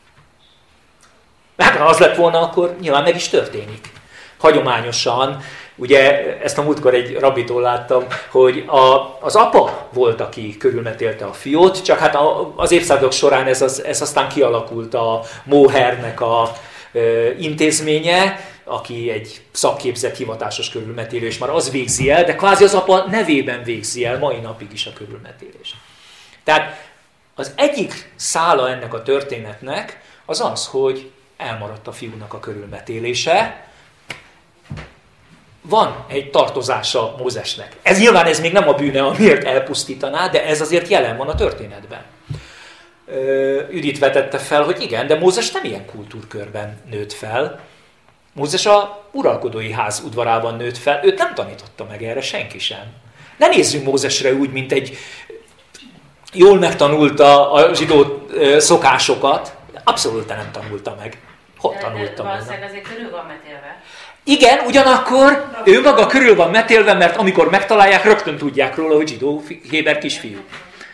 Mert 1.56 1.78
ha 1.78 1.86
az 1.86 1.98
lett 1.98 2.15
volna, 2.15 2.41
akkor 2.41 2.76
nyilván 2.80 3.04
meg 3.04 3.15
is 3.15 3.28
történik. 3.28 3.91
Hagyományosan 4.38 5.43
Ugye 5.76 6.38
ezt 6.41 6.58
a 6.58 6.62
múltkor 6.62 6.93
egy 6.93 7.19
rabitól 7.19 7.62
láttam, 7.62 8.04
hogy 8.32 8.63
a, 8.67 9.17
az 9.22 9.36
apa 9.36 9.88
volt, 9.93 10.22
aki 10.22 10.58
körülmetélte 10.58 11.26
a 11.26 11.34
fiót, 11.34 11.84
csak 11.84 12.00
hát 12.00 12.15
a, 12.15 12.54
az 12.56 12.72
évszázadok 12.72 13.12
során 13.12 13.46
ez, 13.46 13.62
az, 13.62 13.84
ez 13.84 14.02
aztán 14.02 14.30
kialakult 14.30 14.93
a 14.93 15.22
Mohernek 15.43 16.22
a 16.22 16.52
e, 16.93 17.00
intézménye, 17.39 18.39
aki 18.63 19.10
egy 19.10 19.41
szakképzett 19.52 20.17
hivatásos 20.17 20.69
körülmetélő, 20.69 21.26
és 21.26 21.38
már 21.38 21.49
az 21.49 21.71
végzi 21.71 22.12
el, 22.12 22.23
de 22.23 22.36
kvázi 22.36 22.63
az 22.63 22.73
apa 22.73 23.06
nevében 23.06 23.63
végzi 23.63 24.06
el 24.06 24.19
mai 24.19 24.39
napig 24.39 24.73
is 24.73 24.86
a 24.86 24.93
körülmetélés. 24.93 25.76
Tehát 26.43 26.91
az 27.36 27.52
egyik 27.56 28.12
szála 28.15 28.69
ennek 28.69 28.93
a 28.93 29.04
történetnek 29.04 30.02
az 30.26 30.41
az, 30.41 30.67
hogy 30.67 31.12
elmaradt 31.38 31.88
a 31.88 31.91
fiúnak 31.91 32.34
a 32.34 32.39
körülmetélése, 32.39 33.67
van 35.62 36.06
egy 36.08 36.30
tartozása 36.30 37.15
Mózesnek. 37.17 37.76
Ez 37.82 37.99
nyilván 37.99 38.26
ez 38.26 38.39
még 38.39 38.52
nem 38.52 38.67
a 38.67 38.73
bűne, 38.73 39.04
amiért 39.04 39.43
elpusztítaná, 39.43 40.28
de 40.28 40.45
ez 40.45 40.62
azért 40.62 40.88
jelen 40.88 41.17
van 41.17 41.30
a 41.30 41.36
történetben. 41.36 42.02
Üdít 43.71 43.99
vetette 43.99 44.38
fel, 44.38 44.63
hogy 44.63 44.82
igen, 44.82 45.08
de 45.08 45.15
Mózes 45.15 45.52
nem 45.52 45.63
ilyen 45.63 45.86
kultúrkörben 45.86 46.82
nőtt 46.89 47.13
fel. 47.13 47.60
Mózes 48.34 48.65
a 48.65 49.04
uralkodói 49.12 49.72
ház 49.72 50.02
udvarában 50.06 50.56
nőtt 50.56 50.78
fel, 50.78 51.00
őt 51.04 51.17
nem 51.17 51.34
tanította 51.34 51.86
meg 51.89 52.04
erre 52.04 52.22
senki 52.22 52.60
sem. 52.60 52.84
Ne 53.38 53.48
nézzünk 53.48 53.86
Mózesre 53.86 54.34
úgy, 54.34 54.52
mint 54.52 54.72
egy 54.72 54.98
jól 56.34 56.60
megtanulta 56.60 57.52
a 57.52 57.74
zsidó 57.74 58.28
szokásokat, 58.58 59.56
abszolút 59.84 60.28
nem 60.28 60.50
tanulta 60.52 60.96
meg. 61.00 61.22
Hogy 61.58 61.78
tanulta 61.78 62.24
meg? 62.24 62.32
Valószínűleg 62.32 62.69
azért 62.69 62.88
körül 62.88 63.10
van 63.10 63.26
metélve. 63.26 63.82
Igen, 64.24 64.65
ugyanakkor 64.65 65.48
ő 65.65 65.82
maga 65.82 66.08
körül 66.08 66.36
van 66.36 66.50
metélve, 66.50 66.93
mert 66.93 67.17
amikor 67.17 67.50
megtalálják, 67.50 68.04
rögtön 68.04 68.38
tudják 68.38 68.76
róla, 68.76 68.96
hogy 68.96 69.08
zsidó 69.08 69.43
Héber 69.69 69.98
kisfiú. 69.98 70.38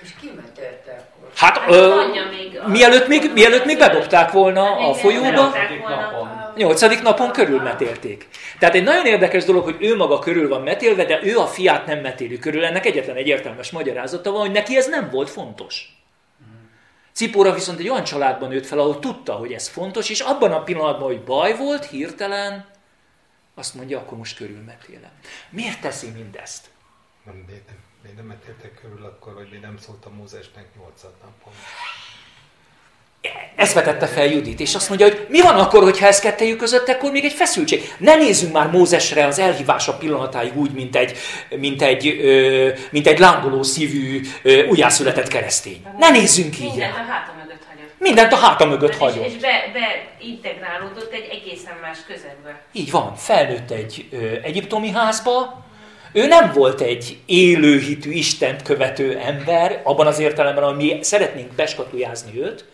És 0.03 0.09
ki 0.21 0.31
metelte 0.35 0.91
akkor? 0.91 1.28
Hát, 1.39 1.57
hát 1.57 1.71
ö, 1.71 2.07
még 2.29 2.61
mielőtt, 2.65 3.07
még, 3.07 3.31
mielőtt 3.33 3.65
még 3.65 3.77
bedobták 3.77 4.31
volna 4.31 4.89
a 4.89 4.93
folyóba, 4.93 5.51
nyolcadik 6.55 7.01
napon 7.01 7.31
körül 7.31 7.61
metélték. 7.61 8.27
Tehát 8.59 8.75
egy 8.75 8.83
nagyon 8.83 9.05
érdekes 9.05 9.43
dolog, 9.43 9.63
hogy 9.63 9.77
ő 9.79 9.95
maga 9.95 10.19
körül 10.19 10.49
van 10.49 10.61
metélve, 10.61 11.05
de 11.05 11.19
ő 11.23 11.37
a 11.37 11.47
fiát 11.47 11.85
nem 11.85 11.99
metéli 11.99 12.39
körül. 12.39 12.65
Ennek 12.65 12.85
egyetlen 12.85 13.15
egy 13.15 13.27
értelmes 13.27 13.71
magyarázata 13.71 14.31
van, 14.31 14.39
hogy 14.39 14.51
neki 14.51 14.77
ez 14.77 14.87
nem 14.87 15.09
volt 15.11 15.29
fontos. 15.29 15.97
Cipóra 17.11 17.53
viszont 17.53 17.79
egy 17.79 17.89
olyan 17.89 18.03
családban 18.03 18.49
nőtt 18.49 18.65
fel, 18.65 18.79
ahol 18.79 18.99
tudta, 18.99 19.33
hogy 19.33 19.51
ez 19.51 19.67
fontos, 19.67 20.09
és 20.09 20.19
abban 20.19 20.51
a 20.51 20.63
pillanatban, 20.63 21.07
hogy 21.07 21.23
baj 21.23 21.55
volt, 21.57 21.85
hirtelen 21.85 22.65
azt 23.55 23.75
mondja, 23.75 23.97
akkor 23.97 24.17
most 24.17 24.35
körülmetélem. 24.35 25.11
Miért 25.49 25.81
teszi 25.81 26.09
mindezt? 26.09 26.69
Nem, 27.25 27.45
nem, 27.47 27.88
miért 28.09 28.27
nem 28.27 28.37
metéltek 28.37 28.79
körül 28.81 29.05
akkor, 29.05 29.33
hogy 29.33 29.47
még 29.51 29.59
nem 29.59 29.77
szólt 29.77 30.05
a 30.05 30.09
Mózesnek 30.09 30.65
nyolcad 30.77 31.11
napon? 31.23 31.53
Ezt 33.55 33.73
vetette 33.73 34.07
fel 34.07 34.25
Judit, 34.25 34.59
és 34.59 34.75
azt 34.75 34.89
mondja, 34.89 35.07
hogy 35.07 35.25
mi 35.29 35.41
van 35.41 35.55
akkor, 35.55 35.83
hogyha 35.83 36.05
ez 36.05 36.19
kettejük 36.19 36.57
között, 36.57 36.87
akkor 36.87 37.11
még 37.11 37.23
egy 37.25 37.33
feszültség. 37.33 37.93
Ne 37.97 38.15
nézzünk 38.15 38.53
már 38.53 38.71
Mózesre 38.71 39.25
az 39.25 39.39
elhívása 39.39 39.97
pillanatáig 39.97 40.57
úgy, 40.57 40.71
mint 40.71 40.95
egy, 40.95 41.17
mint 41.49 41.81
egy, 41.81 42.07
ö, 42.07 42.69
mint 42.91 43.07
egy 43.07 43.19
lángoló 43.19 43.63
szívű, 43.63 44.21
ö, 44.43 44.67
újjászületett 44.67 45.27
keresztény. 45.27 45.85
Ne 45.97 46.09
nézzünk 46.09 46.59
így 46.59 46.77
rá. 46.77 46.87
a 46.87 47.11
háta 47.11 47.33
mögött 47.37 47.63
hagyott. 47.67 47.93
Mindent 47.97 48.33
a 48.33 48.37
háta 48.37 48.65
mögött 48.65 48.95
hagyott. 48.95 49.25
És, 49.25 49.33
és 49.33 49.39
be, 49.39 49.71
beintegrálódott 49.73 51.13
egy 51.13 51.27
egészen 51.31 51.77
más 51.81 51.97
közegbe. 52.07 52.61
Így 52.71 52.91
van, 52.91 53.15
felnőtt 53.15 53.71
egy 53.71 54.07
ö, 54.11 54.35
egyiptomi 54.41 54.89
házba, 54.89 55.67
ő 56.13 56.27
nem 56.27 56.51
volt 56.53 56.81
egy 56.81 57.17
élőhitű, 57.25 58.11
Istent 58.11 58.61
követő 58.61 59.17
ember, 59.17 59.81
abban 59.83 60.07
az 60.07 60.19
értelemben, 60.19 60.63
ami 60.63 60.99
szeretnénk 61.01 61.51
beskatujázni 61.51 62.41
őt, 62.41 62.65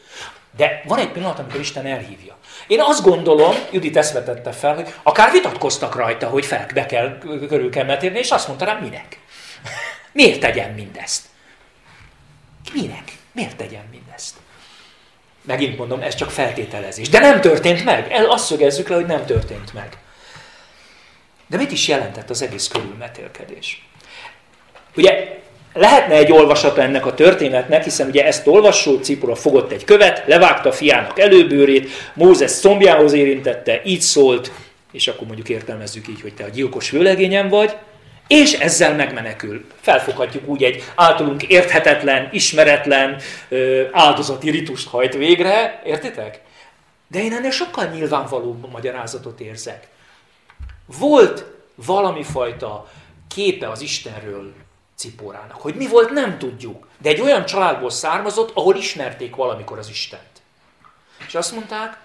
de 0.57 0.81
van 0.87 0.99
egy 0.99 1.11
pillanat, 1.11 1.39
amikor 1.39 1.59
Isten 1.59 1.85
elhívja. 1.85 2.37
Én 2.67 2.81
azt 2.81 3.03
gondolom, 3.03 3.55
Judit 3.71 3.97
ezt 3.97 4.13
vetette 4.13 4.51
fel, 4.51 4.75
hogy 4.75 4.93
akár 5.03 5.31
vitatkoztak 5.31 5.95
rajta, 5.95 6.27
hogy 6.27 6.45
fel 6.45 6.67
be 6.73 6.85
kell, 6.85 7.17
körül 7.47 7.69
kell 7.69 7.85
metérni, 7.85 8.17
és 8.17 8.29
azt 8.29 8.47
mondta 8.47 8.65
rám, 8.65 8.81
minek? 8.81 9.19
Miért 10.11 10.39
tegyen 10.39 10.71
mindezt? 10.71 11.25
Minek? 12.73 13.11
Miért 13.31 13.55
tegyen 13.55 13.83
mindezt? 13.91 14.35
Megint 15.41 15.77
mondom, 15.77 16.01
ez 16.01 16.15
csak 16.15 16.31
feltételezés. 16.31 17.09
De 17.09 17.19
nem 17.19 17.41
történt 17.41 17.85
meg. 17.85 18.11
Azt 18.27 18.45
szögezzük 18.45 18.87
le, 18.87 18.95
hogy 18.95 19.05
nem 19.05 19.25
történt 19.25 19.73
meg. 19.73 19.97
De 21.47 21.57
mit 21.57 21.71
is 21.71 21.87
jelentett 21.87 22.29
az 22.29 22.41
egész 22.41 22.67
körülmetélkedés? 22.67 23.87
Ugye 24.95 25.39
lehetne 25.73 26.13
egy 26.13 26.31
olvasata 26.31 26.81
ennek 26.81 27.05
a 27.05 27.13
történetnek, 27.13 27.83
hiszen 27.83 28.07
ugye 28.07 28.25
ezt 28.25 28.47
olvassó 28.47 28.97
Cipura 28.97 29.35
fogott 29.35 29.71
egy 29.71 29.83
követ, 29.83 30.23
levágta 30.27 30.71
fiának 30.71 31.19
előbőrét, 31.19 31.89
Mózes 32.13 32.51
szombjához 32.51 33.13
érintette, 33.13 33.81
így 33.85 34.01
szólt, 34.01 34.51
és 34.91 35.07
akkor 35.07 35.27
mondjuk 35.27 35.49
értelmezzük 35.49 36.07
így, 36.07 36.21
hogy 36.21 36.33
te 36.33 36.43
a 36.43 36.49
gyilkos 36.49 36.89
vőlegényem 36.89 37.49
vagy, 37.49 37.75
és 38.27 38.53
ezzel 38.53 38.95
megmenekül. 38.95 39.65
Felfoghatjuk 39.81 40.47
úgy 40.47 40.63
egy 40.63 40.83
általunk 40.95 41.43
érthetetlen, 41.43 42.29
ismeretlen 42.31 43.17
áldozati 43.91 44.49
ritust 44.49 44.87
hajt 44.87 45.13
végre, 45.13 45.81
értitek? 45.85 46.39
De 47.07 47.23
én 47.23 47.33
ennél 47.33 47.51
sokkal 47.51 47.85
nyilvánvalóbb 47.85 48.71
magyarázatot 48.71 49.39
érzek. 49.39 49.87
Volt 50.85 51.45
valami 51.75 52.23
fajta 52.23 52.87
képe 53.27 53.69
az 53.69 53.81
Istenről 53.81 54.53
Cipórának. 54.95 55.61
Hogy 55.61 55.75
mi 55.75 55.87
volt, 55.87 56.09
nem 56.09 56.37
tudjuk. 56.37 56.87
De 56.97 57.09
egy 57.09 57.21
olyan 57.21 57.45
családból 57.45 57.89
származott, 57.89 58.51
ahol 58.53 58.75
ismerték 58.75 59.35
valamikor 59.35 59.77
az 59.77 59.89
Istent. 59.89 60.41
És 61.27 61.35
azt 61.35 61.51
mondták, 61.51 61.97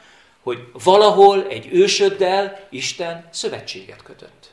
hogy 0.42 0.66
valahol 0.84 1.46
egy 1.48 1.68
ősöddel 1.72 2.66
Isten 2.70 3.28
szövetséget 3.30 4.02
kötött. 4.02 4.50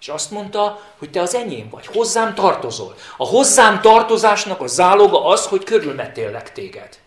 És 0.00 0.08
azt 0.08 0.30
mondta, 0.30 0.80
hogy 0.98 1.10
te 1.10 1.20
az 1.20 1.34
enyém 1.34 1.68
vagy, 1.68 1.86
hozzám 1.86 2.34
tartozol. 2.34 2.94
A 3.16 3.26
hozzám 3.26 3.80
tartozásnak 3.80 4.60
a 4.60 4.66
záloga 4.66 5.24
az, 5.24 5.46
hogy 5.46 5.64
körülmetéllek 5.64 6.52
téged. 6.52 6.98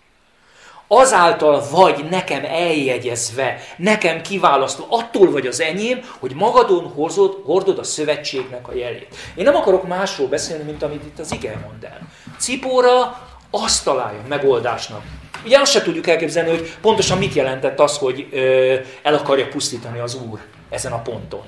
Azáltal 0.96 1.64
vagy 1.72 2.06
nekem 2.10 2.44
eljegyezve, 2.46 3.60
nekem 3.78 4.22
kiválasztva, 4.22 4.86
attól 4.90 5.32
vagy 5.32 5.48
az 5.48 5.62
enyém, 5.62 6.00
hogy 6.20 6.36
magadon 6.36 6.92
hozod, 6.96 7.42
hordod 7.46 7.78
a 7.78 7.84
szövetségnek 7.84 8.68
a 8.68 8.76
jelét. 8.76 9.08
Én 9.36 9.44
nem 9.44 9.56
akarok 9.56 9.88
másról 9.88 10.28
beszélni, 10.28 10.64
mint 10.64 10.84
amit 10.84 11.04
itt 11.04 11.20
az 11.20 11.32
ige 11.32 11.60
mond 11.68 11.84
el. 11.84 12.00
Cipóra 12.38 13.22
azt 13.52 13.84
találja 13.84 14.20
megoldásnak. 14.28 15.02
Ugye 15.46 15.60
azt 15.60 15.72
se 15.72 15.82
tudjuk 15.82 16.08
elképzelni, 16.08 16.50
hogy 16.50 16.76
pontosan 16.82 17.18
mit 17.18 17.34
jelentett 17.34 17.80
az, 17.80 17.98
hogy 17.98 18.28
ö, 18.32 18.76
el 19.04 19.14
akarja 19.14 19.48
pusztítani 19.48 20.00
az 20.00 20.18
Úr 20.30 20.40
ezen 20.70 20.92
a 20.92 21.02
ponton. 21.02 21.44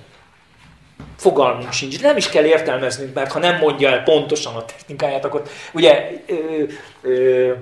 Fogalmunk 1.17 1.71
sincs. 1.71 2.01
Nem 2.01 2.17
is 2.17 2.29
kell 2.29 2.43
értelmeznünk, 2.43 3.13
mert 3.13 3.31
ha 3.31 3.39
nem 3.39 3.57
mondja 3.57 3.89
el 3.89 4.03
pontosan 4.03 4.55
a 4.55 4.65
technikáját, 4.65 5.25
akkor 5.25 5.41
ugye 5.73 6.11
ö, 6.27 6.63
ö, 7.01 7.53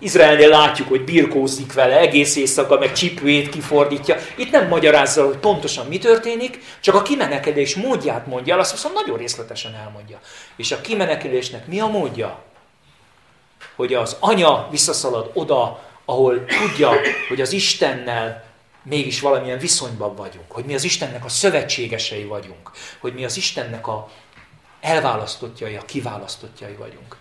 Izraelnél 0.00 0.48
látjuk, 0.48 0.88
hogy 0.88 1.04
birkózik 1.04 1.72
vele 1.72 1.98
egész 1.98 2.36
éjszaka, 2.36 2.78
meg 2.78 2.92
csipőjét 2.92 3.48
kifordítja. 3.48 4.16
Itt 4.36 4.50
nem 4.50 4.68
magyarázza, 4.68 5.26
hogy 5.26 5.36
pontosan 5.36 5.86
mi 5.86 5.98
történik, 5.98 6.60
csak 6.80 6.94
a 6.94 7.02
kimenekedés 7.02 7.74
módját 7.74 8.26
mondja 8.26 8.54
el, 8.54 8.60
azt 8.60 8.72
viszont 8.72 8.94
nagyon 8.94 9.16
részletesen 9.16 9.74
elmondja. 9.74 10.20
És 10.56 10.72
a 10.72 10.80
kimenekedésnek 10.80 11.66
mi 11.66 11.80
a 11.80 11.86
módja? 11.86 12.38
Hogy 13.76 13.94
az 13.94 14.16
anya 14.20 14.68
visszaszalad 14.70 15.30
oda, 15.34 15.82
ahol 16.04 16.44
tudja, 16.44 16.90
hogy 17.28 17.40
az 17.40 17.52
Istennel 17.52 18.44
mégis 18.82 19.20
valamilyen 19.20 19.58
viszonyban 19.58 20.14
vagyunk, 20.14 20.50
hogy 20.52 20.64
mi 20.64 20.74
az 20.74 20.84
Istennek 20.84 21.24
a 21.24 21.28
szövetségesei 21.28 22.24
vagyunk, 22.24 22.70
hogy 22.98 23.14
mi 23.14 23.24
az 23.24 23.36
Istennek 23.36 23.86
a 23.86 24.08
elválasztottjai, 24.80 25.76
a 25.76 25.84
kiválasztottjai 25.84 26.74
vagyunk. 26.78 27.16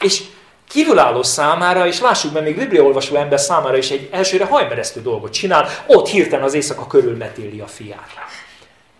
És 0.00 0.22
kívülálló 0.68 1.22
számára, 1.22 1.86
és 1.86 2.00
lássuk 2.00 2.32
be, 2.32 2.40
még 2.40 2.56
bibliaolvasó 2.56 3.16
ember 3.16 3.40
számára 3.40 3.76
is 3.76 3.90
egy 3.90 4.08
elsőre 4.12 4.44
hajmeresztő 4.44 5.02
dolgot 5.02 5.32
csinál, 5.32 5.68
ott 5.86 6.08
hirtelen 6.08 6.44
az 6.44 6.54
éjszaka 6.54 6.86
körül 6.86 7.16
metéli 7.16 7.60
a 7.60 7.66
fiát. 7.66 8.10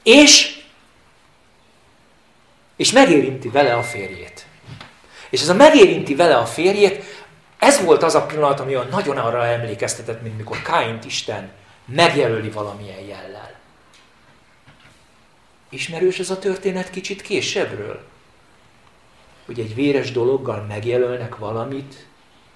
És, 0.02 0.60
és 2.76 2.92
megérinti 2.92 3.48
vele 3.48 3.74
a 3.74 3.82
férjét. 3.82 4.46
És 5.30 5.40
ez 5.40 5.48
a 5.48 5.54
megérinti 5.54 6.14
vele 6.14 6.36
a 6.36 6.46
férjét, 6.46 7.04
ez 7.58 7.84
volt 7.84 8.02
az 8.02 8.14
a 8.14 8.26
pillanat, 8.26 8.60
ami 8.60 8.76
olyan 8.76 8.88
nagyon 8.90 9.18
arra 9.18 9.46
emlékeztetett, 9.46 10.22
mint 10.22 10.36
mikor 10.36 10.62
Káint 10.62 11.04
Isten 11.04 11.50
megjelöli 11.84 12.50
valamilyen 12.50 13.00
jellel. 13.00 13.54
Ismerős 15.68 16.18
ez 16.18 16.30
a 16.30 16.38
történet 16.38 16.90
kicsit 16.90 17.22
késebbről? 17.22 18.04
Hogy 19.46 19.60
egy 19.60 19.74
véres 19.74 20.12
dologgal 20.12 20.64
megjelölnek 20.68 21.36
valamit, 21.36 22.06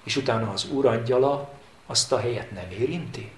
és 0.03 0.15
utána 0.15 0.51
az 0.51 0.69
úr 0.69 0.85
angyala 0.85 1.53
azt 1.85 2.11
a 2.11 2.19
helyet 2.19 2.51
nem 2.51 2.71
érinti? 2.79 3.31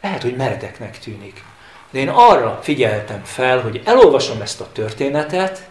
Lehet, 0.00 0.22
hogy 0.22 0.36
meredeknek 0.36 0.98
tűnik. 0.98 1.44
De 1.90 1.98
én 1.98 2.08
arra 2.08 2.60
figyeltem 2.62 3.24
fel, 3.24 3.60
hogy 3.60 3.82
elolvasom 3.84 4.40
ezt 4.40 4.60
a 4.60 4.72
történetet, 4.72 5.68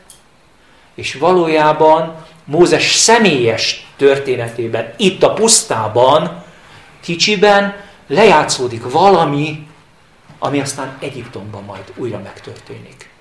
és 0.93 1.13
valójában 1.13 2.25
Mózes 2.45 2.95
személyes 2.95 3.92
történetében, 3.95 4.93
itt 4.97 5.23
a 5.23 5.33
pusztában, 5.33 6.43
kicsiben 7.01 7.75
lejátszódik 8.07 8.91
valami, 8.91 9.67
ami 10.39 10.61
aztán 10.61 10.97
Egyiptomban 10.99 11.63
majd 11.63 11.93
újra 11.95 12.19
megtörténik. 12.19 13.11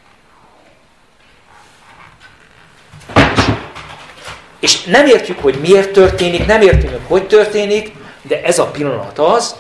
És 4.58 4.84
nem 4.84 5.06
értjük, 5.06 5.38
hogy 5.38 5.60
miért 5.60 5.92
történik, 5.92 6.46
nem 6.46 6.60
értjük, 6.60 6.90
hogy 6.90 7.00
hogy 7.06 7.26
történik, 7.26 7.92
de 8.22 8.42
ez 8.42 8.58
a 8.58 8.66
pillanat 8.66 9.18
az, 9.18 9.56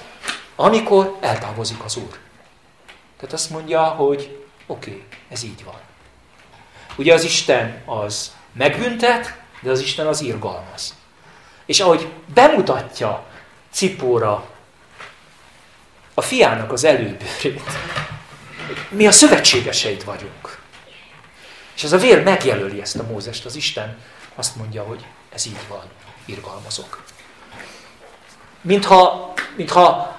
amikor 0.56 1.16
eltávozik 1.20 1.84
az 1.84 1.96
Úr. 1.96 2.18
Tehát 3.16 3.34
azt 3.34 3.50
mondja, 3.50 3.82
hogy 3.82 4.38
oké, 4.66 4.90
okay, 4.90 5.02
ez 5.28 5.42
így 5.42 5.64
van. 5.64 5.80
Ugye 6.96 7.14
az 7.14 7.24
Isten 7.24 7.82
az 7.84 8.32
megbüntet, 8.52 9.36
de 9.60 9.70
az 9.70 9.80
Isten 9.80 10.06
az 10.06 10.20
irgalmaz. 10.20 10.94
És 11.66 11.80
ahogy 11.80 12.08
bemutatja 12.34 13.24
Cipóra 13.70 14.50
a 16.14 16.20
fiának 16.20 16.72
az 16.72 16.84
előbőrét, 16.84 17.62
mi 18.88 19.06
a 19.06 19.12
szövetségeseid 19.12 20.04
vagyunk. 20.04 20.60
És 21.74 21.82
ez 21.82 21.92
a 21.92 21.98
vér 21.98 22.22
megjelöli 22.22 22.80
ezt 22.80 22.98
a 22.98 23.02
Mózest, 23.02 23.44
az 23.44 23.56
Isten 23.56 23.98
azt 24.34 24.56
mondja, 24.56 24.82
hogy 24.82 25.04
ez 25.34 25.46
így 25.46 25.60
van, 25.68 25.82
irgalmazok. 26.24 27.02
Mintha, 28.60 29.32
mintha 29.56 30.16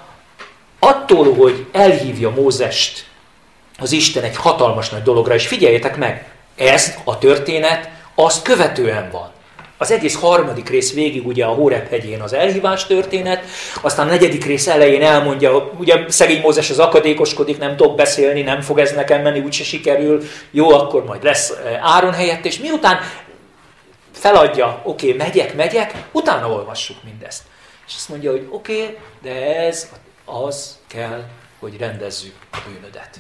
attól, 0.80 1.36
hogy 1.36 1.68
elhívja 1.72 2.30
Mózest 2.30 3.06
az 3.80 3.92
Isten 3.92 4.24
egy 4.24 4.36
hatalmas 4.36 4.90
nagy 4.90 5.04
dologra, 5.04 5.34
és 5.34 5.48
figyeljétek 5.48 5.98
meg, 5.98 6.32
ez 6.56 6.94
a 7.04 7.18
történet 7.18 7.90
azt 8.16 8.42
követően 8.42 9.12
van. 9.12 9.33
Az 9.84 9.92
egész 9.92 10.20
harmadik 10.20 10.70
rész 10.70 10.94
végig 10.94 11.28
ugye 11.28 11.46
a 11.46 11.54
Hórep 11.54 11.90
hegyén 11.90 12.22
az 12.22 12.34
elhívás 12.34 12.86
történet, 12.86 13.44
aztán 13.82 14.08
a 14.08 14.10
negyedik 14.10 14.46
rész 14.46 14.68
elején 14.68 15.02
elmondja, 15.02 15.72
ugye 15.78 16.06
szegény 16.08 16.42
Mózes 16.42 16.70
az 16.70 16.80
akadékoskodik, 16.80 17.58
nem 17.58 17.76
tudok 17.76 17.96
beszélni, 17.96 18.42
nem 18.42 18.62
fog 18.62 18.80
ez 18.80 18.92
nekem 18.92 19.22
menni, 19.22 19.40
úgyse 19.40 19.64
sikerül, 19.64 20.24
jó, 20.52 20.70
akkor 20.70 21.06
majd 21.06 21.24
lesz 21.24 21.50
eh, 21.50 21.96
Áron 21.96 22.14
helyett, 22.14 22.46
és 22.46 22.60
miután 22.60 23.00
feladja, 24.12 24.82
oké, 24.84 25.06
okay, 25.06 25.18
megyek, 25.18 25.56
megyek, 25.56 25.94
utána 26.12 26.50
olvassuk 26.50 26.98
mindezt. 27.04 27.44
És 27.88 27.94
azt 27.96 28.10
mondja, 28.10 28.32
hogy 28.32 28.48
oké, 28.50 28.82
okay, 28.82 28.98
de 29.22 29.58
ez 29.58 29.90
az 30.26 30.78
kell, 30.88 31.24
hogy 31.60 31.78
rendezzük 31.78 32.36
a 32.52 32.58
bűnödet. 32.68 33.20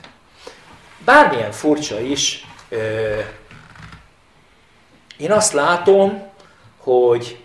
Bármilyen 1.05 1.51
furcsa 1.51 1.99
is, 1.99 2.45
én 5.17 5.31
azt 5.31 5.53
látom, 5.53 6.31
hogy 6.83 7.37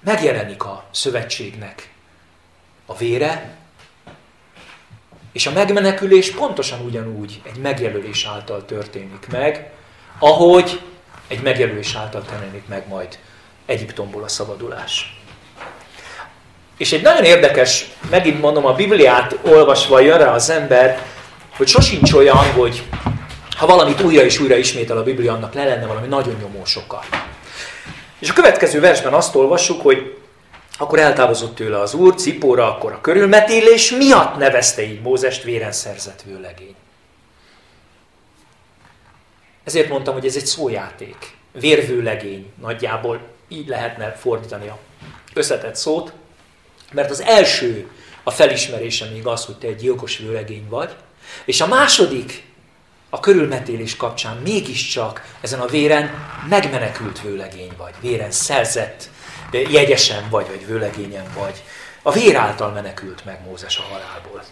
megjelenik 0.00 0.64
a 0.64 0.84
szövetségnek 0.90 1.90
a 2.86 2.96
vére, 2.96 3.56
és 5.32 5.46
a 5.46 5.52
megmenekülés 5.52 6.30
pontosan 6.30 6.80
ugyanúgy 6.80 7.40
egy 7.44 7.56
megjelölés 7.56 8.24
által 8.24 8.64
történik 8.64 9.26
meg, 9.30 9.70
ahogy 10.18 10.80
egy 11.28 11.42
megjelölés 11.42 11.94
által 11.94 12.22
történik 12.22 12.66
meg 12.68 12.88
majd 12.88 13.18
Egyiptomból 13.66 14.22
a 14.22 14.28
szabadulás. 14.28 15.20
És 16.76 16.92
egy 16.92 17.02
nagyon 17.02 17.24
érdekes, 17.24 17.90
megint 18.10 18.40
mondom, 18.40 18.66
a 18.66 18.74
Bibliát 18.74 19.38
olvasva 19.42 20.00
jön 20.00 20.18
rá 20.18 20.34
az 20.34 20.50
ember, 20.50 21.06
hogy 21.56 21.68
sosincs 21.68 22.12
olyan, 22.12 22.52
hogy 22.52 22.82
ha 23.56 23.66
valamit 23.66 24.00
újra 24.00 24.22
és 24.24 24.38
újra 24.38 24.56
ismétel 24.56 24.96
a 24.96 25.02
Biblia, 25.02 25.32
annak 25.32 25.54
le 25.54 25.64
lenne 25.64 25.86
valami 25.86 26.06
nagyon 26.06 26.36
nyomó 26.40 26.64
sokkal. 26.64 27.04
És 28.26 28.32
a 28.32 28.34
következő 28.34 28.80
versben 28.80 29.12
azt 29.12 29.34
olvassuk, 29.34 29.80
hogy 29.80 30.16
akkor 30.78 30.98
eltávozott 30.98 31.54
tőle 31.54 31.80
az 31.80 31.94
úr, 31.94 32.14
Cipóra, 32.14 32.74
akkor 32.74 32.92
a 32.92 33.00
körülmetélés 33.00 33.90
miatt 33.90 34.36
nevezte 34.36 34.82
így 34.82 35.00
Mózest 35.00 35.42
véren 35.42 35.72
szerzett 35.72 36.22
vőlegény. 36.22 36.74
Ezért 39.64 39.88
mondtam, 39.88 40.14
hogy 40.14 40.26
ez 40.26 40.36
egy 40.36 40.46
szójáték. 40.46 41.36
Vérvőlegény 41.52 42.52
nagyjából 42.60 43.20
így 43.48 43.68
lehetne 43.68 44.12
fordítani 44.12 44.68
a 44.68 44.78
összetett 45.34 45.76
szót, 45.76 46.12
mert 46.92 47.10
az 47.10 47.20
első 47.20 47.90
a 48.22 48.30
felismerése 48.30 49.10
még 49.12 49.26
az, 49.26 49.44
hogy 49.44 49.58
te 49.58 49.66
egy 49.66 49.76
gyilkos 49.76 50.18
vőlegény 50.18 50.66
vagy, 50.68 50.96
és 51.44 51.60
a 51.60 51.66
második 51.66 52.45
a 53.10 53.20
körülmetélés 53.20 53.96
kapcsán 53.96 54.36
mégiscsak 54.36 55.24
ezen 55.40 55.60
a 55.60 55.66
véren 55.66 56.10
megmenekült 56.48 57.20
vőlegény 57.20 57.72
vagy, 57.76 57.94
véren 58.00 58.30
szerzett 58.30 59.10
jegyesen 59.50 60.26
vagy, 60.30 60.46
vagy 60.46 60.66
vőlegényen 60.66 61.26
vagy. 61.38 61.62
A 62.02 62.12
vér 62.12 62.36
által 62.36 62.70
menekült 62.70 63.24
meg 63.24 63.40
Mózes 63.44 63.78
a 63.78 63.82
halálból. 63.82 64.42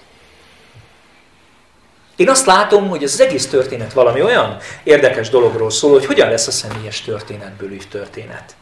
Én 2.16 2.28
azt 2.28 2.46
látom, 2.46 2.88
hogy 2.88 3.02
ez 3.02 3.12
az 3.12 3.20
egész 3.20 3.48
történet 3.48 3.92
valami 3.92 4.22
olyan 4.22 4.56
érdekes 4.82 5.28
dologról 5.28 5.70
szól, 5.70 5.92
hogy 5.92 6.06
hogyan 6.06 6.28
lesz 6.28 6.46
a 6.46 6.50
személyes 6.50 7.00
történetből 7.00 7.72
is 7.72 7.86
történet. 7.88 8.56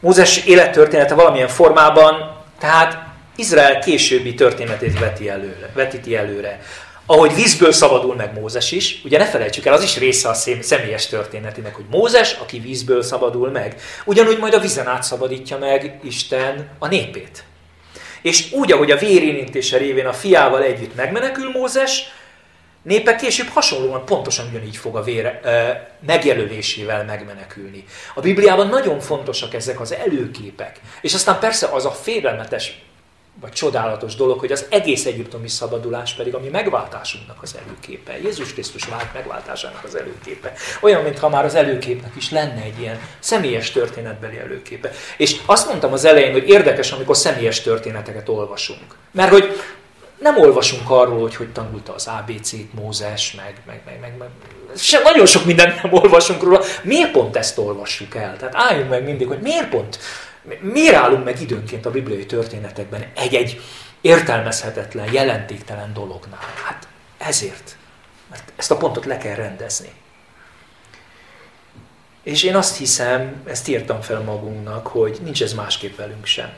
Mózes 0.00 0.44
élettörténete 0.44 1.14
valamilyen 1.14 1.48
formában, 1.48 2.36
tehát 2.58 2.98
Izrael 3.36 3.78
későbbi 3.78 4.34
történetét 4.34 4.98
veti 4.98 5.28
előre, 5.28 5.70
vetíti 5.74 6.16
előre. 6.16 6.60
Ahogy 7.10 7.34
vízből 7.34 7.72
szabadul 7.72 8.14
meg 8.14 8.40
Mózes 8.40 8.72
is, 8.72 9.00
ugye 9.04 9.18
ne 9.18 9.26
felejtsük 9.26 9.66
el, 9.66 9.72
az 9.72 9.82
is 9.82 9.98
része 9.98 10.28
a 10.28 10.34
személyes 10.60 11.06
történetének, 11.06 11.74
hogy 11.74 11.84
Mózes, 11.90 12.32
aki 12.32 12.58
vízből 12.58 13.02
szabadul 13.02 13.50
meg, 13.50 13.80
ugyanúgy 14.04 14.38
majd 14.38 14.54
a 14.54 14.60
vízen 14.60 14.86
átszabadítja 14.86 15.58
meg 15.58 16.00
Isten 16.02 16.68
a 16.78 16.88
népét. 16.88 17.44
És 18.22 18.52
úgy, 18.52 18.72
ahogy 18.72 18.90
a 18.90 18.96
vérérintése 18.96 19.76
révén 19.76 20.06
a 20.06 20.12
fiával 20.12 20.62
együtt 20.62 20.94
megmenekül 20.94 21.50
Mózes, 21.50 22.02
népe 22.82 23.16
később 23.16 23.48
hasonlóan 23.48 24.04
pontosan 24.04 24.46
ugyanígy 24.50 24.76
fog 24.76 24.96
a 24.96 25.02
vére 25.02 25.40
e, 25.40 25.90
megjelölésével 26.06 27.04
megmenekülni. 27.04 27.84
A 28.14 28.20
Bibliában 28.20 28.68
nagyon 28.68 29.00
fontosak 29.00 29.54
ezek 29.54 29.80
az 29.80 29.94
előképek. 29.94 30.80
És 31.00 31.14
aztán 31.14 31.38
persze 31.38 31.66
az 31.66 31.84
a 31.84 31.90
félelmetes 31.90 32.82
vagy 33.40 33.52
csodálatos 33.52 34.14
dolog, 34.14 34.38
hogy 34.38 34.52
az 34.52 34.66
egész 34.70 35.06
egyiptomi 35.06 35.48
szabadulás 35.48 36.14
pedig 36.14 36.34
a 36.34 36.40
mi 36.40 36.48
megváltásunknak 36.48 37.42
az 37.42 37.56
előképe. 37.64 38.18
Jézus 38.22 38.52
Krisztus 38.52 38.84
vált 38.84 39.12
megváltásának 39.14 39.84
az 39.84 39.94
előképe. 39.94 40.52
Olyan, 40.80 41.02
mintha 41.02 41.28
már 41.28 41.44
az 41.44 41.54
előképnek 41.54 42.16
is 42.16 42.30
lenne 42.30 42.62
egy 42.62 42.80
ilyen 42.80 43.00
személyes 43.18 43.70
történetbeli 43.70 44.38
előképe. 44.38 44.90
És 45.16 45.36
azt 45.46 45.68
mondtam 45.68 45.92
az 45.92 46.04
elején, 46.04 46.32
hogy 46.32 46.48
érdekes, 46.48 46.92
amikor 46.92 47.16
személyes 47.16 47.60
történeteket 47.60 48.28
olvasunk. 48.28 48.96
Mert 49.10 49.30
hogy 49.30 49.60
nem 50.18 50.38
olvasunk 50.38 50.90
arról, 50.90 51.20
hogy 51.20 51.36
hogy 51.36 51.52
tanulta 51.52 51.94
az 51.94 52.06
ABC-t 52.06 52.74
Mózes, 52.74 53.32
meg, 53.32 53.54
meg, 53.66 53.80
meg, 53.84 54.00
meg, 54.00 54.16
meg. 54.18 54.28
Se, 54.76 55.00
nagyon 55.02 55.26
sok 55.26 55.44
mindent 55.44 55.82
nem 55.82 55.92
olvasunk 55.92 56.42
róla. 56.42 56.60
Miért 56.82 57.10
pont 57.10 57.36
ezt 57.36 57.58
olvassuk 57.58 58.14
el? 58.14 58.36
Tehát 58.36 58.54
álljunk 58.56 58.90
meg 58.90 59.04
mindig, 59.04 59.26
hogy 59.26 59.40
miért 59.40 59.68
pont 59.68 59.98
Miért 60.60 60.94
állunk 60.94 61.24
meg 61.24 61.40
időnként 61.40 61.86
a 61.86 61.90
bibliai 61.90 62.26
történetekben 62.26 63.06
egy-egy 63.14 63.60
értelmezhetetlen, 64.00 65.12
jelentéktelen 65.12 65.92
dolognál? 65.92 66.40
Hát 66.64 66.88
ezért. 67.18 67.76
Mert 68.30 68.52
ezt 68.56 68.70
a 68.70 68.76
pontot 68.76 69.04
le 69.04 69.18
kell 69.18 69.34
rendezni. 69.34 69.92
És 72.22 72.42
én 72.42 72.56
azt 72.56 72.76
hiszem, 72.76 73.42
ezt 73.46 73.68
írtam 73.68 74.00
fel 74.00 74.20
magunknak, 74.20 74.86
hogy 74.86 75.18
nincs 75.22 75.42
ez 75.42 75.52
másképp 75.52 75.96
velünk 75.96 76.26
sem. 76.26 76.52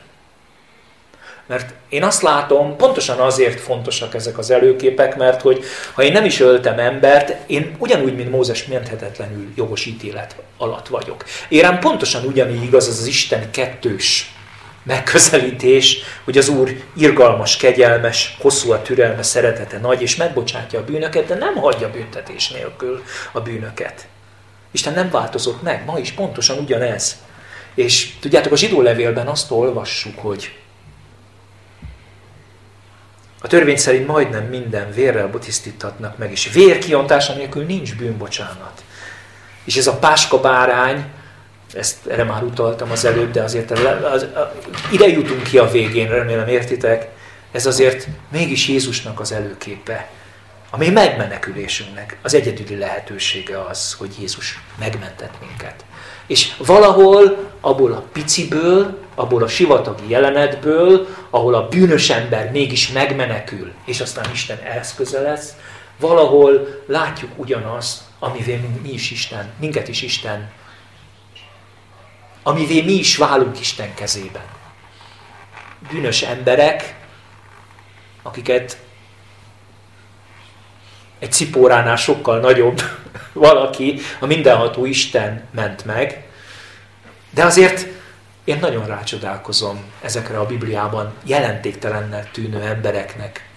Mert 1.45 1.73
én 1.89 2.03
azt 2.03 2.21
látom, 2.21 2.75
pontosan 2.75 3.19
azért 3.19 3.59
fontosak 3.59 4.15
ezek 4.15 4.37
az 4.37 4.51
előképek, 4.51 5.15
mert 5.15 5.41
hogy 5.41 5.63
ha 5.93 6.03
én 6.03 6.11
nem 6.11 6.25
is 6.25 6.39
öltem 6.39 6.79
embert, 6.79 7.35
én 7.47 7.75
ugyanúgy, 7.77 8.15
mint 8.15 8.31
Mózes 8.31 8.65
menthetetlenül 8.65 9.47
jogos 9.55 9.85
ítélet 9.85 10.35
alatt 10.57 10.87
vagyok. 10.87 11.23
Érem 11.49 11.79
pontosan 11.79 12.25
ugyanígy 12.25 12.63
igaz 12.63 12.87
az 12.87 12.99
az 12.99 13.05
Isten 13.05 13.51
kettős 13.51 14.33
megközelítés, 14.83 15.97
hogy 16.23 16.37
az 16.37 16.47
Úr 16.47 16.83
irgalmas, 16.97 17.57
kegyelmes, 17.57 18.37
hosszú 18.39 18.71
a 18.71 18.81
türelme, 18.81 19.23
szeretete 19.23 19.77
nagy, 19.77 20.01
és 20.01 20.15
megbocsátja 20.15 20.79
a 20.79 20.83
bűnöket, 20.83 21.25
de 21.25 21.35
nem 21.35 21.55
hagyja 21.55 21.91
büntetés 21.91 22.49
nélkül 22.49 23.03
a 23.31 23.39
bűnöket. 23.39 24.07
Isten 24.71 24.93
nem 24.93 25.09
változott 25.11 25.61
meg, 25.61 25.85
ma 25.85 25.97
is 25.97 26.11
pontosan 26.11 26.57
ugyanez. 26.57 27.17
És 27.75 28.13
tudjátok, 28.19 28.51
a 28.51 28.55
zsidó 28.55 28.81
levélben 28.81 29.27
azt 29.27 29.51
olvassuk, 29.51 30.19
hogy 30.19 30.51
a 33.43 33.47
törvény 33.47 33.77
szerint 33.77 34.07
majdnem 34.07 34.43
minden 34.43 34.91
vérrel 34.91 35.29
tisztítatnak 35.39 36.17
meg, 36.17 36.31
és 36.31 36.51
vérkiontása 36.53 37.33
nélkül 37.33 37.63
nincs 37.63 37.95
bűnbocsánat. 37.95 38.83
És 39.63 39.75
ez 39.75 39.87
a 39.87 39.97
páska 39.97 40.39
bárány, 40.39 41.05
ezt 41.73 42.05
erre 42.07 42.23
már 42.23 42.43
utaltam 42.43 42.91
az 42.91 43.05
előbb, 43.05 43.31
de 43.31 43.41
azért 43.41 43.71
az, 43.71 43.79
az, 44.13 44.27
ide 44.91 45.07
jutunk 45.07 45.43
ki 45.43 45.57
a 45.57 45.69
végén, 45.69 46.09
remélem 46.09 46.47
értitek, 46.47 47.09
ez 47.51 47.65
azért 47.65 48.07
mégis 48.31 48.67
Jézusnak 48.67 49.19
az 49.19 49.31
előképe. 49.31 50.09
A 50.69 50.77
mi 50.77 50.89
megmenekülésünknek 50.89 52.17
az 52.21 52.33
egyedüli 52.33 52.77
lehetősége 52.77 53.61
az, 53.61 53.93
hogy 53.93 54.15
Jézus 54.19 54.59
megmentett 54.79 55.33
minket. 55.47 55.85
És 56.27 56.53
valahol 56.57 57.51
abból 57.61 57.91
a 57.91 58.03
piciből, 58.13 59.02
abból 59.15 59.43
a 59.43 59.47
sivatagi 59.47 60.09
jelenetből, 60.09 61.07
ahol 61.29 61.53
a 61.53 61.67
bűnös 61.67 62.09
ember 62.09 62.51
mégis 62.51 62.91
megmenekül, 62.91 63.71
és 63.85 64.01
aztán 64.01 64.25
Isten 64.31 64.57
eszköze 64.57 65.21
lesz, 65.21 65.55
valahol 65.99 66.83
látjuk 66.87 67.31
ugyanazt, 67.35 68.01
amivé 68.19 68.59
mi 68.81 68.89
is 68.89 69.11
Isten, 69.11 69.51
minket 69.59 69.87
is 69.87 70.01
Isten, 70.01 70.51
amivé 72.43 72.81
mi 72.81 72.93
is 72.93 73.17
válunk 73.17 73.59
Isten 73.59 73.93
kezében. 73.93 74.45
Bűnös 75.91 76.21
emberek, 76.21 76.95
akiket 78.21 78.77
egy 81.19 81.31
cipóránál 81.31 81.95
sokkal 81.95 82.39
nagyobb 82.39 82.81
valaki, 83.33 83.99
a 84.19 84.25
mindenható 84.25 84.85
Isten 84.85 85.47
ment 85.51 85.85
meg, 85.85 86.27
de 87.29 87.43
azért 87.43 87.87
én 88.43 88.57
nagyon 88.61 88.85
rácsodálkozom 88.85 89.83
ezekre 90.01 90.39
a 90.39 90.45
Bibliában 90.45 91.13
jelentéktelennel 91.23 92.27
tűnő 92.31 92.61
embereknek. 92.61 93.47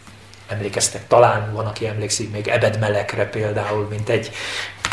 Emlékeztek, 0.49 1.07
talán 1.07 1.53
van, 1.53 1.67
aki 1.67 1.87
emlékszik 1.87 2.31
még 2.31 2.49
Ebedmelekre 2.49 3.29
például, 3.29 3.87
mint 3.91 4.09
egy 4.09 4.31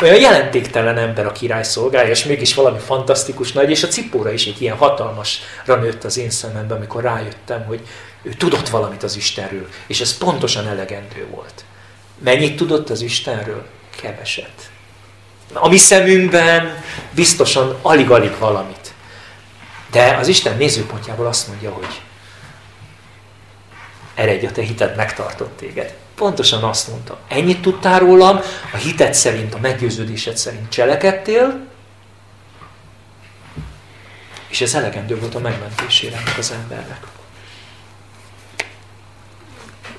olyan 0.02 0.20
jelentéktelen 0.20 0.98
ember 0.98 1.26
a 1.26 1.32
király 1.32 1.62
szolgálja, 1.62 2.10
és 2.10 2.24
mégis 2.24 2.54
valami 2.54 2.78
fantasztikus 2.78 3.52
nagy, 3.52 3.70
és 3.70 3.82
a 3.82 3.88
cipóra 3.88 4.32
is 4.32 4.46
egy 4.46 4.62
ilyen 4.62 4.76
hatalmasra 4.76 5.74
nőtt 5.80 6.04
az 6.04 6.16
én 6.16 6.30
szemembe, 6.30 6.74
amikor 6.74 7.02
rájöttem, 7.02 7.64
hogy 7.64 7.80
ő 8.22 8.32
tudott 8.32 8.68
valamit 8.68 9.02
az 9.02 9.16
Istenről, 9.16 9.68
és 9.86 10.00
ez 10.00 10.18
pontosan 10.18 10.66
elegendő 10.66 11.26
volt. 11.30 11.64
Mennyit 12.18 12.56
tudott 12.56 12.90
az 12.90 13.00
Istenről? 13.00 13.66
Keveset. 14.00 14.70
A 15.52 15.68
mi 15.68 15.76
szemünkben 15.76 16.82
biztosan 17.10 17.78
alig-alig 17.82 18.38
valamit. 18.38 18.83
De 19.94 20.16
az 20.20 20.28
Isten 20.28 20.56
nézőpontjából 20.56 21.26
azt 21.26 21.48
mondja, 21.48 21.70
hogy 21.70 22.00
eredj, 24.14 24.46
a 24.46 24.52
te 24.52 24.62
hited 24.62 24.96
megtartott 24.96 25.56
téged. 25.56 25.94
Pontosan 26.14 26.62
azt 26.62 26.88
mondta. 26.88 27.18
Ennyit 27.28 27.62
tudtál 27.62 27.98
rólam, 27.98 28.40
a 28.72 28.76
hited 28.76 29.14
szerint, 29.14 29.54
a 29.54 29.58
meggyőződésed 29.58 30.36
szerint 30.36 30.68
cselekedtél, 30.68 31.66
és 34.48 34.60
ez 34.60 34.74
elegendő 34.74 35.18
volt 35.18 35.34
a 35.34 35.38
megmentésére 35.38 36.22
az 36.38 36.50
embernek. 36.62 37.00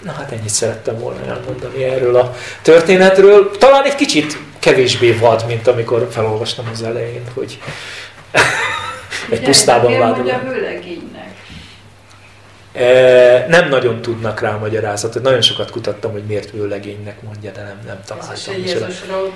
Na 0.03 0.11
hát 0.11 0.31
ennyit 0.31 0.49
szerettem 0.49 0.99
volna 0.99 1.25
elmondani 1.25 1.83
erről 1.83 2.15
a 2.15 2.35
történetről. 2.61 3.57
Talán 3.57 3.83
egy 3.83 3.95
kicsit 3.95 4.37
kevésbé 4.59 5.11
vad, 5.11 5.43
mint 5.47 5.67
amikor 5.67 6.07
felolvastam 6.11 6.69
az 6.71 6.83
elején, 6.83 7.23
hogy 7.33 7.59
egy 9.29 9.41
pusztában 9.41 9.99
vádolom. 9.99 10.25
E, 12.73 13.45
nem 13.47 13.69
nagyon 13.69 14.01
tudnak 14.01 14.39
rá 14.39 14.51
magyarázatot. 14.51 15.23
Nagyon 15.23 15.41
sokat 15.41 15.69
kutattam, 15.69 16.11
hogy 16.11 16.23
miért 16.23 16.51
vőlegénynek 16.51 17.21
mondja, 17.21 17.51
de 17.51 17.61
nem, 17.61 17.79
nem 17.85 17.99
találtam. 18.05 18.53
Jézusra 18.57 19.35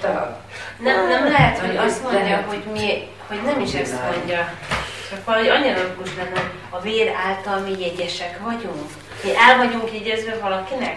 Nem, 0.79 1.07
nem 1.07 1.31
lehet, 1.31 1.57
hogy 1.57 1.77
azt 1.77 2.03
mondja, 2.03 2.45
hogy, 2.47 2.63
mi, 2.73 3.07
hogy 3.27 3.37
nem 3.45 3.59
is 3.59 3.73
ezt 3.73 3.93
mondja. 4.11 4.53
Csak 5.09 5.25
valahogy 5.25 5.47
annyira 5.47 5.81
logikus 5.81 6.09
lenne, 6.17 6.51
a 6.69 6.81
vér 6.81 7.11
által 7.27 7.59
mi 7.59 7.81
jegyesek 7.81 8.39
vagyunk. 8.43 8.89
Mi 9.23 9.29
el 9.35 9.57
vagyunk 9.57 9.93
jegyezve 9.93 10.37
valakinek? 10.41 10.95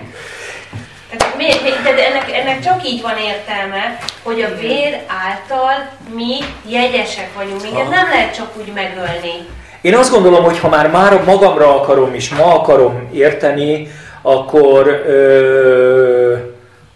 Tehát, 1.16 1.36
mi, 1.36 1.44
mi, 1.62 1.70
tehát 1.82 1.98
ennek, 1.98 2.32
ennek 2.32 2.60
csak 2.60 2.86
így 2.86 3.02
van 3.02 3.16
értelme, 3.16 3.98
hogy 4.22 4.40
a 4.40 4.54
vér 4.60 5.00
által 5.26 5.88
mi 6.14 6.36
jegyesek 6.68 7.28
vagyunk. 7.36 7.62
Minket 7.62 7.88
nem 7.88 8.08
lehet 8.08 8.34
csak 8.34 8.50
úgy 8.60 8.72
megölni. 8.74 9.48
Én 9.80 9.94
azt 9.94 10.10
gondolom, 10.10 10.44
hogy 10.44 10.58
ha 10.58 10.68
már, 10.68 10.90
már 10.90 11.24
magamra 11.24 11.80
akarom 11.80 12.14
és 12.14 12.30
ma 12.30 12.54
akarom 12.54 13.08
érteni, 13.12 13.88
akkor, 14.22 14.86
ö, 15.06 16.36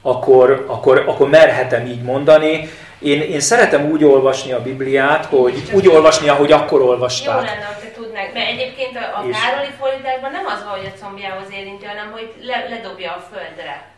akkor, 0.03 0.65
akkor, 0.69 1.05
akkor 1.07 1.29
merhetem 1.29 1.87
így 1.87 2.03
mondani. 2.03 2.69
Én, 2.99 3.21
én 3.21 3.41
szeretem 3.41 3.91
úgy 3.91 4.05
olvasni 4.05 4.53
a 4.53 4.63
Bibliát, 4.63 5.25
hogy 5.25 5.63
úgy 5.73 5.89
olvasni, 5.89 6.29
ahogy 6.29 6.53
akkor 6.53 6.81
olvasták. 6.81 7.35
Jó 7.35 7.41
lenne, 7.41 7.77
tudnák, 8.17 8.33
mert 8.33 8.49
egyébként 8.49 8.97
a, 8.97 9.19
a 9.19 9.21
Károli 9.31 9.73
fordításban 9.79 10.31
nem 10.31 10.47
az 10.47 10.65
van, 10.65 10.73
hogy 10.79 10.93
a 10.95 10.99
combjához 11.05 11.49
érinti, 11.53 11.85
hanem 11.85 12.11
hogy 12.11 12.35
le, 12.41 12.67
ledobja 12.69 13.13
a 13.13 13.27
földre. 13.33 13.93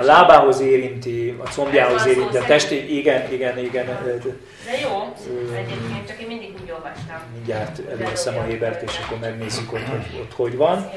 A 0.00 0.02
lábához 0.02 0.60
érinti, 0.60 1.36
a 1.38 1.48
combjához 1.48 2.06
érinti, 2.06 2.36
a 2.36 2.44
testi, 2.44 2.98
igen, 2.98 3.32
igen, 3.32 3.58
igen. 3.58 3.86
De 3.86 4.78
jó, 4.80 5.14
egyébként, 5.54 6.06
csak 6.08 6.20
én 6.20 6.26
mindig 6.26 6.54
úgy 6.62 6.70
olvastam. 6.70 7.20
Mindjárt 7.32 7.80
előszem 7.88 8.38
a 8.38 8.42
Hébert, 8.42 8.82
és 8.82 8.98
akkor 9.04 9.18
megnézzük, 9.18 9.70
hogy 9.70 9.84
hogy, 9.90 10.20
ott 10.20 10.32
hogy 10.32 10.56
van. 10.56 10.90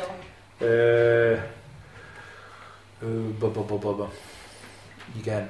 Ö, 0.59 1.35
ba, 3.39 3.51
ba, 3.51 3.61
ba, 3.63 3.77
ba, 3.77 3.95
ba. 3.95 4.11
Igen. 5.19 5.49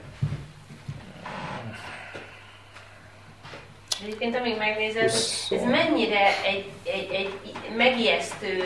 Egyébként, 4.03 4.35
amíg 4.35 4.57
megnézed, 4.57 5.03
ez 5.03 5.63
mennyire 5.69 6.33
egy, 6.45 6.65
egy, 6.83 7.09
egy 7.11 7.29
megijesztő 7.75 8.63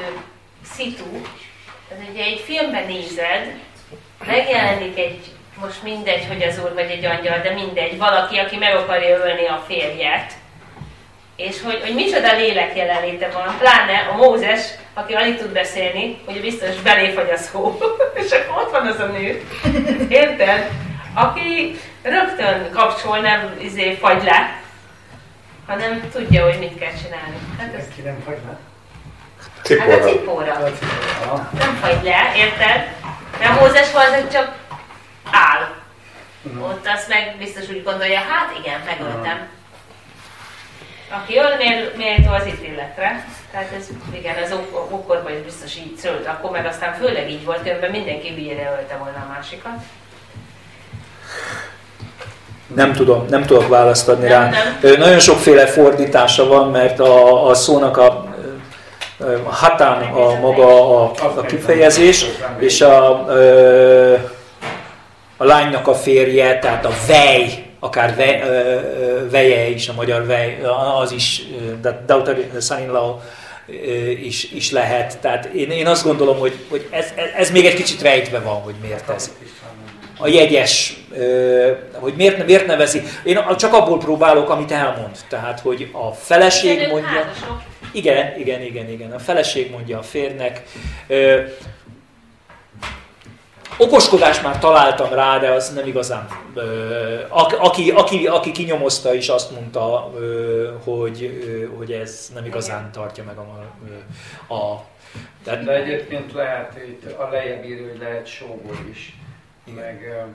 szitu, 0.73 1.21
tehát 1.89 2.03
ugye 2.11 2.23
egy 2.23 2.39
filmben 2.45 2.85
nézed, 2.85 3.53
megjelenik 4.25 4.97
egy, 4.97 5.19
most 5.61 5.83
mindegy, 5.83 6.25
hogy 6.27 6.43
az 6.43 6.59
úr 6.63 6.73
vagy 6.73 6.89
egy 6.89 7.05
angyal, 7.05 7.39
de 7.39 7.53
mindegy, 7.53 7.97
valaki, 7.97 8.37
aki 8.37 8.57
meg 8.57 8.75
akarja 8.75 9.17
ölni 9.17 9.45
a 9.45 9.63
férjet, 9.67 10.33
és 11.35 11.61
hogy, 11.61 11.81
hogy 11.81 11.93
micsoda 11.93 12.35
lélek 12.35 12.75
jelenléte 12.75 13.29
van, 13.29 13.57
pláne 13.57 14.07
a 14.11 14.15
Mózes, 14.15 14.61
aki 14.93 15.13
alig 15.13 15.37
tud 15.37 15.51
beszélni, 15.51 16.17
hogy 16.25 16.41
biztos 16.41 16.75
belé 16.81 17.11
fagy 17.11 17.29
a 17.29 17.37
szó, 17.37 17.77
és 18.23 18.31
akkor 18.31 18.63
ott 18.63 18.71
van 18.71 18.87
az 18.87 18.99
a 18.99 19.05
nő, 19.05 19.47
érted? 20.09 20.69
Aki 21.13 21.79
rögtön 22.01 22.69
kapcsol, 22.71 23.19
nem 23.19 23.57
izé 23.61 23.93
fagy 23.93 24.23
le, 24.23 24.63
hanem 25.67 26.09
tudja, 26.11 26.43
hogy 26.43 26.59
mit 26.59 26.77
kell 26.79 26.93
csinálni. 27.03 27.37
Hát 27.59 27.73
ez, 27.73 27.85
Ki 27.95 28.01
nem 28.01 28.21
fagy 28.25 28.37
le? 28.47 28.57
hát 29.79 29.89
a 29.89 30.03
Cipóra. 30.03 30.07
cipóra. 30.11 30.53
A 30.53 30.71
cipőre. 30.71 31.49
Nem 31.65 31.75
fagy 31.75 32.03
le, 32.03 32.31
érted? 32.35 32.87
De 33.39 33.49
Mózes 33.49 33.93
az 33.93 34.31
csak 34.31 34.55
áll. 35.31 35.73
Ott 36.61 36.87
azt 36.87 37.07
meg 37.07 37.35
biztos 37.37 37.69
úgy 37.69 37.83
gondolja, 37.83 38.19
hát 38.19 38.57
igen, 38.63 38.79
megöltem. 38.85 39.47
Aki 41.09 41.37
öl, 41.37 41.55
mér- 41.57 41.95
méltó 41.97 42.31
az 42.33 42.47
ítéletre. 42.47 43.25
Tehát 43.51 43.71
ez, 43.71 43.87
igen, 44.13 44.43
az 44.43 44.51
ok- 44.51 44.91
okkorban 44.91 45.31
is 45.35 45.41
biztos 45.41 45.75
így 45.75 45.95
szólt, 45.97 46.27
akkor 46.27 46.51
meg 46.51 46.65
aztán 46.65 46.93
főleg 46.93 47.29
így 47.29 47.45
volt, 47.45 47.61
különben 47.61 47.91
mindenki 47.91 48.29
hülyére 48.33 48.71
ölte 48.79 48.95
volna 48.95 49.17
a 49.29 49.31
másikat. 49.33 49.83
Nem 52.75 52.93
tudom, 52.93 53.25
nem 53.29 53.45
tudok 53.45 53.67
választ 53.67 54.07
adni 54.07 54.27
Nem, 54.27 54.41
rá. 54.41 54.49
nem. 54.81 54.99
Nagyon 54.99 55.19
sokféle 55.19 55.65
fordítása 55.65 56.47
van, 56.47 56.71
mert 56.71 56.99
a, 56.99 57.47
a 57.47 57.53
szónak 57.53 57.97
a, 57.97 58.25
hatán 59.43 60.01
a 60.01 60.39
maga 60.39 60.99
a, 61.01 61.11
a 61.35 61.41
kifejezés, 61.41 62.25
és 62.59 62.81
a, 62.81 63.25
a 65.37 65.43
lánynak 65.43 65.87
a 65.87 65.93
férje, 65.93 66.59
tehát 66.59 66.85
a 66.85 66.91
vej, 67.07 67.65
akár 67.79 68.15
ve, 68.15 68.39
veje 69.31 69.67
is, 69.67 69.87
a 69.87 69.93
magyar 69.93 70.25
vej, 70.25 70.61
az 71.01 71.11
is, 71.11 71.41
de 71.81 72.03
daughter, 72.05 72.37
son-in-law 72.61 73.19
is, 74.23 74.51
is 74.51 74.71
lehet. 74.71 75.17
Tehát 75.19 75.45
én, 75.45 75.71
én 75.71 75.87
azt 75.87 76.03
gondolom, 76.03 76.37
hogy, 76.37 76.53
hogy 76.69 76.87
ez, 76.91 77.05
ez, 77.15 77.29
ez 77.37 77.51
még 77.51 77.65
egy 77.65 77.73
kicsit 77.73 78.01
rejtve 78.01 78.39
van, 78.39 78.61
hogy 78.61 78.75
miért 78.81 79.09
ez 79.09 79.31
a 80.17 80.27
jegyes, 80.27 81.03
hogy 81.93 82.13
miért, 82.15 82.45
miért 82.45 82.65
nevezi. 82.65 83.01
Én 83.23 83.39
csak 83.57 83.73
abból 83.73 83.97
próbálok, 83.97 84.49
amit 84.49 84.71
elmond. 84.71 85.17
Tehát, 85.29 85.59
hogy 85.59 85.89
a 85.91 86.11
feleség 86.11 86.79
Ők 86.79 86.91
mondja... 86.91 87.09
házasok. 87.09 87.61
Igen, 87.91 88.39
igen, 88.39 88.61
igen, 88.61 88.89
igen. 88.89 89.11
A 89.11 89.19
feleség 89.19 89.71
mondja 89.71 89.97
a 89.97 90.01
férnek. 90.01 90.63
Ö, 91.07 91.41
okoskodást 93.77 94.43
már 94.43 94.59
találtam 94.59 95.13
rá, 95.13 95.39
de 95.39 95.49
az 95.49 95.73
nem 95.73 95.87
igazán. 95.87 96.27
Ö, 96.53 97.19
aki, 97.57 97.91
aki, 97.91 98.27
aki 98.27 98.51
kinyomozta 98.51 99.13
is 99.13 99.29
azt 99.29 99.51
mondta, 99.51 100.11
ö, 100.17 100.69
hogy, 100.83 101.41
ö, 101.47 101.75
hogy 101.77 101.91
ez 101.91 102.31
nem 102.33 102.45
igazán 102.45 102.91
tartja 102.91 103.23
meg 103.23 103.37
a... 103.37 103.73
a, 104.47 104.55
a 104.55 104.83
tehát, 105.43 105.63
De 105.63 105.71
egyébként 105.71 106.33
lehet, 106.33 106.73
itt 106.87 107.11
a 107.11 107.29
lejjebb 107.31 107.65
írő, 107.65 107.89
hogy 107.89 107.99
lehet 107.99 108.27
sógor 108.27 108.77
is, 108.91 109.15
meg, 109.73 110.05
ö, 110.09 110.27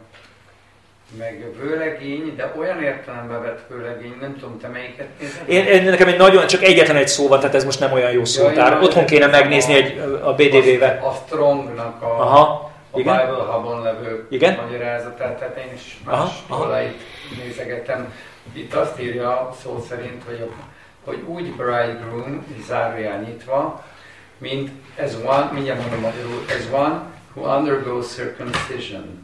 meg 1.18 1.44
vőlegény, 1.60 2.36
de 2.36 2.52
olyan 2.58 2.82
értelemben 2.82 3.42
vett 3.42 3.60
vőlegény, 3.68 4.16
nem 4.20 4.36
tudom, 4.38 4.58
te 4.58 4.68
melyiket 4.68 5.08
nézed? 5.20 5.48
Én, 5.48 5.64
én, 5.64 5.84
nekem 5.84 6.08
egy 6.08 6.16
nagyon, 6.16 6.46
csak 6.46 6.62
egyetlen 6.62 6.96
egy 6.96 7.08
szó 7.08 7.28
van, 7.28 7.40
tehát 7.40 7.54
ez 7.54 7.64
most 7.64 7.80
nem 7.80 7.92
olyan 7.92 8.10
jó 8.10 8.24
szótár. 8.24 8.72
én 8.72 8.78
Otthon 8.78 9.04
kéne 9.04 9.26
megnézni 9.26 9.72
értem 9.74 10.14
egy, 10.14 10.20
a 10.22 10.34
BDV-vel. 10.34 11.00
A, 11.02 11.06
a 11.06 11.12
Strongnak 11.26 12.02
a, 12.02 12.20
Aha, 12.20 12.72
a 12.90 12.98
igen. 12.98 13.16
Bible 13.16 13.44
Hub-on 13.44 13.82
levő 13.82 14.26
Igen. 14.30 14.58
magyarázatát, 14.62 15.38
tehát 15.38 15.56
én 15.56 15.72
is 15.74 16.00
más 16.04 16.30
nézegetem. 17.44 18.12
Itt 18.52 18.74
azt 18.74 19.00
írja 19.00 19.50
szó 19.62 19.84
szerint, 19.88 20.22
hogy, 20.26 20.40
a, 20.40 20.62
hogy 21.04 21.22
úgy 21.26 21.52
bridegroom, 21.52 22.46
zárójel 22.66 23.20
nyitva, 23.20 23.84
mint 24.38 24.70
as 24.98 25.12
one, 25.24 25.50
mindjárt 25.52 25.80
mondom 25.80 26.00
magyarul, 26.00 26.44
as 26.48 26.80
one 26.80 27.00
who 27.34 27.56
undergoes 27.56 28.06
circumcision. 28.06 29.19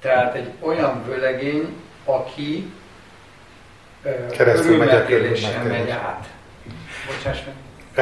Tehát 0.00 0.34
egy 0.34 0.50
olyan 0.60 1.04
vőlegény, 1.04 1.76
aki 2.04 2.72
Keresztül 4.30 4.76
megy 4.76 4.88
a 4.88 5.04
körülmetélésen 5.04 5.50
körülmetélés. 5.52 5.86
megy 5.86 5.90
át. 5.90 6.28
Bocsáss 7.06 7.44
meg. 7.44 7.54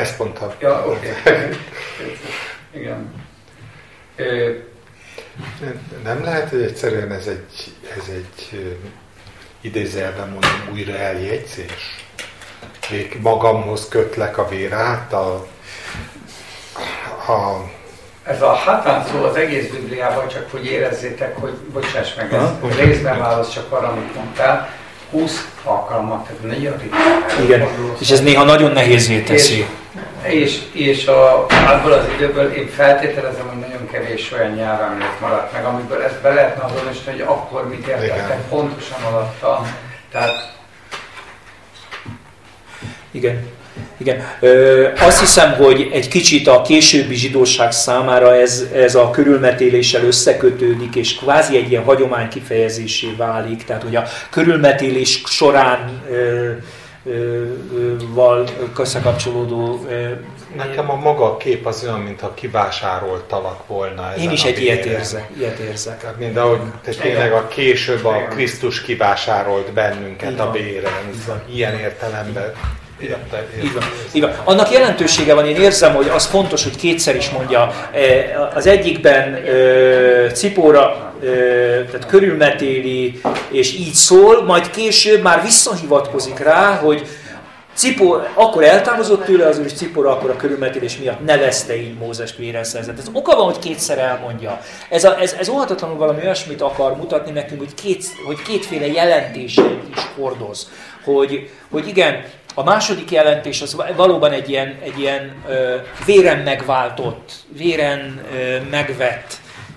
Ezt 0.03 0.19
mondtam. 0.19 0.53
Ja, 0.61 0.87
oké. 0.87 1.11
Okay. 1.21 1.49
Igen. 2.81 3.13
Nem 6.03 6.25
lehet, 6.25 6.49
hogy 6.49 6.63
egyszerűen 6.63 7.13
ez 7.13 7.27
egy, 7.27 7.73
ez 7.99 8.09
egy 8.09 8.77
idézelben 9.61 10.29
mondom 10.29 10.69
újra 10.73 10.97
eljegyzés? 10.97 12.05
Még 12.91 13.19
magamhoz 13.21 13.89
kötlek 13.89 14.39
a 14.39 14.49
vér 14.49 14.73
által. 14.73 15.49
A, 17.27 17.57
Ez 18.25 18.43
a 18.43 18.53
hatán 18.53 19.05
szó 19.05 19.25
az 19.25 19.37
egész 19.37 19.71
Bibliában, 19.71 20.29
csak 20.29 20.51
hogy 20.51 20.67
érezzétek, 20.67 21.37
hogy 21.37 21.53
bocsáss 21.53 22.15
meg, 22.15 22.33
Aha. 22.33 22.59
ez 22.69 22.77
részben 22.77 23.19
válasz 23.19 23.53
csak 23.53 23.73
arra, 23.73 23.89
amit 23.89 24.15
mondtál, 24.15 24.69
20 25.11 25.49
alkalmat, 25.65 26.27
tehát 26.27 26.43
nagyon 26.43 26.79
ritkán 26.79 27.45
Igen, 27.45 27.69
és 27.99 28.11
ez 28.11 28.21
néha 28.21 28.45
nagyon 28.45 28.71
nehézé 28.71 29.21
teszi. 29.21 29.67
És, 30.23 30.63
és 30.73 31.07
a, 31.07 31.47
abból 31.47 31.93
az 31.93 32.05
időből 32.15 32.53
én 32.53 32.69
feltételezem, 32.69 33.49
hogy 33.49 33.59
nagyon 33.59 33.89
kevés 33.91 34.33
olyan 34.33 34.53
nyelvemlék 34.53 35.21
maradt 35.21 35.53
meg, 35.53 35.65
amiből 35.65 36.03
ezt 36.03 36.21
be 36.21 36.33
lehetne 36.35 36.63
azonosítani, 36.63 37.19
hogy 37.19 37.27
akkor 37.29 37.69
mit 37.69 37.87
értettek 37.87 38.49
pontosan 38.49 39.03
alatta. 39.03 39.67
Tehát 40.11 40.53
Igen. 43.11 43.47
Igen. 43.97 44.23
Ö, 44.41 44.89
azt 44.99 45.21
hiszem, 45.21 45.53
hogy 45.53 45.91
egy 45.93 46.09
kicsit 46.09 46.49
a 46.49 46.63
későbbi 46.63 47.15
zsidóság 47.15 47.73
számára 47.73 48.35
ez, 48.35 48.65
ez 48.75 48.95
a 48.95 49.11
körülmetéléssel 49.11 50.05
összekötődik, 50.05 50.95
és 50.95 51.17
kvázi 51.17 51.57
egy 51.57 51.71
ilyen 51.71 51.85
hagyomány 51.85 52.29
kifejezésé 52.29 53.15
válik. 53.17 53.65
Tehát, 53.65 53.83
hogy 53.83 53.97
a 53.97 54.05
körülmetélés 54.31 55.23
során 55.27 56.03
ö, 56.11 56.15
ö, 56.15 57.11
ö, 57.75 57.95
val 58.15 58.49
összekapcsolódó 58.79 59.87
ö, 59.89 60.09
nekem 60.57 60.91
a 60.91 60.95
maga 60.95 61.25
a 61.25 61.37
kép 61.37 61.67
az 61.67 61.85
olyan, 61.85 62.01
mintha 62.01 62.35
kivásároltalak 62.35 63.67
volna. 63.67 64.13
Én 64.17 64.21
ezen 64.21 64.33
is 64.33 64.45
a 64.45 64.47
egy 64.47 64.63
ilyet 64.63 64.85
érzek. 64.85 65.31
Ilyet 65.39 65.59
érzek. 65.59 66.01
Tehát 66.01 66.19
mind 66.19 66.37
ahogy 66.37 66.61
te 66.83 66.91
tényleg 66.91 67.33
a 67.33 67.49
később 67.49 68.05
a 68.05 68.17
Igen. 68.17 68.29
Krisztus 68.29 68.83
kivásárolt 68.83 69.73
bennünket 69.73 70.33
Így 70.33 70.39
a 70.39 70.51
béren. 70.51 71.11
Ilyen 71.53 71.79
értelemben. 71.79 72.53
Érte, 73.01 73.47
Így 73.65 73.73
van, 73.73 73.83
így 74.13 74.21
van. 74.23 74.33
Annak 74.45 74.71
jelentősége 74.73 75.35
van, 75.35 75.47
én 75.47 75.57
érzem, 75.57 75.95
hogy 75.95 76.09
az 76.15 76.27
fontos, 76.27 76.63
hogy 76.63 76.77
kétszer 76.77 77.17
is 77.17 77.31
mondja. 77.31 77.89
Eh, 77.93 78.25
Az 78.55 78.67
egyikben 78.67 79.47
ö, 79.49 80.27
Cipóra, 80.35 81.13
ö, 81.23 81.29
tehát 81.91 82.07
körülmetéli, 82.07 83.21
és 83.51 83.73
így 83.75 83.93
szól, 83.93 84.45
majd 84.45 84.71
később 84.71 85.23
már 85.23 85.43
visszahivatkozik 85.43 86.39
rá, 86.39 86.75
hogy 86.75 87.07
Cipó, 87.75 88.21
akkor 88.35 88.65
eltávozott 88.65 89.25
tőle 89.25 89.47
az 89.47 89.59
úr, 89.59 89.65
és 89.65 89.73
Cipora 89.73 90.11
akkor 90.11 90.31
a 90.31 90.37
körülmetélés 90.37 90.99
miatt 90.99 91.25
nevezte 91.25 91.77
így 91.77 91.99
Mózest 91.99 92.37
véren 92.37 92.65
szerzett. 92.65 92.99
Ez 92.99 93.09
oka 93.13 93.37
van, 93.37 93.45
hogy 93.45 93.59
kétszer 93.59 93.99
elmondja. 93.99 94.61
Ez, 94.89 95.05
a, 95.05 95.21
ez, 95.21 95.33
ez 95.39 95.49
óhatatlanul 95.49 95.97
valami 95.97 96.21
olyasmit 96.23 96.61
akar 96.61 96.97
mutatni 96.97 97.31
nekünk, 97.33 97.61
hogy, 97.61 97.75
két, 97.75 98.05
hogy 98.27 98.43
kétféle 98.43 98.87
jelentés 98.87 99.57
is 99.91 100.03
hordoz. 100.17 100.71
Hogy, 101.05 101.51
hogy 101.71 101.89
igen, 101.89 102.25
a 102.55 102.63
második 102.63 103.11
jelentés 103.11 103.63
az 103.63 103.77
valóban 103.97 104.33
egy 104.33 104.49
ilyen, 104.51 104.79
egy 104.83 104.99
ilyen 104.99 105.35
ö, 105.49 105.77
véren 106.07 106.39
megváltott, 106.39 107.33
véren 107.57 108.23
ö, 108.35 108.57
megvett, 108.71 109.35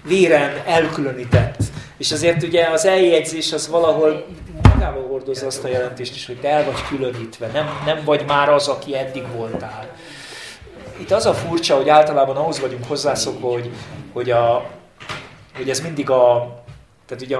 véren 0.08 0.52
elkülönített. 0.66 1.58
És 1.98 2.12
azért 2.12 2.44
ugye 2.44 2.66
az 2.66 2.86
eljegyzés 2.86 3.54
az 3.54 3.68
valahol 3.68 4.26
magával 4.74 5.08
hordozza 5.08 5.46
azt 5.46 5.64
a 5.64 5.68
jelentést 5.68 6.16
is, 6.16 6.26
hogy 6.26 6.40
te 6.40 6.50
el 6.50 6.66
vagy 6.66 6.88
különítve, 6.88 7.48
nem, 7.48 7.82
nem 7.86 8.02
vagy 8.06 8.24
már 8.28 8.50
az, 8.50 8.68
aki 8.68 8.98
eddig 8.98 9.24
voltál. 9.36 9.88
Itt 11.00 11.12
az 11.12 11.26
a 11.26 11.34
furcsa, 11.34 11.76
hogy 11.76 11.90
általában 11.90 12.36
ahhoz 12.36 12.60
vagyunk 12.60 12.88
hozzászokva, 12.88 13.52
hogy, 13.52 13.72
hogy, 14.14 14.32
a, 14.32 14.70
hogy 15.56 15.70
ez 15.70 15.80
mindig 15.80 16.10
a, 16.10 16.56
tehát 17.06 17.24
ugye, 17.24 17.38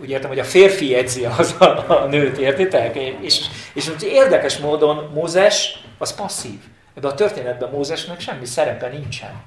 úgy 0.00 0.10
értem, 0.10 0.28
hogy 0.28 0.38
a 0.38 0.44
férfi 0.44 0.88
jegyzi 0.90 1.24
az 1.24 1.54
a, 1.58 1.84
a 1.88 2.06
nőt, 2.06 2.36
értitek? 2.36 2.96
És, 3.20 3.40
és 3.72 3.88
úgy 3.88 4.02
érdekes 4.02 4.58
módon 4.58 5.10
Mózes 5.14 5.84
az 5.98 6.14
passzív. 6.14 6.58
Ebben 6.94 7.10
a 7.10 7.14
történetben 7.14 7.70
Mózesnek 7.70 8.20
semmi 8.20 8.46
szerepe 8.46 8.88
nincsen. 8.88 9.42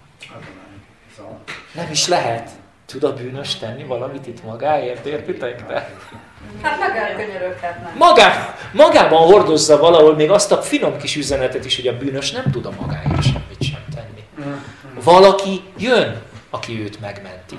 szóval. 1.16 1.40
Nem 1.74 1.88
is 1.92 2.08
lehet. 2.08 2.50
Tud 2.92 3.04
a 3.04 3.14
bűnös 3.14 3.56
tenni 3.56 3.84
valamit 3.84 4.28
itt 4.28 4.44
magáért, 4.44 5.06
értitek? 5.06 5.66
De 5.68 5.90
Hát 6.62 6.80
meg 6.80 6.98
elkönyöröghetnek. 6.98 7.96
magá, 7.98 8.56
magában 8.74 9.32
hordozza 9.32 9.78
valahol 9.78 10.16
még 10.16 10.32
azt 10.32 10.52
a 10.52 10.62
finom 10.62 10.98
kis 10.98 11.16
üzenetet 11.16 11.66
is, 11.66 11.76
hogy 11.76 11.88
a 11.88 11.98
bűnös 11.98 12.32
nem 12.32 12.52
tud 12.52 12.66
a 12.66 12.72
magáért 12.80 13.24
semmit 13.24 13.62
sem 13.64 13.84
tenni. 13.96 14.50
Mm. 14.50 14.54
Valaki 15.04 15.62
jön, 15.78 16.22
aki 16.50 16.82
őt 16.82 17.00
megmenti. 17.00 17.56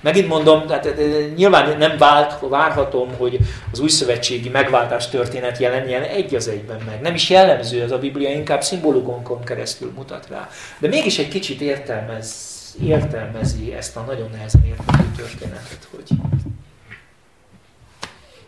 Megint 0.00 0.28
mondom, 0.28 0.66
tehát 0.66 0.96
nyilván 1.36 1.78
nem 1.78 1.98
vált, 1.98 2.34
várhatom, 2.48 3.08
hogy 3.16 3.38
az 3.72 3.80
új 3.80 3.88
szövetségi 3.88 4.48
megváltás 4.48 5.08
történet 5.08 5.58
jelenjen 5.58 6.02
egy 6.02 6.34
az 6.34 6.48
egyben 6.48 6.80
meg. 6.86 7.00
Nem 7.00 7.14
is 7.14 7.30
jellemző 7.30 7.82
ez 7.82 7.90
a 7.90 7.98
Biblia, 7.98 8.30
inkább 8.30 8.62
szimbólumokon 8.62 9.44
keresztül 9.44 9.92
mutat 9.96 10.26
rá. 10.30 10.48
De 10.78 10.88
mégis 10.88 11.18
egy 11.18 11.28
kicsit 11.28 11.60
értelmez, 11.60 12.49
értelmezi 12.82 13.74
ezt 13.74 13.96
a 13.96 14.00
nagyon 14.00 14.30
nehezen 14.30 14.64
érthető 14.64 15.10
történetet, 15.16 15.88
hogy 15.90 16.18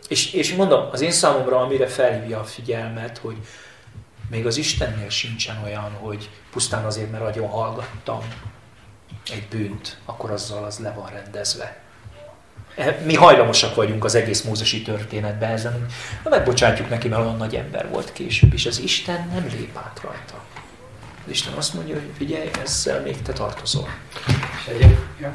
és, 0.07 0.33
és 0.33 0.55
mondom, 0.55 0.87
az 0.91 1.01
én 1.01 1.11
számomra, 1.11 1.59
amire 1.59 1.87
felhívja 1.87 2.39
a 2.39 2.43
figyelmet, 2.43 3.17
hogy 3.17 3.35
még 4.29 4.45
az 4.45 4.57
Istennél 4.57 5.09
sincsen 5.09 5.61
olyan, 5.63 5.91
hogy 5.91 6.29
pusztán 6.51 6.85
azért, 6.85 7.11
mert 7.11 7.23
nagyon 7.23 7.47
hallgattam 7.47 8.19
egy 9.31 9.47
bűnt, 9.49 9.97
akkor 10.05 10.31
azzal 10.31 10.63
az 10.63 10.79
le 10.79 10.91
van 10.91 11.09
rendezve. 11.09 11.81
E, 12.75 13.01
mi 13.05 13.15
hajlamosak 13.15 13.75
vagyunk 13.75 14.03
az 14.03 14.15
egész 14.15 14.41
mózesi 14.41 14.81
történetben 14.81 15.51
ezen, 15.51 15.85
hogy 16.23 16.31
megbocsátjuk 16.31 16.89
neki, 16.89 17.07
mert 17.07 17.21
olyan 17.21 17.37
nagy 17.37 17.55
ember 17.55 17.89
volt 17.89 18.11
később, 18.11 18.53
és 18.53 18.65
az 18.65 18.79
Isten 18.79 19.29
nem 19.33 19.47
lép 19.57 19.77
át 19.77 20.01
rajta. 20.03 20.52
Az 21.25 21.31
Isten 21.31 21.53
azt 21.53 21.73
mondja, 21.73 21.95
hogy 21.95 22.09
figyelj, 22.17 22.49
ezzel 22.63 23.01
még 23.01 23.21
te 23.21 23.33
tartozol. 23.33 23.87
És 24.57 24.73
egyéb, 24.73 24.97
ja. 25.19 25.31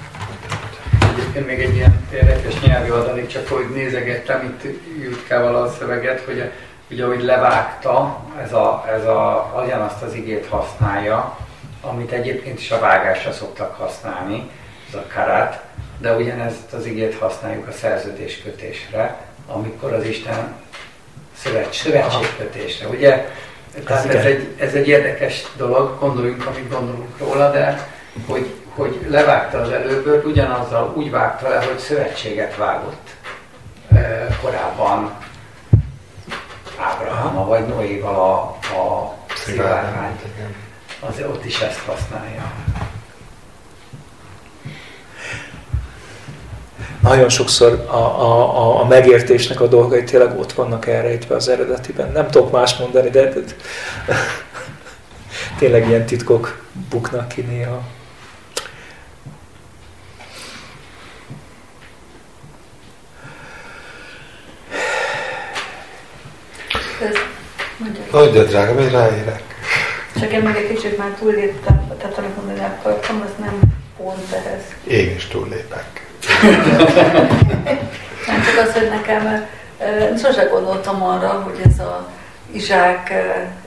Egyébként 1.12 1.46
még 1.46 1.60
egy 1.60 1.74
ilyen 1.74 2.08
érdekes 2.12 2.60
nyelvi 2.60 2.90
adalék, 2.90 3.26
csak 3.26 3.48
hogy 3.48 3.68
nézegettem 3.74 4.44
itt 4.44 4.74
Jutkával 5.02 5.56
a 5.56 5.72
szöveget, 5.72 6.20
hogy 6.20 6.50
ugye, 6.90 7.04
hogy 7.04 7.22
levágta, 7.22 8.24
ez 8.42 8.52
a, 8.52 8.84
ez 8.88 9.04
a, 9.04 9.52
azt 9.86 10.02
az 10.02 10.14
igét 10.14 10.46
használja, 10.46 11.38
amit 11.80 12.12
egyébként 12.12 12.60
is 12.60 12.70
a 12.70 12.80
vágásra 12.80 13.32
szoktak 13.32 13.74
használni, 13.74 14.50
ez 14.88 14.94
a 14.94 15.04
karát, 15.14 15.64
de 15.98 16.16
ugyanezt 16.16 16.72
az 16.72 16.86
igét 16.86 17.18
használjuk 17.18 17.66
a 17.66 17.72
szerződéskötésre, 17.72 19.26
amikor 19.46 19.92
az 19.92 20.04
Isten 20.04 20.54
szövet, 21.36 21.72
szövetségkötésre. 21.72 22.88
Ugye? 22.88 23.28
Tehát 23.84 24.14
ez 24.14 24.24
egy, 24.24 24.48
ez 24.58 24.74
egy 24.74 24.88
érdekes 24.88 25.46
dolog, 25.56 25.98
gondoljunk, 25.98 26.46
amit 26.46 26.70
gondolunk 26.70 27.18
róla, 27.18 27.50
de 27.50 27.88
hogy, 28.26 28.54
hogy 28.74 29.06
levágta 29.08 29.60
az 29.60 29.70
előből, 29.70 30.22
ugyanazzal 30.24 30.92
úgy 30.96 31.10
vágta 31.10 31.48
le, 31.48 31.56
hogy 31.56 31.78
szövetséget 31.78 32.56
vágott 32.56 33.08
korábban 34.42 35.12
Ábrahama 36.78 37.44
vagy 37.44 37.66
Noéval 37.66 38.14
a, 38.14 38.40
a 38.76 39.14
szivárványt 39.34 40.22
az 41.00 41.22
ott 41.28 41.44
is 41.44 41.60
ezt 41.60 41.78
használja. 41.78 42.52
Nagyon 47.08 47.28
sokszor 47.28 47.84
a, 47.86 47.96
a, 47.96 48.80
a 48.80 48.86
megértésnek 48.86 49.60
a 49.60 49.66
dolgai 49.66 50.04
tényleg 50.04 50.38
ott 50.38 50.52
vannak 50.52 50.86
elrejtve 50.86 51.34
az 51.34 51.48
eredetiben. 51.48 52.12
Nem 52.12 52.30
tudok 52.30 52.52
más 52.52 52.76
mondani, 52.76 53.10
de, 53.10 53.28
de 53.28 53.40
tényleg 55.58 55.88
ilyen 55.88 56.06
titkok 56.06 56.64
buknak 56.90 57.28
ki 57.28 57.40
néha. 57.40 57.82
Mondja, 68.10 68.44
drága, 68.44 68.80
én 68.80 68.90
ráérek. 68.90 69.42
Csak 70.20 70.32
én 70.32 70.42
meg 70.42 70.56
egy 70.56 70.74
kicsit 70.74 70.98
már 70.98 71.10
túlléptem, 71.18 71.92
tehát 71.98 72.18
amit 72.18 72.36
mondani 72.36 72.60
akartam, 72.60 73.20
az 73.20 73.30
nem 73.38 73.60
pont 73.96 74.32
ehhez. 74.32 74.62
Én 74.84 75.14
is 75.14 75.26
túllépek. 75.26 75.97
Nem 78.26 78.42
csak 78.44 78.66
az, 78.66 78.72
hogy 78.72 78.88
nekem, 78.88 79.46
sose 80.22 80.44
gondoltam 80.44 81.02
arra, 81.02 81.28
hogy 81.28 81.60
ez 81.72 81.78
a 81.78 82.08
izsák 82.52 83.12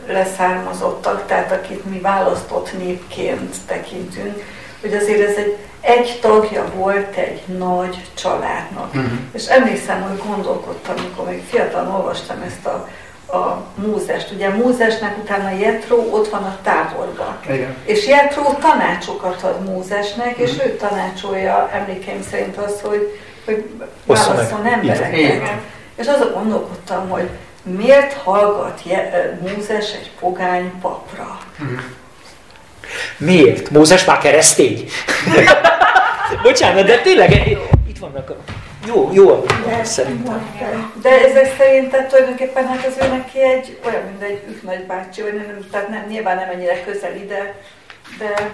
leszármazottak, 0.08 1.26
tehát 1.28 1.52
akit 1.52 1.86
mi 1.86 2.00
választott 2.00 2.78
népként 2.78 3.56
tekintünk, 3.68 4.44
hogy 4.82 4.94
azért 4.94 5.30
ez 5.30 5.36
egy, 5.36 5.58
egy 5.82 6.20
tagja 6.22 6.66
volt 6.76 7.16
egy 7.16 7.42
nagy 7.58 8.06
családnak. 8.14 8.94
Uh-huh. 8.94 9.12
És 9.34 9.46
emlékszem, 9.46 10.02
hogy 10.02 10.22
gondolkodtam, 10.28 10.96
amikor 10.98 11.26
még 11.28 11.44
fiatal 11.50 11.92
olvastam 11.96 12.42
ezt 12.48 12.66
a 12.66 12.88
a 13.32 13.64
Mózest. 13.76 14.32
Ugye 14.32 14.50
Mózesnek 14.50 15.18
utána 15.18 15.50
Jetro 15.50 15.96
ott 15.96 16.30
van 16.30 16.44
a 16.44 16.58
táborban. 16.64 17.40
Igen. 17.50 17.76
És 17.84 18.08
Jetro 18.08 18.54
tanácsokat 18.60 19.44
ad 19.44 19.64
Mózesnek, 19.70 20.38
és 20.38 20.52
mm. 20.54 20.68
ő 20.68 20.76
tanácsolja 20.76 21.70
emlékeim 21.74 22.22
szerint 22.30 22.58
azt, 22.58 22.80
hogy, 22.80 23.20
hogy 23.46 23.70
válasszon 24.06 24.66
embereket. 24.66 25.60
És 25.96 26.08
azon 26.08 26.32
gondolkodtam, 26.34 27.10
hogy 27.10 27.30
miért 27.64 28.14
hallgat 28.14 28.82
Mózes 29.42 29.94
egy 29.94 30.12
pogány 30.20 30.72
papra? 30.82 31.38
Mm. 31.64 31.78
Miért? 33.18 33.70
Mózes 33.70 34.06
már 34.06 34.18
keresztény? 34.18 34.90
Bocsánat, 36.44 36.86
de 36.86 37.02
tényleg 37.02 37.48
itt 37.88 38.00
vannak 38.00 38.30
a 38.30 38.36
jó, 38.86 39.10
jó 39.14 39.46
de, 39.66 39.84
szerintem. 39.84 40.56
De 41.02 41.10
ezek 41.10 41.56
szerint 41.58 41.92
tehát 41.92 42.10
tulajdonképpen 42.10 42.68
hát 42.68 42.86
az 42.86 42.98
ő 43.02 43.08
neki 43.08 43.42
egy 43.42 43.80
olyan, 43.86 44.04
mint 44.04 44.22
egy 44.22 44.44
ők 44.48 44.62
nagybácsi, 44.62 45.22
vagy 45.22 45.34
nem, 45.34 45.68
tehát 45.72 45.90
nem, 45.90 46.06
nyilván 46.08 46.36
nem 46.36 46.50
ennyire 46.50 46.84
közeli, 46.84 47.26
de, 47.26 47.62
de 48.18 48.52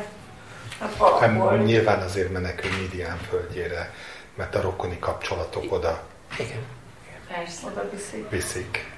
hát 0.80 1.20
nem, 1.20 1.62
nyilván 1.64 2.02
azért 2.02 2.32
menekül 2.32 2.70
Midian 2.82 3.18
földjére, 3.30 3.94
mert 4.36 4.56
a 4.56 4.62
rokoni 4.62 5.00
kapcsolatok 5.00 5.72
oda 5.72 6.04
Igen. 6.40 6.66
Persze. 7.34 7.68
Oda 7.68 7.90
viszik. 7.92 8.30
Viszik. 8.30 8.92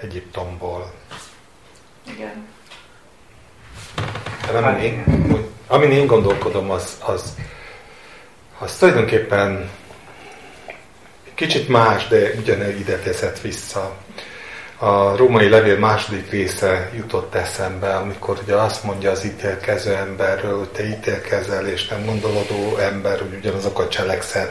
Egyiptomból. 0.00 0.92
Igen. 2.06 2.46
De 4.52 4.60
nem, 4.60 4.78
én, 4.78 5.04
amin 5.66 5.90
én 5.90 6.06
gondolkodom, 6.06 6.70
az, 6.70 6.96
az, 7.04 7.36
az 8.58 8.76
tulajdonképpen 8.76 9.70
Kicsit 11.42 11.68
más, 11.68 12.08
de 12.08 12.30
ugyanez 12.38 12.78
ide 12.78 12.96
teszett 12.96 13.40
vissza. 13.40 13.96
A 14.78 15.16
római 15.16 15.48
levél 15.48 15.78
második 15.78 16.30
része 16.30 16.90
jutott 16.96 17.34
eszembe, 17.34 17.94
amikor 17.94 18.38
ugye 18.42 18.54
azt 18.54 18.84
mondja 18.84 19.10
az 19.10 19.24
ítélkező 19.24 19.94
emberről, 19.94 20.58
hogy 20.58 20.68
te 20.68 20.88
ítélkezel, 20.88 21.66
és 21.66 21.88
nem 21.88 22.04
gondolodó 22.04 22.76
ember, 22.76 23.18
hogy 23.18 23.36
ugyanazokat 23.38 23.90
cselekszed, 23.90 24.50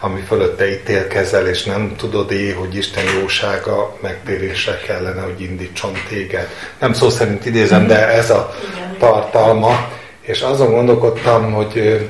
ami 0.00 0.20
fölött 0.20 0.56
te 0.56 0.70
ítélkezel, 0.70 1.46
és 1.46 1.64
nem 1.64 1.94
tudod 1.96 2.32
é, 2.32 2.50
hogy 2.50 2.76
Isten 2.76 3.04
jósága 3.20 3.96
megtérésre 4.00 4.76
kellene, 4.86 5.22
hogy 5.22 5.40
indítson 5.40 5.92
téged. 6.08 6.48
Nem 6.78 6.92
szó 6.92 7.10
szerint 7.10 7.46
idézem, 7.46 7.86
de 7.86 8.08
ez 8.08 8.30
a 8.30 8.54
tartalma. 8.98 9.88
És 10.20 10.40
azon 10.40 10.70
gondolkodtam, 10.70 11.52
hogy 11.52 12.06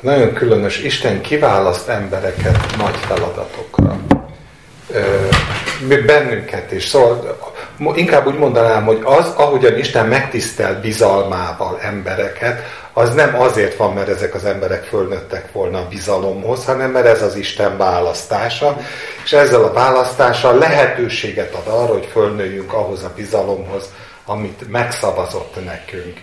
nagyon 0.00 0.32
különös, 0.32 0.78
Isten 0.78 1.20
kiválaszt 1.20 1.88
embereket 1.88 2.76
nagy 2.76 2.96
feladatokra. 2.96 3.96
Bennünket 6.06 6.72
is. 6.72 6.84
Szóval 6.84 7.38
inkább 7.94 8.26
úgy 8.26 8.38
mondanám, 8.38 8.84
hogy 8.84 9.00
az, 9.04 9.32
ahogyan 9.36 9.78
Isten 9.78 10.06
megtisztel 10.06 10.80
bizalmával 10.80 11.78
embereket, 11.82 12.62
az 12.92 13.14
nem 13.14 13.40
azért 13.40 13.76
van, 13.76 13.92
mert 13.92 14.08
ezek 14.08 14.34
az 14.34 14.44
emberek 14.44 14.84
fölnőttek 14.84 15.52
volna 15.52 15.78
a 15.78 15.88
bizalomhoz, 15.88 16.64
hanem 16.64 16.90
mert 16.90 17.06
ez 17.06 17.22
az 17.22 17.36
Isten 17.36 17.76
választása, 17.76 18.76
és 19.24 19.32
ezzel 19.32 19.64
a 19.64 19.72
választással 19.72 20.58
lehetőséget 20.58 21.54
ad 21.54 21.66
arra, 21.66 21.92
hogy 21.92 22.08
fölnőjünk 22.10 22.72
ahhoz 22.72 23.02
a 23.02 23.12
bizalomhoz, 23.16 23.84
amit 24.24 24.70
megszavazott 24.70 25.64
nekünk. 25.64 26.20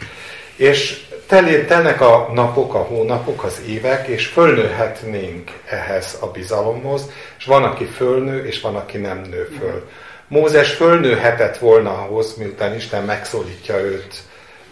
És 0.55 1.06
telnek 1.27 2.01
a 2.01 2.31
napok, 2.33 2.73
a 2.73 2.77
hónapok, 2.77 3.43
az 3.43 3.61
évek, 3.67 4.07
és 4.07 4.25
fölnőhetnénk 4.25 5.51
ehhez 5.69 6.17
a 6.19 6.27
bizalomhoz, 6.27 7.09
és 7.37 7.45
van, 7.45 7.63
aki 7.63 7.85
fölnő, 7.85 8.45
és 8.45 8.61
van, 8.61 8.75
aki 8.75 8.97
nem 8.97 9.21
nő 9.29 9.49
föl. 9.59 9.89
Mózes 10.27 10.71
fölnőhetett 10.71 11.57
volna 11.57 11.91
ahhoz, 11.91 12.35
miután 12.37 12.75
Isten 12.75 13.03
megszólítja 13.03 13.79
őt, 13.79 14.15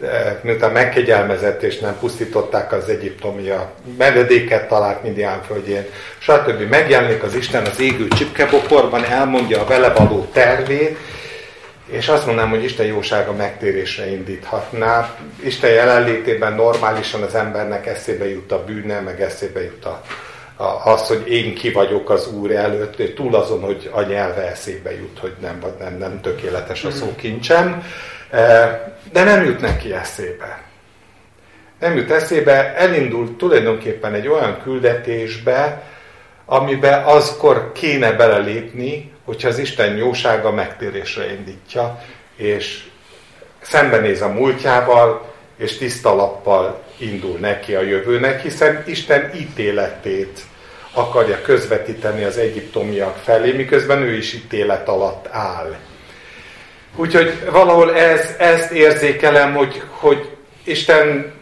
eh, 0.02 0.36
miután 0.42 0.72
megkegyelmezett, 0.72 1.64
és 1.64 1.80
nem 1.80 1.98
pusztították 2.00 2.72
az 2.72 2.90
egyiptomia 2.90 3.72
menedéket 3.98 4.68
talált 4.68 5.04
Midian 5.04 5.42
földjén, 5.42 5.86
stb. 6.18 6.70
Megjelenik 6.70 7.24
az 7.24 7.36
Isten 7.36 7.66
az 7.66 7.80
égő 7.80 8.08
csipkebokorban, 8.08 9.04
elmondja 9.04 9.62
a 9.62 9.66
vele 9.66 9.94
való 9.94 10.28
tervét, 10.34 10.98
és 11.86 12.08
azt 12.08 12.26
mondanám, 12.26 12.50
hogy 12.50 12.64
Isten 12.64 12.86
jósága 12.86 13.34
megtérésre 13.34 14.12
indíthatná. 14.12 15.16
Isten 15.44 15.70
jelenlétében 15.70 16.54
normálisan 16.54 17.22
az 17.22 17.36
embernek 17.36 17.86
eszébe 17.86 18.30
jut 18.30 18.52
a 18.52 18.64
bűne, 18.64 19.00
meg 19.00 19.22
eszébe 19.22 19.64
jut 19.64 19.86
a, 19.86 20.02
a, 20.56 20.92
az, 20.92 21.08
hogy 21.08 21.32
én 21.32 21.54
ki 21.56 21.72
vagyok 21.72 22.10
az 22.10 22.28
Úr 22.28 22.52
előtt, 22.52 23.16
túl 23.16 23.36
azon, 23.36 23.62
hogy 23.62 23.90
a 23.94 24.02
nyelve 24.02 24.50
eszébe 24.50 24.96
jut, 24.96 25.20
hogy 25.20 25.34
nem, 25.42 25.64
nem, 25.80 25.98
nem 25.98 26.22
tökéletes 26.22 26.84
a 26.84 26.92
szókincsem, 26.92 27.84
e, 28.30 28.98
de 29.12 29.24
nem 29.24 29.44
jut 29.44 29.60
neki 29.60 29.94
eszébe. 29.94 30.64
nem 31.80 31.96
jut 31.96 32.12
eszébe, 32.12 32.76
elindult 32.76 33.32
tulajdonképpen 33.32 34.14
egy 34.14 34.28
olyan 34.28 34.62
küldetésbe, 34.64 35.84
amiben 36.46 37.04
azkor 37.04 37.72
kéne 37.72 38.12
belelépni, 38.12 39.15
hogyha 39.26 39.48
az 39.48 39.58
Isten 39.58 39.96
jósága 39.96 40.52
megtérésre 40.52 41.32
indítja, 41.32 42.04
és 42.36 42.84
szembenéz 43.62 44.22
a 44.22 44.28
múltjával, 44.28 45.34
és 45.58 45.78
tiszta 45.78 46.16
lappal 46.16 46.84
indul 46.98 47.38
neki 47.38 47.76
a 47.76 47.82
jövőnek, 47.82 48.42
hiszen 48.42 48.84
Isten 48.86 49.32
ítéletét 49.36 50.40
akarja 50.94 51.42
közvetíteni 51.42 52.24
az 52.24 52.38
egyiptomiak 52.38 53.18
felé, 53.18 53.52
miközben 53.52 54.02
ő 54.02 54.14
is 54.14 54.34
ítélet 54.34 54.88
alatt 54.88 55.28
áll. 55.32 55.76
Úgyhogy 56.96 57.50
valahol 57.52 57.96
ez, 57.96 58.36
ezt 58.38 58.72
érzékelem, 58.72 59.54
hogy, 59.54 59.82
hogy 59.90 60.30
Isten 60.64 61.34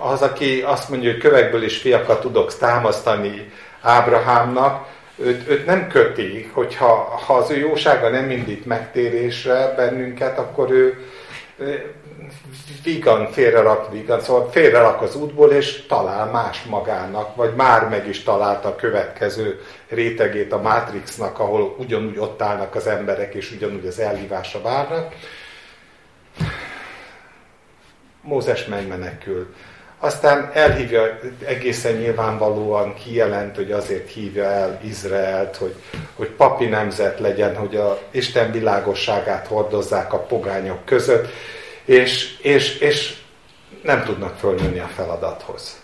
az, 0.00 0.22
aki 0.22 0.60
azt 0.60 0.88
mondja, 0.88 1.10
hogy 1.10 1.20
kövekből 1.20 1.62
is 1.62 1.76
fiakat 1.76 2.20
tudok 2.20 2.58
támasztani 2.58 3.50
Ábrahámnak, 3.80 4.86
őt, 5.22 5.48
őt 5.48 5.66
nem 5.66 5.88
köti, 5.88 6.50
hogyha 6.52 6.86
ha 7.26 7.34
az 7.34 7.50
ő 7.50 7.56
jósága 7.56 8.08
nem 8.08 8.30
indít 8.30 8.66
megtérésre 8.66 9.74
bennünket, 9.76 10.38
akkor 10.38 10.70
ő 10.70 11.06
vígan 12.82 13.32
félrerak, 13.32 13.92
vígan, 13.92 14.20
szóval 14.20 14.50
félrerak 14.50 15.02
az 15.02 15.14
útból, 15.16 15.50
és 15.50 15.86
talál 15.86 16.30
más 16.30 16.62
magának, 16.62 17.36
vagy 17.36 17.54
már 17.54 17.88
meg 17.88 18.08
is 18.08 18.22
találta 18.22 18.68
a 18.68 18.76
következő 18.76 19.60
rétegét 19.88 20.52
a 20.52 20.60
Matrixnak, 20.60 21.38
ahol 21.38 21.74
ugyanúgy 21.78 22.18
ott 22.18 22.42
állnak 22.42 22.74
az 22.74 22.86
emberek, 22.86 23.34
és 23.34 23.52
ugyanúgy 23.52 23.86
az 23.86 23.98
elhívásra 23.98 24.60
várnak. 24.60 25.14
Mózes 28.22 28.66
megmenekül. 28.66 29.54
Aztán 30.04 30.50
elhívja, 30.52 31.18
egészen 31.44 31.94
nyilvánvalóan 31.94 32.94
kijelent, 32.94 33.56
hogy 33.56 33.72
azért 33.72 34.10
hívja 34.10 34.44
el 34.44 34.80
Izraelt, 34.84 35.56
hogy, 35.56 35.74
hogy 36.14 36.28
papi 36.28 36.64
nemzet 36.64 37.20
legyen, 37.20 37.56
hogy 37.56 37.76
a 37.76 37.98
Isten 38.10 38.52
világosságát 38.52 39.46
hordozzák 39.46 40.12
a 40.12 40.18
pogányok 40.18 40.84
között, 40.84 41.28
és, 41.84 42.38
és, 42.40 42.78
és 42.78 43.14
nem 43.82 44.04
tudnak 44.04 44.36
fölnőni 44.38 44.78
a 44.78 44.90
feladathoz. 44.94 45.80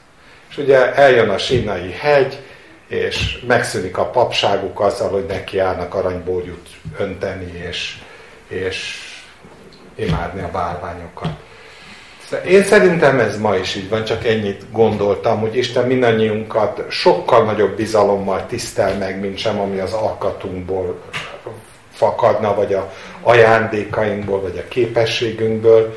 És 0.51 0.59
ugye 0.59 0.95
eljön 0.95 1.29
a 1.29 1.39
sínai 1.39 1.93
hegy, 1.93 2.39
és 2.87 3.45
megszűnik 3.47 3.99
a 3.99 4.11
papságuk 4.11 4.81
azzal, 4.81 5.11
hogy 5.11 5.27
nekiállnak 5.27 5.95
aranybórjút 5.95 6.69
önteni, 6.99 7.53
és, 7.69 7.99
és 8.49 8.99
imádni 9.95 10.43
a 10.43 10.51
bálványokat. 10.51 11.47
Én 12.47 12.64
szerintem 12.64 13.18
ez 13.18 13.39
ma 13.39 13.57
is 13.57 13.74
így 13.74 13.89
van, 13.89 14.05
csak 14.05 14.26
ennyit 14.26 14.64
gondoltam, 14.72 15.41
hogy 15.41 15.57
Isten 15.57 15.87
mindannyiunkat 15.87 16.85
sokkal 16.89 17.45
nagyobb 17.45 17.76
bizalommal 17.76 18.47
tisztel 18.47 18.99
meg, 18.99 19.20
mint 19.20 19.39
sem 19.39 19.61
ami 19.61 19.79
az 19.79 19.93
alkatunkból 19.93 21.01
fakadna, 21.93 22.55
vagy 22.55 22.74
a 22.74 22.93
ajándékainkból, 23.22 24.41
vagy 24.41 24.59
a 24.59 24.68
képességünkből. 24.68 25.97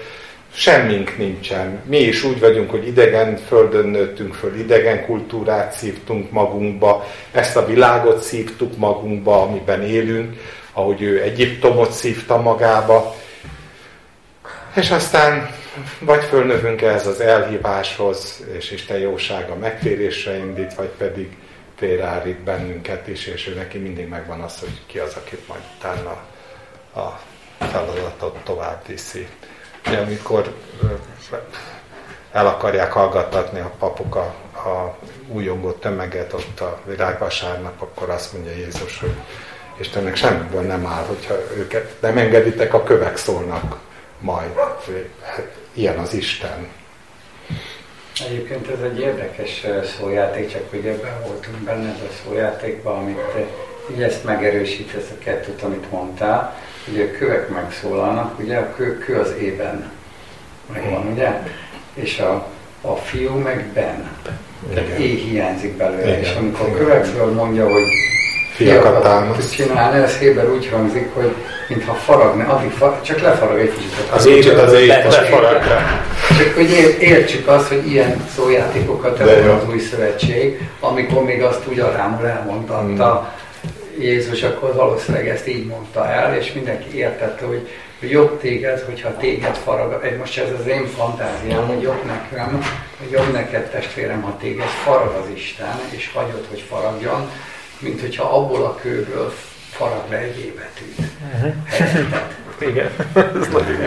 Semmink 0.53 1.17
nincsen. 1.17 1.81
Mi 1.85 1.97
is 1.97 2.23
úgy 2.23 2.39
vagyunk, 2.39 2.69
hogy 2.69 2.87
idegen 2.87 3.37
földön 3.47 3.87
nőttünk 3.87 4.33
föl, 4.33 4.55
idegen 4.55 5.05
kultúrát 5.05 5.73
szívtunk 5.73 6.31
magunkba, 6.31 7.05
ezt 7.31 7.55
a 7.55 7.65
világot 7.65 8.23
szívtuk 8.23 8.77
magunkba, 8.77 9.41
amiben 9.41 9.83
élünk, 9.83 10.35
ahogy 10.73 11.01
ő 11.01 11.21
Egyiptomot 11.21 11.91
szívta 11.91 12.41
magába. 12.41 13.15
És 14.73 14.91
aztán 14.91 15.49
vagy 15.99 16.23
fölnövünk 16.23 16.81
ehhez 16.81 17.07
az 17.07 17.19
elhíváshoz, 17.19 18.43
és 18.57 18.71
Isten 18.71 18.97
jósága 18.97 19.55
megtérésre 19.55 20.37
indít, 20.37 20.73
vagy 20.73 20.89
pedig 20.97 21.37
félreállít 21.75 22.39
bennünket 22.39 23.07
is, 23.07 23.25
és 23.25 23.47
ő 23.47 23.53
neki 23.53 23.77
mindig 23.77 24.07
megvan 24.07 24.41
az, 24.41 24.59
hogy 24.59 24.81
ki 24.85 24.99
az, 24.99 25.15
aki 25.15 25.37
majd 25.47 25.61
utána 25.77 26.17
a 26.95 27.19
feladatot 27.57 28.37
tovább 28.43 28.87
viszi. 28.87 29.27
Ugye, 29.87 29.97
amikor 29.97 30.55
el 32.31 32.47
akarják 32.47 32.91
hallgattatni 32.91 33.59
a 33.59 33.71
papok 33.79 34.15
a, 34.15 34.33
a 34.69 34.97
újongó 35.27 35.71
tömeget 35.71 36.33
ott 36.33 36.59
a 36.59 36.79
virágvasárnap, 36.85 37.81
akkor 37.81 38.09
azt 38.09 38.33
mondja 38.33 38.51
Jézus, 38.51 38.99
hogy 38.99 39.13
Istennek 39.79 40.15
semmiből 40.15 40.61
nem 40.61 40.85
áll, 40.85 41.03
hogyha 41.03 41.35
őket 41.57 42.01
nem 42.01 42.17
engeditek, 42.17 42.73
a 42.73 42.83
kövek 42.83 43.17
szólnak 43.17 43.79
majd. 44.21 44.49
Hát, 45.21 45.57
ilyen 45.73 45.97
az 45.97 46.13
Isten. 46.13 46.67
Egyébként 48.29 48.67
ez 48.67 48.81
egy 48.91 48.99
érdekes 48.99 49.65
szójáték, 49.97 50.51
csak 50.51 50.69
hogy 50.69 50.85
ebben 50.85 51.21
voltunk 51.25 51.57
benne 51.57 51.89
ez 51.89 52.01
a 52.01 52.13
szójátékban, 52.23 52.97
amit 52.97 53.19
így 53.91 54.01
ezt 54.01 54.23
megerősít, 54.23 54.93
ez 54.93 55.07
a 55.11 55.23
kettőt, 55.23 55.61
amit 55.61 55.91
mondtál. 55.91 56.57
Ugye 56.91 57.03
a 57.03 57.17
kövek 57.17 57.49
megszólalnak, 57.49 58.39
ugye 58.39 58.57
a 58.57 58.73
kő, 58.75 58.97
kő 58.97 59.19
az 59.19 59.33
ében 59.39 59.91
megvan, 60.73 61.07
ugye? 61.11 61.41
És 61.93 62.19
a, 62.19 62.47
a 62.81 62.95
fiú 62.95 63.33
meg 63.33 63.65
ben. 63.73 64.09
Tehát 64.73 64.89
éj 64.89 65.15
hiányzik 65.15 65.77
belőle. 65.77 66.07
Igen. 66.07 66.19
És 66.19 66.35
amikor 66.35 66.69
a 66.69 66.73
kövekről 66.73 67.33
mondja, 67.33 67.71
hogy 67.71 67.83
fiakat 68.63 69.01
támaszt 69.01 69.55
csinálni, 69.55 70.03
ez 70.03 70.17
Héber 70.17 70.49
úgy 70.49 70.69
hangzik, 70.71 71.09
hogy 71.13 71.35
mintha 71.67 71.93
faragna, 71.93 72.53
addig 72.53 72.71
farag, 72.71 73.01
csak 73.01 73.21
lefarag 73.21 73.59
egy 73.59 73.73
kicsit. 73.73 74.09
Az 74.13 74.25
éget 74.25 74.59
az 74.59 74.73
éget 74.73 75.03
lefarag. 75.03 75.61
Csak 76.37 76.55
hogy 76.55 76.97
értsük 76.99 77.47
azt, 77.47 77.67
hogy 77.67 77.91
ilyen 77.91 78.27
szójátékokat 78.35 79.19
ebben 79.19 79.49
az 79.49 79.63
új 79.69 79.79
szövetség, 79.79 80.69
amikor 80.79 81.23
még 81.23 81.43
azt 81.43 81.67
úgy 81.69 81.79
arámul 81.79 82.27
elmondta 82.27 82.77
hmm. 82.77 83.27
Jézus, 83.99 84.43
akkor 84.43 84.73
valószínűleg 84.73 85.27
ezt 85.27 85.47
így 85.47 85.65
mondta 85.65 86.07
el, 86.07 86.35
és 86.35 86.53
mindenki 86.53 86.97
értette, 86.97 87.45
hogy 87.45 87.67
jobb 88.09 88.39
téged, 88.39 88.79
hogyha 88.79 89.17
téged 89.17 89.55
farag, 89.55 90.15
most 90.19 90.37
ez 90.37 90.49
az 90.59 90.67
én 90.67 90.85
fantáziám, 90.85 91.67
hogy 91.67 91.81
jobb 91.81 92.05
nekem, 92.05 92.63
hogy 92.99 93.11
jobb 93.11 93.31
neked 93.31 93.69
testvérem, 93.69 94.21
ha 94.21 94.37
téged 94.41 94.67
farag 94.67 95.15
az 95.21 95.29
Isten, 95.33 95.79
és 95.89 96.11
hagyod, 96.13 96.45
hogy 96.49 96.63
faragjon, 96.69 97.29
mint 97.81 98.01
hogyha 98.01 98.23
abból 98.23 98.63
a 98.63 98.75
kőből 98.75 99.33
farag 99.71 100.03
le 100.09 100.17
egy 100.17 100.39
évetűt. 100.39 100.95
Uh-huh. 101.35 101.53
Igen. 102.69 102.89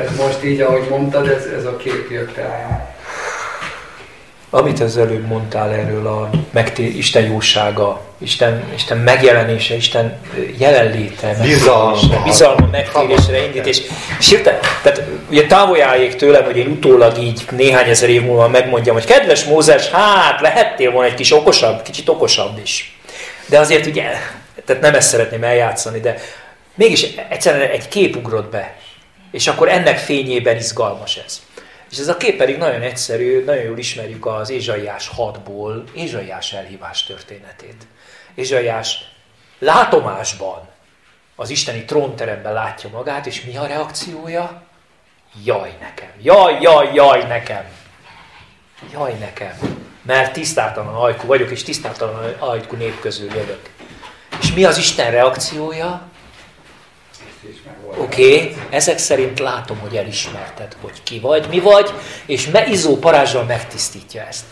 ez 0.04 0.16
most 0.16 0.44
így, 0.44 0.60
ahogy 0.60 0.86
mondtad, 0.90 1.28
ez, 1.28 1.44
ez 1.44 1.64
a 1.64 1.76
kép 1.76 2.10
jött 2.10 2.36
el. 2.36 2.92
Amit 4.50 4.80
az 4.80 4.96
előbb 4.96 5.26
mondtál 5.26 5.72
erről 5.72 6.06
a 6.06 6.30
megtér, 6.50 6.96
Isten 6.96 7.24
jósága, 7.24 8.00
Isten, 8.18 8.64
Isten 8.74 8.98
megjelenése, 8.98 9.74
Isten 9.74 10.18
jelenléte, 10.58 11.36
bizalma, 11.42 12.22
bizalma 12.24 12.68
megtérésre 12.70 13.44
indít, 13.44 13.66
és, 13.66 13.82
és 14.18 14.28
hirtelen, 14.28 14.60
tehát 14.82 15.02
ugye 15.30 15.46
távoljáljék 15.46 16.16
tőlem, 16.16 16.44
hogy 16.44 16.56
én 16.56 16.66
utólag 16.66 17.18
így 17.18 17.42
néhány 17.50 17.88
ezer 17.88 18.08
év 18.08 18.22
múlva 18.22 18.48
megmondjam, 18.48 18.94
hogy 18.94 19.04
kedves 19.04 19.44
Mózes, 19.44 19.88
hát 19.88 20.40
lehettél 20.40 20.90
volna 20.90 21.08
egy 21.08 21.14
kis 21.14 21.32
okosabb, 21.32 21.82
kicsit 21.82 22.08
okosabb 22.08 22.60
is. 22.62 22.98
De 23.48 23.58
azért 23.58 23.86
ugye, 23.86 24.12
tehát 24.64 24.82
nem 24.82 24.94
ezt 24.94 25.08
szeretném 25.08 25.44
eljátszani, 25.44 26.00
de 26.00 26.18
mégis 26.74 27.02
egyszerűen 27.28 27.70
egy 27.70 27.88
kép 27.88 28.16
ugrott 28.16 28.50
be. 28.50 28.76
És 29.30 29.46
akkor 29.46 29.68
ennek 29.68 29.98
fényében 29.98 30.56
izgalmas 30.56 31.16
ez. 31.16 31.42
És 31.90 31.98
ez 31.98 32.08
a 32.08 32.16
kép 32.16 32.36
pedig 32.36 32.56
nagyon 32.56 32.82
egyszerű, 32.82 33.44
nagyon 33.44 33.62
jól 33.62 33.78
ismerjük 33.78 34.26
az 34.26 34.50
Ézsaiás 34.50 35.10
6-ból 35.16 35.82
Ézsaiás 35.94 36.52
elhívás 36.52 37.04
történetét. 37.04 37.86
Ézsaiás 38.34 38.98
látomásban 39.58 40.68
az 41.36 41.50
isteni 41.50 41.84
trónteremben 41.84 42.52
látja 42.52 42.90
magát, 42.90 43.26
és 43.26 43.44
mi 43.44 43.56
a 43.56 43.66
reakciója? 43.66 44.62
Jaj 45.44 45.74
nekem, 45.80 46.10
jaj, 46.22 46.58
jaj, 46.60 46.90
jaj 46.94 47.26
nekem. 47.26 47.64
Jaj 48.92 49.14
nekem 49.18 49.83
mert 50.06 50.32
tisztátalan 50.32 50.94
ajkú 50.94 51.26
vagyok, 51.26 51.50
és 51.50 51.62
tisztátalan 51.62 52.34
ajkú 52.38 52.76
nép 52.76 53.00
közül 53.00 53.26
jövök. 53.26 53.70
És 54.40 54.52
mi 54.52 54.64
az 54.64 54.78
Isten 54.78 55.10
reakciója? 55.10 56.08
Oké, 57.96 58.34
okay, 58.34 58.56
ezek 58.70 58.98
szerint 58.98 59.38
látom, 59.38 59.78
hogy 59.78 59.96
elismerted, 59.96 60.76
hogy 60.80 61.02
ki 61.02 61.20
vagy, 61.20 61.46
mi 61.48 61.60
vagy, 61.60 61.90
és 62.26 62.46
me 62.46 62.66
izó 62.66 62.96
parázsal 62.96 63.44
megtisztítja 63.44 64.26
ezt. 64.26 64.44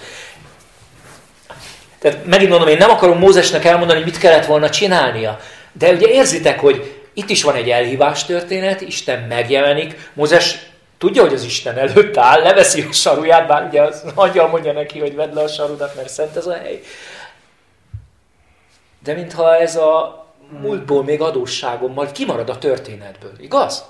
Tehát 1.99 2.25
megint 2.25 2.51
mondom, 2.51 2.69
én 2.69 2.77
nem 2.77 2.91
akarom 2.91 3.19
Mózesnek 3.19 3.65
elmondani, 3.65 3.99
hogy 3.99 4.11
mit 4.11 4.19
kellett 4.19 4.47
volna 4.47 4.71
csinálnia, 4.71 5.41
de 5.73 5.93
ugye 5.93 6.09
érzitek, 6.09 6.61
hogy 6.61 7.03
itt 7.15 7.31
is 7.31 7.43
van 7.43 7.55
egy 7.55 7.71
elhívás 7.71 8.25
történet, 8.25 8.81
Isten 8.81 9.21
megjelenik, 9.21 10.11
Mózes 10.15 10.59
Tudja, 11.03 11.23
hogy 11.23 11.33
az 11.33 11.45
Isten 11.45 11.79
előtt 11.79 12.17
áll, 12.17 12.43
leveszi 12.43 12.83
a 12.83 12.93
saruját, 12.93 13.47
bár 13.47 13.67
ugye 13.67 13.83
az 13.83 14.05
angyal 14.15 14.49
mondja 14.49 14.73
neki, 14.73 14.99
hogy 14.99 15.15
vedd 15.15 15.35
le 15.35 15.43
a 15.43 15.49
sarudat, 15.49 15.95
mert 15.95 16.09
szent 16.09 16.37
ez 16.37 16.47
a 16.47 16.55
hely. 16.55 16.81
De 19.03 19.15
mintha 19.15 19.57
ez 19.57 19.77
a 19.77 20.25
múltból 20.61 21.05
még 21.05 21.21
adósságom 21.21 21.93
majd 21.93 22.13
kimarad 22.13 22.49
a 22.49 22.59
történetből, 22.59 23.33
igaz? 23.41 23.85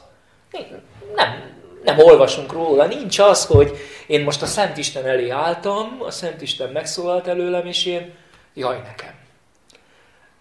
Nem, 1.15 1.59
nem 1.85 1.99
olvasunk 1.99 2.53
róla, 2.53 2.87
nincs 2.87 3.19
az, 3.19 3.47
hogy 3.47 3.77
én 4.07 4.23
most 4.23 4.43
a 4.43 4.47
Szent 4.47 4.77
Isten 4.77 5.07
elé 5.07 5.29
álltam, 5.29 5.97
a 6.01 6.11
Szent 6.11 6.43
Isten 6.43 6.69
megszólalt 6.69 7.27
előlem, 7.27 7.67
és 7.67 7.87
én, 7.87 8.15
jaj 8.55 8.81
nekem. 8.85 9.22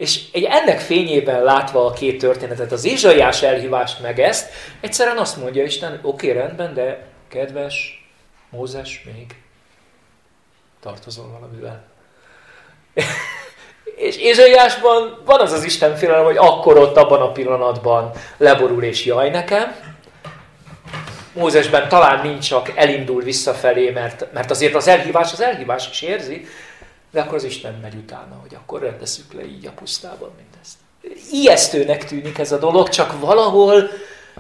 És 0.02 0.22
egy 0.32 0.44
ennek 0.44 0.80
fényében 0.80 1.44
látva 1.44 1.86
a 1.86 1.92
két 1.92 2.20
történetet, 2.20 2.72
az 2.72 2.86
Ézsaiás 2.86 3.42
elhívást 3.42 4.02
meg 4.02 4.20
ezt, 4.20 4.52
egyszerűen 4.80 5.18
azt 5.18 5.38
mondja 5.38 5.64
Isten, 5.64 6.00
oké, 6.02 6.30
okay, 6.30 6.42
rendben, 6.42 6.74
de 6.74 7.08
kedves 7.28 8.06
Mózes, 8.50 9.04
még 9.06 9.36
tartozol 10.80 11.28
valamivel. 11.32 11.84
és 14.08 14.18
Ézsaiásban 14.18 15.22
van 15.26 15.40
az 15.40 15.52
az 15.52 15.64
Isten 15.64 15.96
félelem, 15.96 16.26
hogy 16.26 16.38
akkor 16.38 16.78
ott 16.78 16.98
abban 16.98 17.22
a 17.22 17.32
pillanatban 17.32 18.12
leborul 18.38 18.84
és 18.84 19.06
jaj 19.06 19.30
nekem. 19.30 19.76
Mózesben 21.34 21.90
talán 21.90 22.28
nincs 22.28 22.48
csak 22.48 22.72
elindul 22.76 23.22
visszafelé, 23.22 23.90
mert, 23.90 24.34
mert 24.34 24.52
azért 24.52 24.76
az 24.76 24.88
elhívás 24.88 25.32
az 25.32 25.42
elhívás 25.42 25.90
is 25.90 26.02
érzi, 26.02 26.48
de 27.12 27.22
akkor 27.22 27.34
az 27.34 27.44
Isten 27.44 27.74
megy 27.74 27.96
utána, 27.96 28.36
hogy 28.42 28.56
akkor 28.56 28.82
rendezzük 28.82 29.34
le 29.34 29.46
így 29.46 29.66
a 29.66 29.72
pusztában 29.72 30.32
mindezt. 30.36 30.78
Ijesztőnek 31.32 32.06
tűnik 32.06 32.38
ez 32.38 32.52
a 32.52 32.58
dolog, 32.58 32.90
csak 32.90 33.20
valahol, 33.20 33.90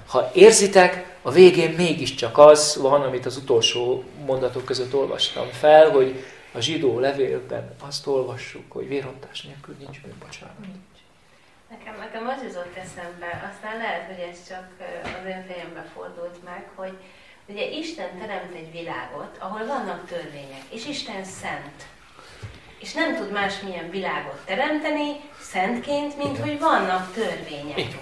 ha 0.07 0.31
érzitek, 0.33 1.09
a 1.21 1.31
végén 1.31 1.71
mégiscsak 1.71 2.37
az 2.37 2.77
van, 2.81 3.01
amit 3.01 3.25
az 3.25 3.37
utolsó 3.37 4.03
mondatok 4.25 4.65
között 4.65 4.93
olvastam 4.93 5.47
fel, 5.47 5.89
hogy 5.89 6.25
a 6.51 6.59
zsidó 6.59 6.99
levélben 6.99 7.75
azt 7.87 8.07
olvassuk, 8.07 8.71
hogy 8.71 8.87
vérhontás 8.87 9.41
nélkül 9.41 9.75
nincs 9.79 10.01
bűnbocsánat. 10.01 10.55
Nekem, 11.69 11.95
nekem 11.99 12.27
az 12.27 12.43
jutott 12.43 12.75
eszembe, 12.75 13.51
aztán 13.53 13.77
lehet, 13.77 14.05
hogy 14.05 14.25
ez 14.31 14.47
csak 14.47 14.67
az 15.03 15.27
én 15.29 15.45
fejembe 15.47 15.85
fordult 15.93 16.43
meg, 16.43 16.69
hogy 16.75 16.93
ugye 17.45 17.69
Isten 17.69 18.19
teremt 18.19 18.55
egy 18.55 18.71
világot, 18.71 19.37
ahol 19.39 19.65
vannak 19.65 20.07
törvények, 20.07 20.63
és 20.69 20.87
Isten 20.87 21.23
szent 21.23 21.85
és 22.81 22.93
nem 22.93 23.15
tud 23.15 23.31
másmilyen 23.31 23.89
világot 23.89 24.39
teremteni 24.45 25.19
szentként, 25.41 26.17
mint 26.17 26.37
hogy 26.37 26.59
vannak 26.59 27.13
törvények. 27.13 27.97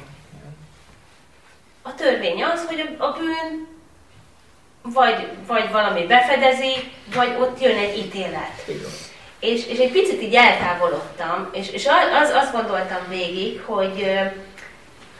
A 1.81 1.95
törvény 1.95 2.43
az, 2.43 2.65
hogy 2.67 2.95
a 2.97 3.11
bűn 3.11 3.67
vagy, 4.81 5.27
vagy 5.47 5.71
valami 5.71 6.05
befedezi, 6.05 6.91
vagy 7.15 7.35
ott 7.39 7.61
jön 7.61 7.77
egy 7.77 7.97
ítélet. 7.97 8.65
És, 9.39 9.65
és 9.67 9.77
egy 9.77 9.91
picit 9.91 10.21
így 10.21 10.35
eltávolodtam, 10.35 11.49
és, 11.53 11.69
és 11.69 11.87
az, 12.21 12.29
azt 12.29 12.51
gondoltam 12.51 13.01
végig, 13.09 13.61
hogy 13.61 14.19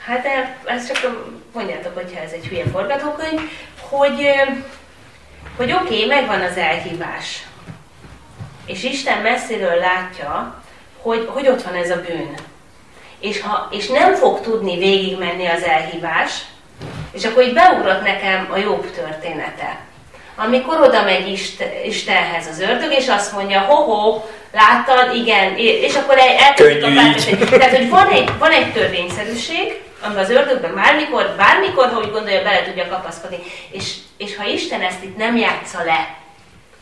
hát 0.06 0.26
ezt 0.66 1.02
csak 1.02 1.28
mondjátok, 1.54 1.94
hogyha 1.94 2.22
ez 2.22 2.32
egy 2.32 2.48
hülye 2.48 2.66
forgatókönyv, 2.66 3.42
hogy, 3.80 4.30
hogy 5.58 5.72
oké, 5.72 5.84
okay, 5.84 6.06
megvan 6.06 6.42
az 6.42 6.58
elhívás, 6.58 7.44
és 8.70 8.84
Isten 8.84 9.18
messziről 9.18 9.76
látja, 9.76 10.62
hogy, 11.02 11.28
hogy 11.32 11.48
ott 11.48 11.62
van 11.62 11.74
ez 11.74 11.90
a 11.90 12.02
bűn. 12.08 12.34
És, 13.20 13.42
ha, 13.42 13.68
és 13.72 13.88
nem 13.88 14.16
fog 14.16 14.42
tudni 14.42 14.78
végigmenni 14.78 15.48
az 15.48 15.64
elhívás, 15.64 16.32
és 17.12 17.26
akkor 17.26 17.44
így 17.44 17.54
beugrott 17.54 18.04
nekem 18.04 18.48
a 18.52 18.58
jobb 18.58 18.92
története. 18.92 19.78
Amikor 20.36 20.82
oda 20.82 21.04
megy 21.04 21.52
Istenhez 21.86 22.48
az 22.48 22.60
ördög, 22.60 22.92
és 22.92 23.08
azt 23.08 23.34
mondja, 23.34 23.60
ho-ho, 23.60 24.22
láttad, 24.52 25.16
igen, 25.16 25.58
és 25.58 25.96
akkor 25.96 26.18
elkezdik 26.18 26.84
a 26.84 26.90
párt. 26.96 27.50
Tehát, 27.50 27.78
hogy 27.78 27.90
van 27.90 28.08
egy, 28.08 28.30
van 28.38 28.52
egy 28.52 28.74
törvényszerűség, 28.74 29.82
amiben 30.02 30.24
az 30.24 30.30
ördögben 30.30 30.76
bármikor, 30.76 31.34
bármikor, 31.38 31.90
ha 31.94 32.00
úgy 32.00 32.12
gondolja, 32.12 32.44
bele 32.44 32.64
tudja 32.64 32.88
kapaszkodni. 32.88 33.38
És, 33.72 33.94
és 34.18 34.36
ha 34.36 34.46
Isten 34.46 34.82
ezt 34.82 35.04
itt 35.04 35.18
nem 35.18 35.38
játsza 35.38 35.84
le, 35.84 36.16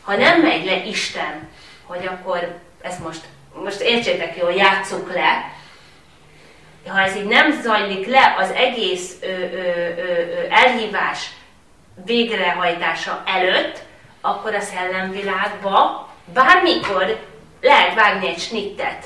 ha 0.04 0.16
nem 0.16 0.42
megy 0.42 0.66
le 0.66 0.84
Isten 0.86 1.50
hogy 1.88 2.06
akkor 2.06 2.58
ezt 2.82 3.04
most, 3.04 3.22
most 3.64 3.80
értsétek 3.80 4.38
jól, 4.38 4.52
játsszuk 4.52 5.14
le, 5.14 5.52
ha 6.88 7.00
ez 7.00 7.16
így 7.16 7.26
nem 7.26 7.62
zajlik 7.62 8.08
le 8.08 8.36
az 8.38 8.52
egész 8.52 9.16
ö, 9.22 9.28
ö, 9.28 9.62
ö, 9.98 10.46
elhívás 10.50 11.30
végrehajtása 12.06 13.24
előtt, 13.26 13.80
akkor 14.22 14.56
a 14.56 14.60
szellemvilágba 14.60 16.10
bármikor 16.34 17.20
lehet 17.62 17.94
vágni 17.96 18.28
egy 18.28 18.40
snittet, 18.40 19.06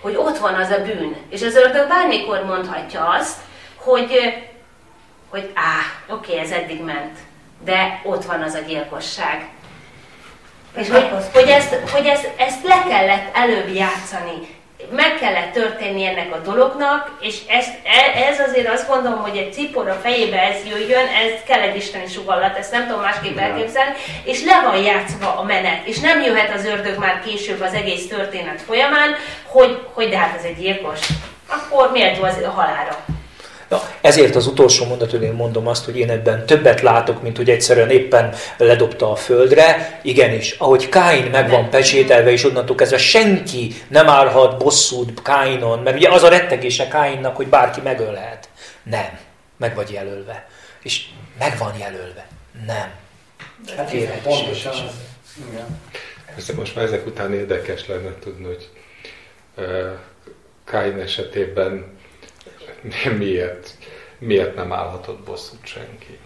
hogy 0.00 0.16
ott 0.16 0.38
van 0.38 0.54
az 0.54 0.70
a 0.70 0.82
bűn. 0.82 1.16
És 1.28 1.42
az 1.42 1.54
ördög 1.54 1.88
bármikor 1.88 2.44
mondhatja 2.44 3.08
azt, 3.08 3.40
hogy, 3.76 4.34
hogy 5.28 5.50
á, 5.54 6.12
oké, 6.14 6.38
ez 6.38 6.50
eddig 6.50 6.82
ment, 6.82 7.18
de 7.64 8.00
ott 8.04 8.24
van 8.24 8.42
az 8.42 8.54
a 8.54 8.60
gyilkosság. 8.60 9.48
És 10.76 10.88
hogy, 10.88 11.08
hogy, 11.32 11.48
ezt, 11.48 11.74
hogy 11.90 12.06
ezt, 12.06 12.28
ezt 12.36 12.64
le 12.64 12.82
kellett 12.88 13.36
előbb 13.36 13.74
játszani, 13.74 14.54
meg 14.90 15.14
kellett 15.20 15.52
történni 15.52 16.06
ennek 16.06 16.34
a 16.34 16.38
dolognak, 16.38 17.16
és 17.20 17.38
ezt, 17.48 17.74
e, 17.84 18.20
ez 18.20 18.40
azért 18.48 18.68
azt 18.68 18.88
gondolom, 18.88 19.22
hogy 19.22 19.36
egy 19.36 19.52
cipor 19.52 19.88
a 19.88 20.00
fejébe 20.02 20.40
ez 20.40 20.56
jöjjön, 20.68 21.06
ez 21.06 21.42
kell 21.46 21.60
egy 21.60 21.76
isteni 21.76 22.06
sugallat, 22.06 22.56
ezt 22.56 22.72
nem 22.72 22.86
tudom 22.86 23.00
másképp 23.00 23.38
elképzelni, 23.38 23.94
és 24.24 24.44
le 24.44 24.62
van 24.64 24.82
játszva 24.82 25.38
a 25.38 25.42
menet, 25.42 25.86
és 25.86 25.98
nem 25.98 26.22
jöhet 26.22 26.54
az 26.54 26.64
ördög 26.64 26.98
már 26.98 27.22
később 27.24 27.60
az 27.60 27.72
egész 27.72 28.08
történet 28.08 28.62
folyamán, 28.62 29.14
hogy, 29.46 29.80
hogy 29.92 30.08
de 30.08 30.18
hát 30.18 30.38
ez 30.38 30.44
egy 30.44 30.58
gyilkos. 30.58 31.00
Akkor 31.48 31.90
méltó 31.90 32.22
az 32.22 32.36
a 32.44 32.50
halára. 32.50 33.04
Na, 33.68 33.82
ezért 34.00 34.34
az 34.34 34.46
utolsó 34.46 34.84
mondatot 34.84 35.22
én 35.22 35.32
mondom 35.32 35.66
azt, 35.66 35.84
hogy 35.84 35.98
én 35.98 36.10
ebben 36.10 36.46
többet 36.46 36.80
látok, 36.80 37.22
mint 37.22 37.36
hogy 37.36 37.50
egyszerűen 37.50 37.90
éppen 37.90 38.34
ledobta 38.56 39.10
a 39.10 39.16
földre. 39.16 40.00
Igenis, 40.02 40.52
ahogy 40.58 40.88
Káin 40.88 41.30
meg 41.30 41.50
van 41.50 41.70
pecsételve, 41.70 42.30
és 42.30 42.44
onnantól 42.44 42.76
kezdve 42.76 42.98
senki 42.98 43.74
nem 43.88 44.08
állhat 44.08 44.58
bosszút 44.58 45.22
Káinon, 45.22 45.78
mert 45.78 45.96
ugye 45.96 46.08
az 46.08 46.22
a 46.22 46.28
rettegése 46.28 46.88
Káinnak, 46.88 47.36
hogy 47.36 47.46
bárki 47.46 47.80
megölhet. 47.80 48.48
Nem, 48.82 49.18
meg 49.56 49.74
vagy 49.74 49.90
jelölve. 49.90 50.48
És 50.82 51.04
meg 51.38 51.58
van 51.58 51.74
jelölve. 51.78 52.26
Nem. 52.66 52.90
Hát 53.76 53.94
pontosan. 54.22 54.72
Igen. 55.50 55.80
Most 56.56 56.74
már 56.74 56.84
ezek 56.84 57.06
után 57.06 57.34
érdekes 57.34 57.86
lenne 57.86 58.14
tudni, 58.20 58.44
hogy 58.44 58.68
Káin 60.64 60.98
esetében 60.98 61.95
miért, 63.18 63.70
miért 64.18 64.54
nem 64.54 64.72
állhatott 64.72 65.18
bosszút 65.18 65.66
senki? 65.66 66.18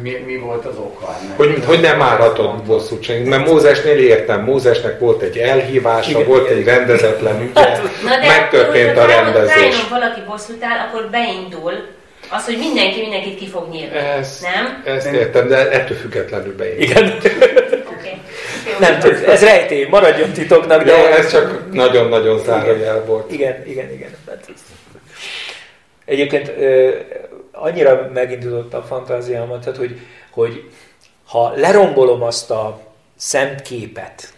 Mi, 0.00 0.22
mi 0.26 0.36
volt 0.36 0.64
az 0.64 0.76
oka 0.76 1.16
ennek? 1.22 1.36
Hogy, 1.36 1.62
hogy 1.64 1.80
nem 1.80 2.02
állhatott 2.02 2.62
bosszút 2.62 3.02
senki? 3.02 3.28
Mert 3.28 3.46
Mózesnél 3.46 3.98
értem, 3.98 4.44
Mózesnek 4.44 4.98
volt 4.98 5.22
egy 5.22 5.36
elhívása, 5.36 6.10
igen, 6.10 6.26
volt 6.26 6.48
egy 6.48 6.64
rendezetlen 6.64 7.42
ügye, 7.42 7.60
hát, 7.60 7.82
megtörtént 8.26 8.98
a 8.98 9.06
rendezés. 9.06 9.80
Ha 9.80 9.88
valaki 9.88 10.20
bosszút 10.26 10.64
áll, 10.64 10.88
akkor 10.88 11.08
beindul 11.10 11.72
az, 12.28 12.44
hogy 12.44 12.58
mindenki 12.58 13.00
mindenkit 13.00 13.38
ki 13.38 13.46
fog 13.48 13.68
nyírni, 13.70 13.96
ezt, 13.96 14.42
nem? 14.42 14.82
Ezt 14.84 15.06
értem, 15.06 15.48
de 15.48 15.70
ettől 15.70 15.96
függetlenül 15.96 16.56
beindul. 16.56 16.82
Igen. 16.82 17.18
okay. 17.96 18.20
Nem 18.80 18.98
tudom, 18.98 19.16
ez 19.26 19.42
rejtély, 19.42 19.86
maradjon 19.90 20.32
titoknak, 20.32 20.82
de... 20.82 20.96
Jó, 20.96 21.04
ez 21.04 21.30
csak 21.30 21.72
nagyon-nagyon 21.72 22.38
zárójel 22.38 23.04
volt. 23.04 23.32
Igen, 23.32 23.66
igen, 23.66 23.92
igen. 23.92 24.10
Hát 24.28 24.48
Egyébként 26.10 26.52
annyira 27.52 28.10
megindított 28.12 28.74
a 28.74 28.82
fantáziámat, 28.82 29.60
tehát, 29.60 29.78
hogy, 29.78 29.98
hogy 30.30 30.70
ha 31.26 31.52
lerombolom 31.56 32.22
azt 32.22 32.50
a 32.50 32.80
szent 33.16 33.62
képet, 33.62 34.32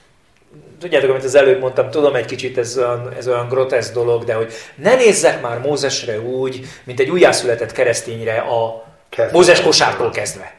tudjátok, 0.80 1.10
amit 1.10 1.24
az 1.24 1.34
előbb 1.34 1.60
mondtam, 1.60 1.90
tudom 1.90 2.14
egy 2.14 2.24
kicsit 2.24 2.58
ez 2.58 2.78
olyan, 2.78 3.12
ez 3.16 3.28
olyan 3.28 3.48
grotesz 3.48 3.92
dolog, 3.92 4.24
de 4.24 4.34
hogy 4.34 4.52
ne 4.74 4.94
nézzek 4.94 5.40
már 5.40 5.58
Mózesre 5.58 6.20
úgy, 6.20 6.66
mint 6.84 7.00
egy 7.00 7.10
újjászületett 7.10 7.72
keresztényre 7.72 8.38
a 8.38 8.84
Kezdve. 9.08 9.36
Mózes 9.36 9.62
kosártól 9.62 10.10
kezdve, 10.10 10.54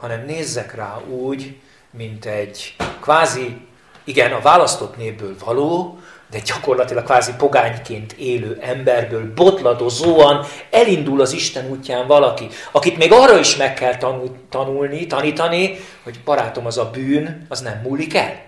hanem 0.00 0.24
nézzek 0.24 0.74
rá 0.74 1.00
úgy, 1.08 1.56
mint 1.90 2.24
egy 2.24 2.76
kvázi, 3.00 3.56
igen, 4.04 4.32
a 4.32 4.40
választott 4.40 4.96
népből 4.96 5.34
való, 5.44 5.98
de 6.30 6.38
gyakorlatilag 6.44 7.04
kvázi 7.04 7.32
pogányként 7.38 8.12
élő 8.12 8.58
emberből 8.60 9.34
botladozóan 9.34 10.46
elindul 10.70 11.20
az 11.20 11.32
Isten 11.32 11.70
útján 11.70 12.06
valaki, 12.06 12.48
akit 12.72 12.96
még 12.96 13.12
arra 13.12 13.38
is 13.38 13.56
meg 13.56 13.74
kell 13.74 13.96
tanul, 13.96 14.36
tanulni, 14.48 15.06
tanítani, 15.06 15.78
hogy 16.02 16.20
barátom, 16.24 16.66
az 16.66 16.78
a 16.78 16.90
bűn, 16.90 17.46
az 17.48 17.60
nem 17.60 17.80
múlik 17.82 18.14
el. 18.14 18.42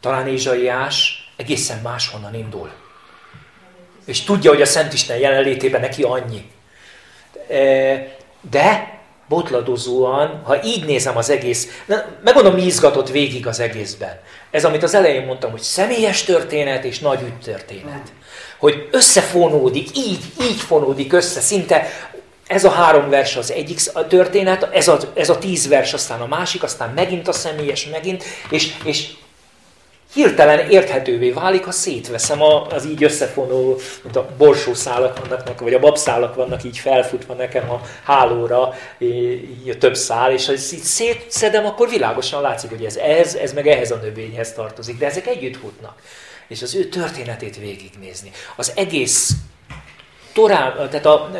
Talán 0.00 0.28
Ézsaiás 0.28 1.30
egészen 1.36 1.80
máshonnan 1.82 2.34
indul. 2.34 2.70
És 4.04 4.22
tudja, 4.22 4.50
hogy 4.50 4.62
a 4.62 4.66
Szent 4.66 4.92
Isten 4.92 5.16
jelenlétében 5.16 5.80
neki 5.80 6.02
annyi. 6.02 6.50
De 8.50 8.99
botladozóan, 9.30 10.40
ha 10.44 10.64
így 10.64 10.84
nézem 10.84 11.16
az 11.16 11.30
egész, 11.30 11.82
megmondom, 12.24 12.54
mi 12.54 12.62
izgatott 12.62 13.10
végig 13.10 13.46
az 13.46 13.60
egészben. 13.60 14.20
Ez, 14.50 14.64
amit 14.64 14.82
az 14.82 14.94
elején 14.94 15.24
mondtam, 15.24 15.50
hogy 15.50 15.60
személyes 15.60 16.22
történet 16.22 16.84
és 16.84 16.98
nagy 16.98 17.32
történet. 17.44 18.12
Hogy 18.58 18.88
összefonódik, 18.90 19.96
így, 19.96 20.20
így 20.40 20.60
fonódik 20.60 21.12
össze, 21.12 21.40
szinte 21.40 21.86
ez 22.46 22.64
a 22.64 22.70
három 22.70 23.08
vers 23.08 23.36
az 23.36 23.52
egyik 23.52 23.80
történet, 24.08 24.68
ez 24.72 24.88
a, 24.88 24.98
ez 25.14 25.28
a 25.28 25.38
tíz 25.38 25.68
vers 25.68 25.92
aztán 25.92 26.20
a 26.20 26.26
másik, 26.26 26.62
aztán 26.62 26.90
megint 26.94 27.28
a 27.28 27.32
személyes, 27.32 27.86
megint, 27.86 28.24
és, 28.48 28.74
és 28.84 29.08
hirtelen 30.12 30.70
érthetővé 30.70 31.30
válik, 31.30 31.64
ha 31.64 31.70
szétveszem 31.70 32.42
az 32.42 32.86
így 32.86 33.04
összefonó, 33.04 33.76
mint 34.02 34.16
a 34.16 34.28
borsószálak 34.38 35.28
vannak, 35.28 35.60
vagy 35.60 35.74
a 35.74 35.78
babszálak 35.78 36.34
vannak 36.34 36.64
így 36.64 36.78
felfutva 36.78 37.34
nekem 37.34 37.70
a 37.70 37.80
hálóra, 38.04 38.74
így 38.98 39.78
több 39.78 39.96
szál, 39.96 40.32
és 40.32 40.46
ha 40.46 40.52
így 40.52 40.82
szétszedem, 40.82 41.66
akkor 41.66 41.88
világosan 41.88 42.42
látszik, 42.42 42.70
hogy 42.70 42.84
ez 42.84 42.96
ez, 42.96 43.34
ez 43.34 43.52
meg 43.52 43.66
ehhez 43.66 43.90
a 43.90 43.96
növényhez 43.96 44.52
tartozik, 44.52 44.98
de 44.98 45.06
ezek 45.06 45.26
együtt 45.26 45.56
futnak. 45.56 45.94
És 46.48 46.62
az 46.62 46.74
ő 46.74 46.84
történetét 46.84 47.56
végignézni. 47.56 48.30
Az 48.56 48.72
egész 48.74 49.30
Torá, 50.32 50.88
tehát 50.90 51.06
a, 51.06 51.30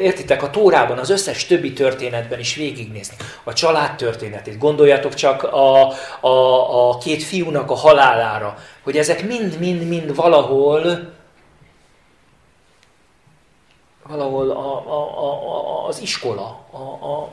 értitek, 0.00 0.42
a 0.42 0.50
Tórában, 0.50 0.98
az 0.98 1.10
összes 1.10 1.46
többi 1.46 1.72
történetben 1.72 2.38
is 2.38 2.54
végignézni. 2.54 3.16
A 3.44 3.52
család 3.52 3.96
történetét, 3.96 4.58
gondoljatok 4.58 5.14
csak 5.14 5.42
a, 5.42 5.92
a, 6.20 6.88
a 6.90 6.98
két 6.98 7.22
fiúnak 7.22 7.70
a 7.70 7.74
halálára, 7.74 8.58
hogy 8.82 8.96
ezek 8.96 9.26
mind-mind-mind 9.26 10.14
valahol 10.14 11.12
valahol 14.08 14.50
a, 14.50 14.88
a, 14.88 15.84
a, 15.84 15.86
az 15.88 16.00
iskola, 16.00 16.66
a, 16.70 16.76
a, 17.06 17.28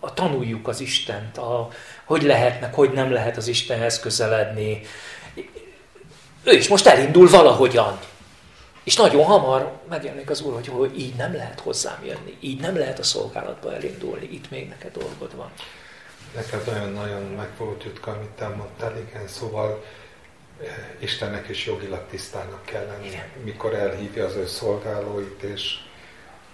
a 0.00 0.14
tanuljuk 0.14 0.68
az 0.68 0.80
Istent, 0.80 1.38
a, 1.38 1.68
hogy 2.04 2.22
lehetnek, 2.22 2.74
hogy 2.74 2.92
nem 2.92 3.12
lehet 3.12 3.36
az 3.36 3.48
Istenhez 3.48 4.00
közeledni. 4.00 4.80
Ő 6.42 6.52
is 6.52 6.68
most 6.68 6.86
elindul 6.86 7.28
valahogyan. 7.28 7.98
És 8.84 8.96
nagyon 8.96 9.24
hamar 9.24 9.72
megjelenik 9.88 10.30
az 10.30 10.40
Úr, 10.40 10.54
hogy, 10.54 10.68
hogy 10.68 11.00
így 11.00 11.14
nem 11.14 11.34
lehet 11.34 11.60
hozzám 11.60 12.04
jönni, 12.04 12.36
így 12.40 12.60
nem 12.60 12.76
lehet 12.76 12.98
a 12.98 13.02
szolgálatba 13.02 13.74
elindulni, 13.74 14.28
itt 14.32 14.50
még 14.50 14.68
neked 14.68 14.92
dolgod 14.92 15.36
van. 15.36 15.50
Neked 16.34 16.66
nagyon-nagyon 16.66 17.22
meg 17.22 17.48
volt 17.58 17.84
jutka, 17.84 18.10
amit 18.10 18.28
te 18.28 18.48
mondtál, 18.48 18.98
igen, 18.98 19.28
szóval 19.28 19.84
eh, 20.62 20.66
Istennek 20.98 21.48
is 21.48 21.66
jogilag 21.66 22.06
tisztának 22.10 22.64
kell 22.64 22.86
lenni, 22.86 23.06
igen. 23.06 23.26
mikor 23.44 23.74
elhívja 23.74 24.24
az 24.24 24.36
ő 24.36 24.46
szolgálóit, 24.46 25.42
és 25.42 25.78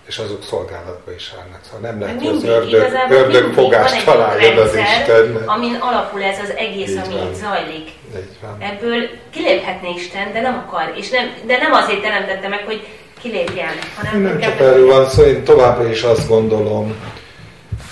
és 0.09 0.19
azok 0.19 0.43
szolgálatba 0.45 1.13
is 1.13 1.33
állnak. 1.39 1.61
Szóval 1.65 1.91
nem 1.91 2.01
lehet, 2.01 2.19
hogy 2.19 2.29
az 2.37 2.45
ördög, 2.45 3.11
ördög 3.11 3.53
fogást 3.53 4.05
találjon 4.05 4.59
az 4.59 4.75
Isten. 4.75 5.43
Amin 5.47 5.75
alapul 5.81 6.23
ez 6.23 6.39
az 6.39 6.53
egész, 6.57 6.91
Így 6.91 7.01
ami 7.05 7.15
van. 7.15 7.27
itt 7.27 7.35
zajlik. 7.35 7.89
Ebből 8.59 9.09
kiléphetne 9.31 9.89
Isten, 9.89 10.33
de 10.33 10.41
nem 10.41 10.65
akar. 10.67 10.93
És 10.97 11.11
nem, 11.11 11.31
de 11.47 11.57
nem 11.57 11.73
azért 11.73 12.03
teremtette 12.03 12.49
meg, 12.49 12.65
hogy 12.65 12.87
kilépjen, 13.21 13.73
hanem... 13.97 14.23
Nem 14.23 14.41
csak 14.41 14.61
erről 14.61 14.87
van 14.87 15.09
szó, 15.09 15.23
én 15.23 15.45
továbbra 15.45 15.91
is 15.91 16.03
azt 16.03 16.29
gondolom, 16.29 16.95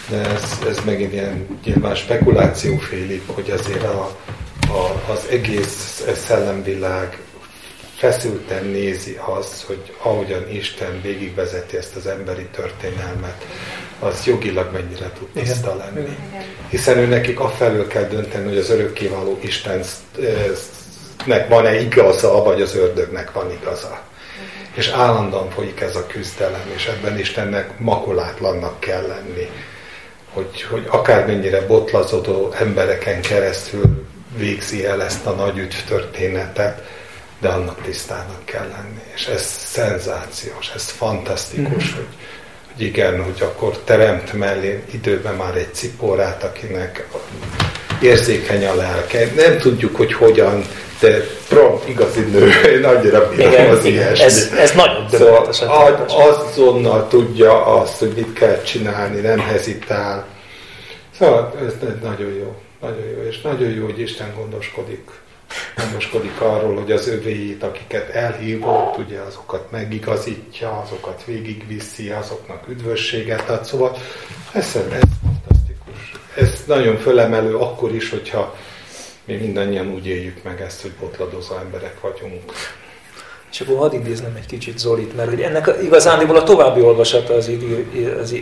de 0.08 0.16
ez, 0.16 0.58
ez 0.68 0.78
megint 0.84 1.12
ilyen 1.12 1.60
nyilván 1.64 1.94
spekuláció 1.94 2.76
félik, 2.76 3.22
hogy 3.34 3.50
azért 3.50 3.84
a, 3.84 4.10
a, 4.68 5.12
az 5.12 5.26
egész 5.30 6.04
szellemvilág 6.14 7.18
feszülten 7.96 8.64
nézi 8.64 9.18
azt, 9.24 9.62
hogy 9.62 9.94
ahogyan 10.02 10.50
Isten 10.50 11.00
végigvezeti 11.02 11.76
ezt 11.76 11.96
az 11.96 12.06
emberi 12.06 12.46
történelmet, 12.54 13.46
az 13.98 14.24
jogilag 14.24 14.72
mennyire 14.72 15.10
tud 15.18 15.28
tiszta 15.28 15.74
lenni. 15.74 16.16
Hiszen 16.68 16.98
ő 16.98 17.06
nekik 17.06 17.40
afelől 17.40 17.86
kell 17.86 18.04
dönteni, 18.04 18.48
hogy 18.48 18.58
az 18.58 18.70
örökkévaló 18.70 19.38
Istennek 19.42 19.88
van-e 21.48 21.80
igaza, 21.80 22.42
vagy 22.42 22.62
az 22.62 22.74
ördögnek 22.74 23.32
van 23.32 23.50
igaza. 23.50 24.00
És 24.74 24.88
állandóan 24.88 25.50
folyik 25.50 25.80
ez 25.80 25.96
a 25.96 26.06
küzdelem, 26.06 26.72
és 26.74 26.86
ebben 26.86 27.18
Istennek 27.18 27.78
makulátlannak 27.78 28.80
kell 28.80 29.06
lenni. 29.06 29.50
Hogy, 30.32 30.62
hogy 30.62 30.86
akármennyire 30.90 31.66
botlazodó 31.66 32.52
embereken 32.58 33.20
keresztül 33.20 34.06
végzi 34.36 34.86
el 34.86 35.02
ezt 35.02 35.26
a 35.26 35.30
nagy 35.30 35.58
ügy 35.58 35.84
történetet, 35.88 36.82
de 37.46 37.52
annak 37.52 37.82
tisztának 37.82 38.44
kell 38.44 38.68
lenni. 38.68 39.00
És 39.14 39.26
ez 39.26 39.42
szenzációs, 39.42 40.70
ez 40.74 40.90
fantasztikus, 40.90 41.84
mm-hmm. 41.84 41.94
hogy, 41.94 42.06
hogy 42.72 42.86
igen, 42.86 43.22
hogy 43.22 43.42
akkor 43.42 43.78
teremt 43.78 44.32
mellé 44.32 44.82
időben 44.90 45.34
már 45.34 45.56
egy 45.56 45.74
cipórát, 45.74 46.42
akinek 46.42 47.08
érzékeny 48.02 48.66
a 48.66 48.74
lelke. 48.74 49.28
Nem 49.36 49.58
tudjuk, 49.58 49.96
hogy 49.96 50.12
hogyan, 50.12 50.64
de 51.00 51.26
prompt 51.48 51.88
igazi 51.88 52.20
nő, 52.20 52.50
én 52.76 52.84
annyira 52.84 53.28
bírom 53.28 53.52
igen, 53.52 53.70
az 53.70 53.84
ilyesmi. 53.84 54.24
Ez, 54.24 54.52
ez 54.58 54.72
nagyon 54.72 55.08
szóval 55.10 56.04
azonnal 56.08 57.08
tudja 57.08 57.66
azt, 57.66 57.98
hogy 57.98 58.12
mit 58.16 58.32
kell 58.32 58.62
csinálni, 58.62 59.20
nem 59.20 59.38
hezitál. 59.38 60.26
Szóval 61.18 61.54
ez 61.66 61.72
nagyon 62.02 62.32
jó, 62.32 62.56
nagyon 62.80 63.06
jó, 63.16 63.28
és 63.28 63.40
nagyon 63.40 63.70
jó, 63.70 63.84
hogy 63.84 64.00
Isten 64.00 64.34
gondoskodik 64.36 65.10
gondoskodik 65.76 66.40
arról, 66.40 66.74
hogy 66.74 66.92
az 66.92 67.08
övéit, 67.08 67.62
akiket 67.62 68.08
elhívott, 68.08 68.98
ugye 68.98 69.20
azokat 69.20 69.70
megigazítja, 69.70 70.82
azokat 70.84 71.24
végigviszi, 71.24 72.10
azoknak 72.10 72.68
üdvösséget 72.68 73.50
ad. 73.50 73.64
Szóval 73.64 73.96
ez, 74.52 74.76
ez 74.76 75.00
fantasztikus. 75.22 76.12
Ez 76.36 76.64
nagyon 76.66 76.96
fölemelő 76.96 77.56
akkor 77.56 77.94
is, 77.94 78.10
hogyha 78.10 78.56
mi 79.24 79.34
mindannyian 79.34 79.92
úgy 79.92 80.06
éljük 80.06 80.42
meg 80.42 80.60
ezt, 80.60 80.82
hogy 80.82 80.92
botladozó 81.00 81.56
emberek 81.56 82.00
vagyunk. 82.00 82.52
És 83.52 83.60
akkor 83.60 83.76
hadd 83.76 83.92
idéznem 83.92 84.34
egy 84.36 84.46
kicsit 84.46 84.78
Zolit, 84.78 85.16
mert 85.16 85.28
hogy 85.28 85.40
ennek 85.40 85.70
igazándiból 85.82 86.36
a 86.36 86.42
további 86.42 86.80
olvasata 86.80 87.34
az, 87.34 87.50
az, 88.20 88.36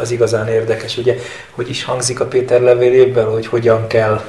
az 0.00 0.10
igazán 0.10 0.48
érdekes, 0.48 0.96
ugye, 0.96 1.16
hogy 1.50 1.68
is 1.68 1.84
hangzik 1.84 2.20
a 2.20 2.26
Péter 2.26 2.60
levélében, 2.60 3.30
hogy 3.30 3.46
hogyan 3.46 3.86
kell 3.86 4.20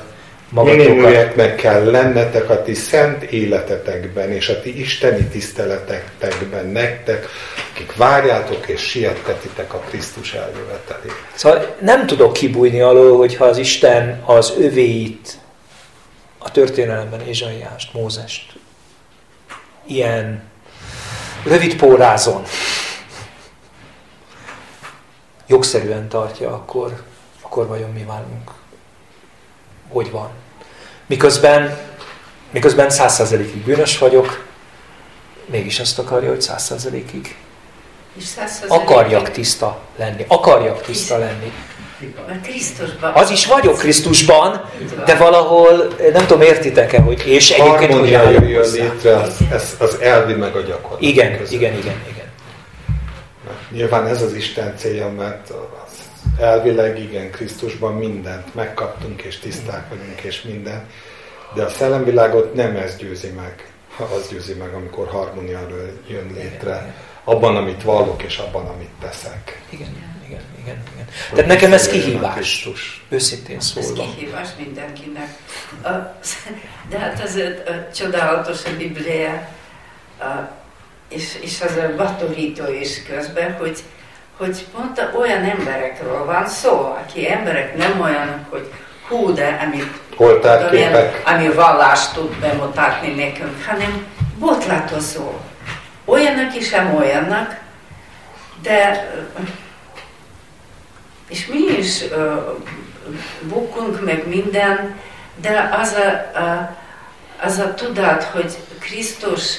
magatokat. 0.49 1.55
kell 1.55 1.83
lennetek 1.91 2.49
a 2.49 2.61
ti 2.61 2.73
szent 2.73 3.23
életetekben, 3.23 4.31
és 4.31 4.49
a 4.49 4.61
ti 4.61 4.79
isteni 4.79 5.23
tiszteletekben 5.23 6.65
nektek, 6.65 7.27
akik 7.73 7.95
várjátok 7.95 8.67
és 8.67 8.81
siettetitek 8.81 9.73
a 9.73 9.77
Krisztus 9.77 10.33
eljövetelét. 10.33 11.13
Szóval 11.33 11.75
nem 11.81 12.05
tudok 12.05 12.33
kibújni 12.33 12.81
alól, 12.81 13.17
hogyha 13.17 13.45
az 13.45 13.57
Isten 13.57 14.23
az 14.25 14.53
övéit, 14.57 15.37
a 16.37 16.51
történelemben 16.51 17.21
Ézsaiást, 17.27 17.93
Mózest, 17.93 18.53
ilyen 19.87 20.43
rövid 21.43 21.75
pórázon 21.75 22.43
jogszerűen 25.47 26.07
tartja, 26.07 26.53
akkor, 26.53 27.03
akkor 27.41 27.67
vajon 27.67 27.91
mi 27.91 28.03
válunk? 28.03 28.51
Hogy 29.89 30.11
van. 30.11 30.29
Miközben, 31.05 31.77
miközben 32.51 32.89
százszerzelékig 32.89 33.63
bűnös 33.63 33.97
vagyok, 33.97 34.45
mégis 35.45 35.79
azt 35.79 35.99
akarja, 35.99 36.29
hogy 36.29 36.41
százszerzelékig 36.41 37.35
akarjak 38.67 39.31
tiszta 39.31 39.79
lenni. 39.97 40.25
Akarjak 40.27 40.81
tiszta 40.81 41.17
lenni. 41.17 41.51
Krisztusban. 42.43 43.13
Az 43.13 43.29
is 43.29 43.45
vagyok 43.45 43.77
Krisztusban, 43.77 44.61
de 45.05 45.15
valahol, 45.15 45.93
nem 46.13 46.25
tudom, 46.25 46.41
értitek-e, 46.41 46.99
hogy 46.99 47.27
és 47.27 47.51
egyébként 47.51 47.93
hogy 47.93 48.09
jön 48.09 48.71
létre 48.71 49.15
az, 49.15 49.37
ez, 49.51 49.75
az 49.79 49.99
elvi 49.99 50.33
meg 50.33 50.55
a 50.55 50.61
gyakorlat. 50.61 51.01
Igen, 51.01 51.37
között. 51.37 51.53
igen, 51.53 51.73
igen, 51.73 52.01
igen. 52.11 52.27
Nyilván 53.71 54.07
ez 54.07 54.21
az 54.21 54.33
Isten 54.33 54.77
célja, 54.77 55.09
mert 55.09 55.51
elvileg 56.39 56.99
igen, 56.99 57.31
Krisztusban 57.31 57.93
mindent 57.93 58.55
megkaptunk, 58.55 59.21
és 59.21 59.39
tiszták 59.39 59.89
vagyunk, 59.89 60.21
és 60.21 60.41
minden, 60.41 60.85
de 61.55 61.63
a 61.63 61.69
szellemvilágot 61.69 62.53
nem 62.53 62.75
ez 62.75 62.95
győzi 62.95 63.29
meg, 63.29 63.71
az 63.97 64.27
győzi 64.29 64.53
meg, 64.53 64.73
amikor 64.73 65.07
harmónia 65.07 65.67
jön 66.07 66.31
létre, 66.33 66.95
abban, 67.23 67.55
amit 67.55 67.83
vallok, 67.83 68.23
és 68.23 68.37
abban, 68.37 68.65
amit 68.65 68.89
teszek. 69.01 69.61
Igen, 69.69 69.87
igen, 70.27 70.41
igen. 70.63 70.83
igen. 70.95 71.07
Tehát 71.33 71.45
nekem 71.45 71.73
ez 71.73 71.87
kihívás, 71.87 72.33
Krisztus. 72.33 73.05
őszintén 73.09 73.59
szólva. 73.59 74.03
Ez 74.03 74.09
kihívás 74.15 74.47
mindenkinek. 74.57 75.37
De 76.89 76.99
hát 76.99 77.19
ez 77.19 77.37
csodálatos 77.95 78.65
a 78.65 78.69
Biblia, 78.77 79.49
és, 81.09 81.37
és 81.41 81.61
az 81.61 81.75
a 81.75 81.95
batorító 81.95 82.71
is 82.81 83.03
közben, 83.03 83.53
hogy 83.53 83.83
hogy 84.39 84.65
pont 84.71 85.09
olyan 85.15 85.43
emberekről 85.43 86.25
van 86.25 86.47
szó, 86.47 86.95
aki 87.05 87.31
emberek 87.31 87.77
nem 87.77 88.01
olyanok, 88.01 88.39
hogy 88.49 88.71
hú, 89.07 89.33
de 89.33 89.59
amit 89.65 89.99
Oltárképek. 90.17 91.21
ami 91.25 91.47
vallást 91.53 92.13
tud 92.13 92.39
bemutatni 92.39 93.09
nekünk, 93.09 93.65
hanem 93.65 94.05
botlatozó. 94.37 95.39
Olyanak 96.05 96.55
is, 96.55 96.67
sem 96.67 96.95
olyannak, 96.95 97.59
de 98.61 99.09
és 101.27 101.47
mi 101.47 101.77
is 101.77 102.01
uh, 102.01 102.57
bukunk 103.41 104.05
meg 104.05 104.27
minden, 104.27 104.99
de 105.41 105.69
az 105.81 105.93
a, 105.93 106.39
a, 106.39 106.77
az 107.41 107.57
a 107.57 107.73
tudat, 107.73 108.23
hogy 108.23 108.57
Krisztus 108.79 109.57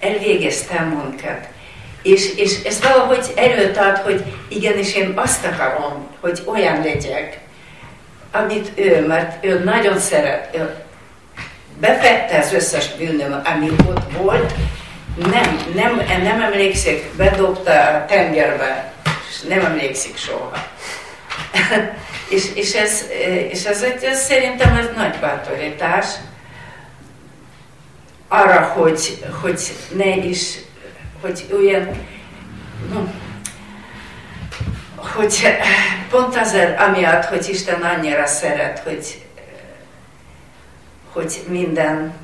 elvégezte 0.00 0.80
munkat, 0.80 1.46
És, 2.02 2.34
és 2.34 2.62
ez 2.64 2.80
valahogy 2.80 3.32
erőt 3.36 3.76
ad, 3.76 3.96
hogy 3.96 4.24
igenis 4.48 4.94
én 4.94 5.12
azt 5.16 5.44
akarom, 5.44 6.06
hogy 6.20 6.42
olyan 6.44 6.82
legyek, 6.82 7.40
amit 8.32 8.70
ő, 8.74 9.06
mert 9.06 9.44
ő 9.44 9.64
nagyon 9.64 9.98
szeret, 9.98 10.56
ő 10.56 10.74
befette 11.80 12.38
az 12.38 12.52
összes 12.52 12.94
bűnöm, 12.94 13.40
ami 13.44 13.70
ott 13.86 14.12
volt, 14.16 14.52
nem, 15.30 15.72
nem, 15.74 16.02
nem 16.22 16.42
emlékszik, 16.42 17.04
bedobta 17.16 17.70
a 17.70 18.04
tengerbe, 18.04 18.92
és 19.30 19.40
nem 19.48 19.64
emlékszik 19.64 20.16
soha. 20.16 20.52
és, 22.34 22.44
és, 22.54 22.74
ez, 22.74 23.04
és 23.50 23.64
ez, 23.64 23.82
ez 24.02 24.24
szerintem 24.24 24.76
ez 24.76 24.86
nagy 24.96 25.18
bátorítás 25.20 26.06
arra, 28.28 28.60
hogy, 28.60 29.24
hogy 29.40 29.60
ne 29.94 30.16
is, 30.16 30.58
hogy 31.22 31.46
olyan, 31.52 31.88
no, 32.92 33.00
hogy 34.96 35.56
pont 36.10 36.36
azért, 36.36 36.80
amiatt, 36.80 37.24
hogy 37.24 37.48
Isten 37.48 37.82
annyira 37.82 38.26
szeret, 38.26 38.78
hogy, 38.78 39.24
hogy 41.12 41.42
minden 41.48 42.20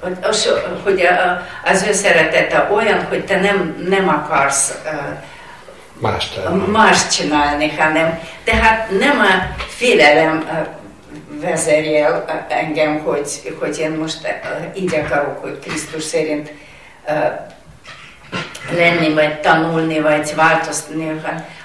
hogy, 0.00 0.16
az, 0.22 0.48
hogy 0.84 1.08
az 1.64 1.82
ő 1.88 1.92
szeretete 1.92 2.68
olyan, 2.72 3.04
hogy 3.04 3.24
te 3.24 3.40
nem, 3.40 3.84
nem 3.88 4.08
akarsz 4.08 4.78
más 6.00 6.38
más 6.72 7.08
csinálni, 7.08 7.70
hanem 7.76 8.20
tehát 8.44 8.90
nem 8.98 9.18
a 9.18 9.62
félelem 9.68 10.66
vezérjel 11.40 12.44
engem, 12.48 12.98
hogy, 12.98 13.54
hogy 13.60 13.78
én 13.78 13.90
most 13.90 14.34
így 14.74 14.94
akarok, 14.94 15.38
hogy 15.38 15.58
Krisztus 15.58 16.02
szerint 16.02 16.52
lenni, 18.76 19.14
vagy 19.14 19.40
tanulni, 19.40 20.00
vagy 20.00 20.34
változtatni, 20.34 21.20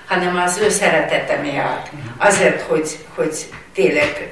hanem 0.07 0.37
az 0.37 0.57
ő 0.57 0.69
szeretete 0.69 1.35
miatt. 1.35 1.89
Azért, 2.17 2.61
hogy, 2.61 2.97
hogy 3.15 3.35
tényleg 3.73 4.31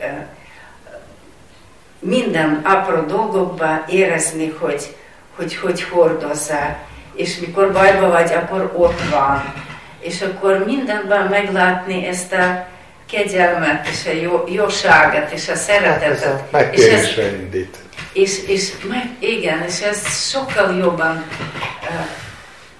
minden 1.99 2.61
apró 2.63 3.01
dolgokban 3.01 3.83
érezni, 3.87 4.55
hogy 4.59 4.95
hogy, 5.41 5.55
hogy 5.55 5.83
hordozzá. 5.83 6.77
És 7.15 7.37
mikor 7.37 7.71
bajba 7.71 8.09
vagy, 8.09 8.33
akkor 8.33 8.71
ott 8.75 9.01
van. 9.09 9.53
És 9.99 10.21
akkor 10.21 10.63
mindenben 10.65 11.27
meglátni 11.27 12.07
ezt 12.07 12.33
a 12.33 12.67
kegyelmet, 13.11 13.87
és 13.87 14.05
a 14.05 14.11
jó, 14.11 14.43
jóságot, 14.47 15.31
és 15.31 15.49
a 15.49 15.55
szeretetet. 15.55 16.43
Hát 16.51 16.75
és 16.75 16.87
ez 16.87 17.17
indít. 17.17 17.77
És, 18.13 18.43
és 18.47 18.71
meg, 18.87 19.15
igen, 19.19 19.63
és 19.63 19.81
ez 19.81 20.29
sokkal 20.29 20.77
jobban, 20.77 21.25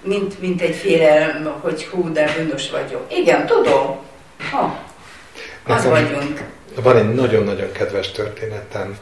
mint, 0.04 0.40
mint 0.40 0.62
egy 0.62 0.76
félelem, 0.76 1.60
hogy 1.62 1.84
hú, 1.86 2.12
de 2.12 2.34
bűnös 2.38 2.70
vagyok. 2.70 3.06
Igen, 3.14 3.46
tudom. 3.46 4.00
Ha, 4.52 4.80
az 5.64 5.86
vagyunk. 5.86 6.42
Van 6.76 6.98
egy 6.98 7.14
nagyon-nagyon 7.14 7.72
kedves 7.72 8.12
történetem. 8.12 8.98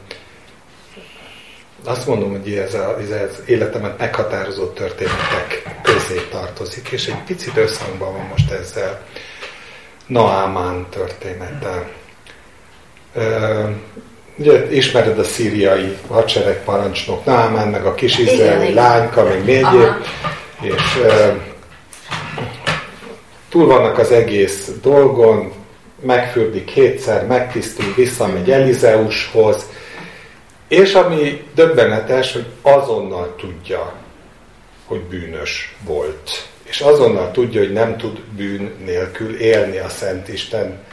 Azt 1.84 2.06
mondom, 2.06 2.30
hogy 2.30 2.52
ez, 2.52 2.74
a, 2.74 2.98
ez 2.98 3.42
életemet 3.46 3.98
meghatározó 3.98 4.66
történetek 4.66 5.78
közé 5.82 6.20
tartozik, 6.30 6.88
és 6.88 7.06
egy 7.06 7.22
picit 7.26 7.56
összhangban 7.56 8.12
van 8.12 8.26
most 8.26 8.50
ezzel. 8.50 9.02
Naámán 10.06 10.86
története. 10.90 11.88
Ugye 14.40 14.70
ismered 14.70 15.18
a 15.18 15.24
szíriai 15.24 15.96
hadsereg 16.08 16.64
parancsnok 16.64 17.24
Naamán, 17.24 17.68
meg 17.68 17.86
a 17.86 17.94
kis 17.94 18.18
izraeli 18.18 18.72
lányka, 18.74 19.24
még 19.24 19.44
még 19.44 19.66
és 20.60 21.00
e, 21.06 21.38
túl 23.48 23.66
vannak 23.66 23.98
az 23.98 24.10
egész 24.10 24.70
dolgon, 24.82 25.52
megfürdik 26.02 26.64
kétszer, 26.64 27.26
megtisztul, 27.26 27.94
visszamegy 27.96 28.50
Elizeushoz, 28.50 29.68
és 30.68 30.94
ami 30.94 31.42
döbbenetes, 31.54 32.32
hogy 32.32 32.46
azonnal 32.62 33.34
tudja, 33.36 33.92
hogy 34.84 35.00
bűnös 35.00 35.76
volt. 35.84 36.48
És 36.62 36.80
azonnal 36.80 37.30
tudja, 37.30 37.60
hogy 37.60 37.72
nem 37.72 37.96
tud 37.96 38.20
bűn 38.36 38.72
nélkül 38.84 39.36
élni 39.36 39.78
a 39.78 39.88
Szent 39.88 40.28
Isten 40.28 40.84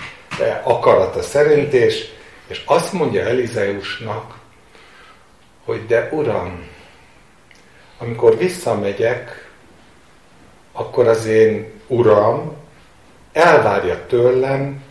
akarata 0.63 1.21
szerint, 1.21 1.73
és, 1.73 2.05
és 2.47 2.61
azt 2.65 2.93
mondja 2.93 3.25
Elizeusnak, 3.25 4.37
hogy 5.65 5.85
de 5.85 6.09
Uram, 6.11 6.67
amikor 7.97 8.37
visszamegyek, 8.37 9.49
akkor 10.71 11.07
az 11.07 11.25
én 11.25 11.71
Uram 11.87 12.55
elvárja 13.33 14.05
tőlem, 14.05 14.83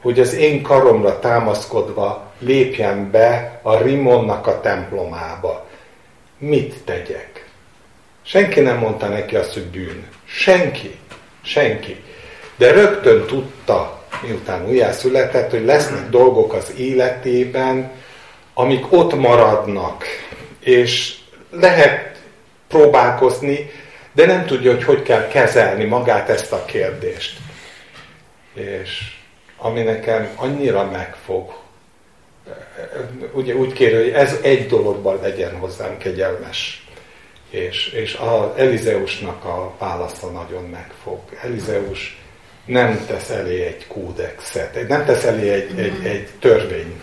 hogy 0.00 0.20
az 0.20 0.34
én 0.34 0.62
karomra 0.62 1.18
támaszkodva 1.18 2.32
lépjen 2.38 3.10
be 3.10 3.60
a 3.62 3.76
Rimonnak 3.76 4.46
a 4.46 4.60
templomába. 4.60 5.68
Mit 6.38 6.74
tegyek? 6.84 7.48
Senki 8.22 8.60
nem 8.60 8.78
mondta 8.78 9.08
neki 9.08 9.36
azt, 9.36 9.52
hogy 9.52 9.66
bűn. 9.66 10.08
Senki. 10.24 10.98
Senki. 11.42 12.04
De 12.56 12.72
rögtön 12.72 13.26
tudta, 13.26 14.03
miután 14.22 14.68
újjászületett, 14.68 15.50
hogy 15.50 15.64
lesznek 15.64 16.08
dolgok 16.08 16.52
az 16.52 16.72
életében, 16.76 17.90
amik 18.54 18.92
ott 18.92 19.14
maradnak, 19.14 20.04
és 20.60 21.14
lehet 21.50 22.18
próbálkozni, 22.68 23.70
de 24.12 24.26
nem 24.26 24.46
tudja, 24.46 24.70
hogy 24.70 24.84
hogy 24.84 25.02
kell 25.02 25.28
kezelni 25.28 25.84
magát 25.84 26.28
ezt 26.28 26.52
a 26.52 26.64
kérdést. 26.64 27.38
És 28.54 29.12
ami 29.56 29.82
nekem 29.82 30.28
annyira 30.36 30.90
megfog, 30.90 31.52
ugye 33.32 33.54
úgy 33.54 33.72
kér, 33.72 33.94
hogy 33.94 34.10
ez 34.10 34.38
egy 34.42 34.66
dologban 34.66 35.18
legyen 35.22 35.56
hozzám 35.58 35.98
kegyelmes. 35.98 36.86
És, 37.50 37.88
és 37.88 38.14
a 38.14 38.54
Elizeusnak 38.56 39.44
a 39.44 39.72
válasza 39.78 40.26
nagyon 40.26 40.62
megfog. 40.64 41.18
Elizeus 41.42 42.23
nem 42.66 43.04
tesz 43.06 43.30
elé 43.30 43.64
egy 43.64 43.86
kódexet, 43.86 44.88
nem 44.88 45.04
tesz 45.04 45.24
elé 45.24 45.48
egy, 45.50 45.78
egy, 45.78 46.06
egy 46.06 46.28
törvényt, 46.40 47.02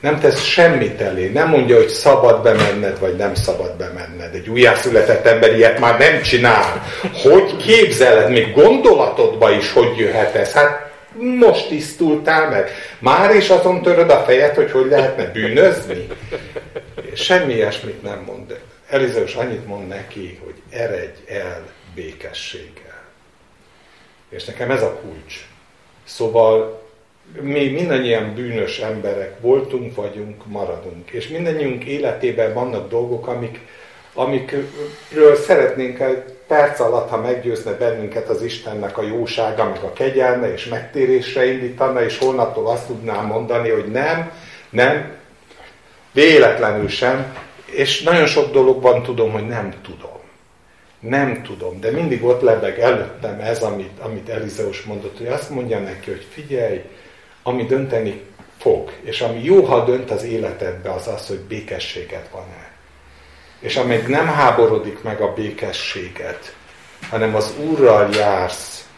nem 0.00 0.20
tesz 0.20 0.42
semmit 0.42 1.00
elé, 1.00 1.28
nem 1.28 1.48
mondja, 1.48 1.76
hogy 1.76 1.88
szabad 1.88 2.42
bemenned, 2.42 2.98
vagy 2.98 3.16
nem 3.16 3.34
szabad 3.34 3.76
bemenned. 3.76 4.34
Egy 4.34 4.48
újjászületett 4.48 5.26
ember 5.26 5.56
ilyet 5.56 5.78
már 5.78 5.98
nem 5.98 6.22
csinál. 6.22 6.82
Hogy 7.22 7.56
képzeled, 7.56 8.30
még 8.30 8.52
gondolatodba 8.52 9.50
is 9.50 9.72
hogy 9.72 9.96
jöhet 9.96 10.34
ez? 10.34 10.52
Hát 10.52 10.92
most 11.38 11.68
tisztultál 11.68 12.50
meg. 12.50 12.70
Már 12.98 13.34
is 13.34 13.48
azon 13.48 13.82
töröd 13.82 14.10
a 14.10 14.24
fejed, 14.26 14.54
hogy 14.54 14.70
hogy 14.70 14.86
lehetne 14.90 15.24
bűnözni? 15.24 16.06
Semmi 17.14 17.52
ilyesmit 17.54 18.02
nem 18.02 18.22
mond. 18.26 18.58
Elizeus 18.88 19.34
annyit 19.34 19.66
mond 19.66 19.88
neki, 19.88 20.40
hogy 20.44 20.54
eredj 20.70 21.18
el 21.28 21.64
békességgel. 21.94 22.83
És 24.34 24.44
nekem 24.44 24.70
ez 24.70 24.82
a 24.82 25.00
kulcs. 25.02 25.46
Szóval 26.04 26.82
mi 27.40 27.68
mindannyian 27.68 28.34
bűnös 28.34 28.78
emberek 28.78 29.40
voltunk, 29.40 29.94
vagyunk, 29.94 30.46
maradunk. 30.46 31.10
És 31.10 31.28
mindannyiunk 31.28 31.84
életében 31.84 32.54
vannak 32.54 32.88
dolgok, 32.88 33.26
amik, 33.26 33.60
amikről 34.14 35.36
szeretnénk 35.36 36.00
egy 36.00 36.22
perc 36.46 36.80
alatt, 36.80 37.08
ha 37.08 37.20
meggyőzne 37.20 37.72
bennünket 37.72 38.28
az 38.28 38.42
Istennek 38.42 38.98
a 38.98 39.02
jósága, 39.02 39.64
meg 39.64 39.82
a 39.82 39.92
kegyelme, 39.92 40.52
és 40.52 40.66
megtérésre 40.66 41.46
indítana, 41.46 42.04
és 42.04 42.18
holnaptól 42.18 42.68
azt 42.68 42.86
tudnám 42.86 43.26
mondani, 43.26 43.68
hogy 43.68 43.86
nem, 43.86 44.32
nem, 44.70 45.12
véletlenül 46.12 46.88
sem, 46.88 47.36
és 47.64 48.02
nagyon 48.02 48.26
sok 48.26 48.52
dologban 48.52 49.02
tudom, 49.02 49.30
hogy 49.30 49.46
nem 49.46 49.74
tudom. 49.82 50.13
Nem 51.08 51.42
tudom, 51.42 51.80
de 51.80 51.90
mindig 51.90 52.24
ott 52.24 52.40
lebeg 52.40 52.80
előttem 52.80 53.40
ez, 53.40 53.62
amit, 53.62 53.98
amit 53.98 54.28
Elizeus 54.28 54.82
mondott, 54.82 55.18
hogy 55.18 55.26
azt 55.26 55.50
mondja 55.50 55.78
neki, 55.78 56.10
hogy 56.10 56.26
figyelj, 56.30 56.80
ami 57.42 57.64
dönteni 57.64 58.20
fog, 58.58 58.92
és 59.02 59.20
ami 59.20 59.42
jó, 59.42 59.64
ha 59.64 59.84
dönt 59.84 60.10
az 60.10 60.22
életedbe, 60.22 60.90
az 60.92 61.06
az, 61.06 61.26
hogy 61.26 61.40
békességet 61.40 62.28
van-e. 62.32 62.70
És 63.60 63.76
amíg 63.76 64.06
nem 64.06 64.26
háborodik 64.26 65.02
meg 65.02 65.20
a 65.20 65.32
békességet, 65.32 66.54
hanem 67.10 67.34
az 67.34 67.54
Úrral 67.70 68.08
jársz, 68.14 68.88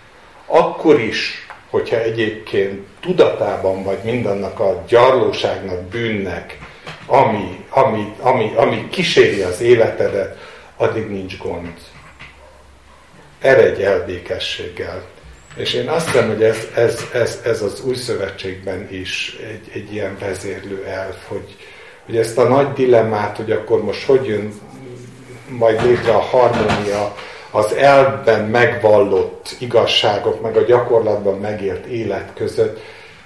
akkor 0.47 1.01
is, 1.01 1.47
hogyha 1.71 2.01
egyébként 2.01 2.87
tudatában 3.01 3.83
vagy 3.83 3.99
mindannak 4.05 4.61
a 4.61 4.85
gyarlóságnak, 4.89 5.83
bűnnek, 5.83 6.59
ami, 7.07 7.65
ami, 7.69 8.15
ami, 8.21 8.53
ami 8.57 8.89
kíséri 8.89 9.41
az 9.41 9.61
életedet, 9.61 10.39
addig 10.77 11.11
nincs 11.11 11.39
gond. 11.39 11.73
Eredj 13.47 13.83
el 13.83 14.05
békességgel. 14.05 15.03
És 15.57 15.75
én 15.75 15.89
azt 15.89 16.07
hiszem, 16.11 16.29
hogy 16.29 16.43
ez, 16.43 16.69
ez, 16.75 17.05
ez, 17.13 17.41
ez 17.45 17.63
az 17.63 17.81
új 17.85 17.95
szövetségben 17.95 18.89
is 18.91 19.39
egy, 19.49 19.71
egy 19.73 19.93
ilyen 19.93 20.17
vezérlő 20.21 20.85
elf, 20.85 21.17
hogy, 21.29 21.57
hogy 22.07 22.17
ezt 22.17 22.39
a 22.39 22.49
nagy 22.49 22.73
dilemmát, 22.73 23.37
hogy 23.37 23.51
akkor 23.51 23.83
most 23.83 24.07
hogy 24.07 24.27
jön 24.27 24.53
majd 25.49 25.85
létre 25.85 26.13
a 26.13 26.21
harmónia, 26.21 27.17
az 27.51 27.73
elben 27.73 28.45
megvallott 28.45 29.57
igazságok, 29.59 30.43
meg 30.43 30.57
a 30.57 30.65
gyakorlatban 30.65 31.39
megért 31.39 31.87
élet 31.87 32.31
között, 32.35 32.81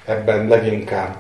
ebben 0.05 0.49
leginkább 0.49 1.17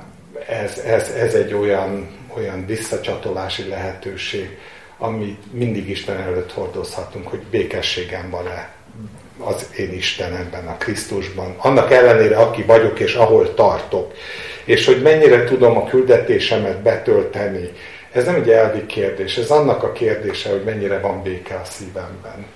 ez, 0.46 0.78
ez, 0.78 1.08
ez 1.08 1.34
egy 1.34 1.54
olyan, 1.54 2.08
olyan 2.36 2.66
visszacsatolási 2.66 3.68
lehetőség, 3.68 4.58
amit 4.98 5.52
mindig 5.52 5.88
Isten 5.88 6.20
előtt 6.20 6.52
hordozhatunk, 6.52 7.28
hogy 7.28 7.42
békességem 7.50 8.30
van-e 8.30 8.78
az 9.40 9.66
én 9.76 9.92
Istenemben, 9.92 10.66
a 10.66 10.76
Krisztusban. 10.76 11.54
Annak 11.58 11.92
ellenére, 11.92 12.36
aki 12.36 12.62
vagyok 12.62 13.00
és 13.00 13.14
ahol 13.14 13.54
tartok. 13.54 14.12
És 14.64 14.86
hogy 14.86 15.02
mennyire 15.02 15.44
tudom 15.44 15.76
a 15.76 15.84
küldetésemet 15.84 16.82
betölteni. 16.82 17.70
Ez 18.12 18.24
nem 18.24 18.34
egy 18.34 18.50
elvi 18.50 18.86
kérdés, 18.86 19.36
ez 19.36 19.50
annak 19.50 19.82
a 19.82 19.92
kérdése, 19.92 20.50
hogy 20.50 20.64
mennyire 20.64 20.98
van 20.98 21.22
béke 21.22 21.54
a 21.54 21.64
szívemben. 21.64 22.46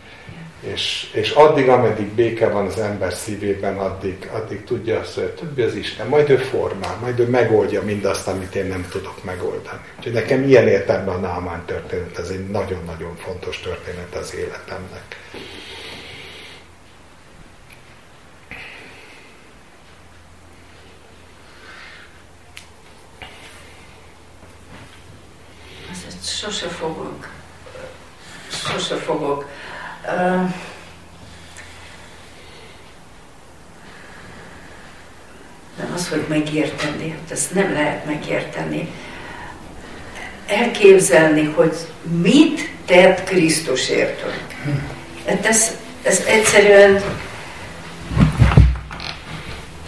És, 0.72 1.10
és 1.12 1.30
addig, 1.30 1.68
ameddig 1.68 2.06
béke 2.06 2.48
van 2.48 2.66
az 2.66 2.78
ember 2.78 3.12
szívében, 3.12 3.76
addig, 3.76 4.30
addig 4.32 4.64
tudja 4.64 4.98
azt, 4.98 5.14
hogy 5.14 5.24
többi 5.24 5.62
az 5.62 5.74
Isten, 5.74 6.06
majd 6.06 6.30
ő 6.30 6.36
formál, 6.36 6.98
majd 7.00 7.18
ő 7.20 7.28
megoldja 7.28 7.82
mindazt, 7.82 8.28
amit 8.28 8.54
én 8.54 8.66
nem 8.66 8.86
tudok 8.90 9.24
megoldani. 9.24 9.80
Úgyhogy 9.98 10.12
nekem 10.12 10.42
ilyen 10.42 10.68
értelemben 10.68 11.14
a 11.14 11.18
Námán 11.18 11.62
történet, 11.66 12.18
ez 12.18 12.28
egy 12.28 12.48
nagyon-nagyon 12.48 13.16
fontos 13.16 13.60
történet 13.60 14.14
az 14.14 14.34
életemnek. 14.34 15.16
Sose 26.24 26.68
fogok, 26.68 27.28
sose 28.50 28.96
fogok 28.96 29.48
nem 35.76 35.92
az, 35.94 36.08
hogy 36.08 36.24
megérteni, 36.28 37.10
hát 37.10 37.30
ezt 37.30 37.54
nem 37.54 37.72
lehet 37.72 38.04
megérteni. 38.06 38.88
Elképzelni, 40.46 41.44
hogy 41.44 41.76
mit 42.02 42.70
tett 42.84 43.24
Krisztus 43.24 43.88
értünk. 43.88 44.44
Hát 45.26 45.46
ez, 45.46 45.70
ez 46.02 46.20
egyszerűen 46.26 47.02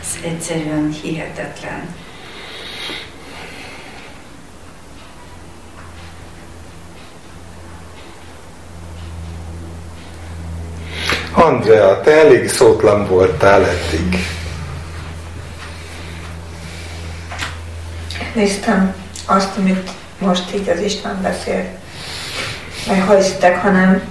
ez 0.01 0.19
egyszerűen 0.23 0.91
hihetetlen. 1.03 1.95
Andrea, 11.57 12.01
te 12.01 12.11
elég 12.11 12.49
szótlan 12.49 13.07
voltál 13.07 13.67
eddig. 13.67 14.17
Néztem 18.35 18.95
azt, 19.27 19.57
amit 19.57 19.91
most 20.19 20.55
így 20.55 20.69
az 20.69 20.81
Isten 20.81 21.23
beszél. 21.23 21.65
Mert 22.87 23.07
ha 23.07 23.17
hiszitek, 23.17 23.57
hanem 23.57 24.03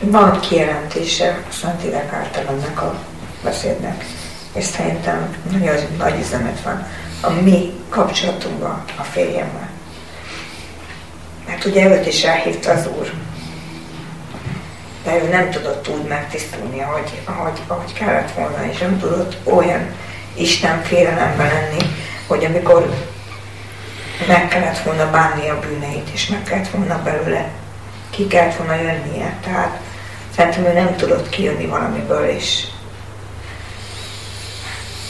van 0.00 0.40
kijelentése 0.40 1.42
a 1.48 1.52
Szentélek 1.52 2.12
által 2.12 2.46
ennek 2.48 2.82
a 2.82 2.94
beszédnek. 3.44 4.04
És 4.54 4.64
szerintem 4.64 5.36
nagyon 5.50 5.76
nagy 5.98 6.18
üzenet 6.20 6.60
van 6.62 6.86
a 7.20 7.30
mi 7.30 7.72
kapcsolatunkban 7.88 8.84
a 8.98 9.02
férjemmel. 9.02 9.70
Mert 11.46 11.64
ugye 11.64 11.88
őt 11.88 12.06
is 12.06 12.22
elhívta 12.22 12.70
az 12.70 12.88
Úr 12.98 13.12
de 15.04 15.22
ő 15.22 15.28
nem 15.28 15.50
tudott 15.50 15.88
úgy 15.88 16.04
megtisztulni, 16.04 16.80
ahogy, 16.80 17.20
ahogy, 17.24 17.60
ahogy 17.66 17.92
kellett 17.92 18.30
volna, 18.30 18.66
és 18.70 18.78
nem 18.78 18.98
tudott 18.98 19.36
olyan 19.44 19.94
Isten 20.34 20.82
félelemben 20.82 21.46
lenni, 21.46 21.84
hogy 22.26 22.44
amikor 22.44 22.94
meg 24.26 24.48
kellett 24.48 24.78
volna 24.78 25.10
bánni 25.10 25.48
a 25.48 25.58
bűneit, 25.58 26.08
és 26.12 26.26
meg 26.26 26.42
kellett 26.42 26.68
volna 26.68 27.02
belőle, 27.02 27.50
ki 28.10 28.26
kellett 28.26 28.56
volna 28.56 28.74
jönnie. 28.74 29.36
Tehát 29.44 29.80
szerintem 30.36 30.64
ő 30.64 30.72
nem 30.72 30.96
tudott 30.96 31.28
kijönni 31.28 31.66
valamiből, 31.66 32.28
és, 32.28 32.66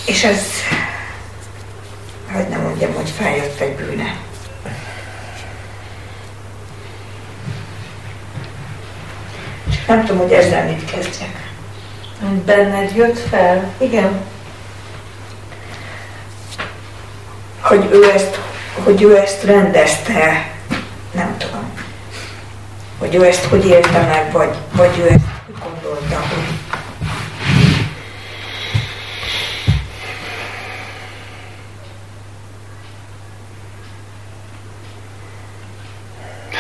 és 0.07 0.25
ez, 0.25 0.43
hogy 2.33 2.49
nem 2.49 2.61
mondjam, 2.61 2.95
hogy 2.95 3.11
feljött 3.11 3.61
egy 3.61 3.75
bűne. 3.75 4.22
Nem 9.87 10.05
tudom, 10.05 10.23
hogy 10.23 10.33
ezzel 10.33 10.65
mit 10.67 10.91
kezdjek. 10.91 11.51
Benned 12.45 12.95
jött 12.97 13.19
fel? 13.19 13.73
Igen. 13.79 14.21
Hogy 17.61 17.89
ő 17.93 18.11
ezt, 18.11 18.41
hogy 18.85 19.03
ő 19.03 19.17
ezt 19.17 19.43
rendezte, 19.43 20.51
nem 21.13 21.37
tudom. 21.39 21.71
Hogy 22.99 23.15
ő 23.15 23.25
ezt 23.25 23.45
hogy 23.45 23.67
élte 23.67 24.01
meg, 24.01 24.33
vagy, 24.33 24.57
vagy 24.73 24.99
ő 24.99 25.07
ezt 25.07 25.25
hogy 25.47 25.55
gondolta, 25.63 26.17
hogy 26.17 26.42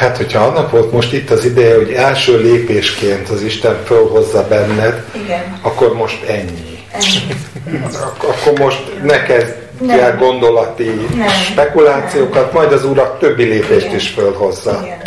Hát, 0.02 0.16
hogyha 0.16 0.44
annak 0.44 0.70
volt 0.70 0.92
most 0.92 1.12
itt 1.12 1.30
az 1.30 1.44
ideje, 1.44 1.74
hogy 1.76 1.92
első 1.92 2.38
lépésként 2.40 3.28
az 3.28 3.42
Isten 3.42 3.84
fölhozza 3.84 4.46
benned, 4.48 5.04
Igen. 5.24 5.58
akkor 5.62 5.94
most 5.94 6.22
ennyi. 6.22 6.84
ennyi. 6.92 7.36
Ak- 7.84 8.22
akkor 8.22 8.58
most 8.58 9.02
ne 9.02 9.22
kezdj 9.22 9.52
el 9.88 10.16
gondolati 10.16 10.84
Nem. 11.16 11.28
spekulációkat, 11.28 12.52
majd 12.52 12.72
az 12.72 12.84
Úr 12.84 13.16
többi 13.20 13.42
lépést 13.44 13.84
Igen. 13.84 13.96
is 13.96 14.08
fölhozza. 14.08 14.80
Igen. 14.84 14.98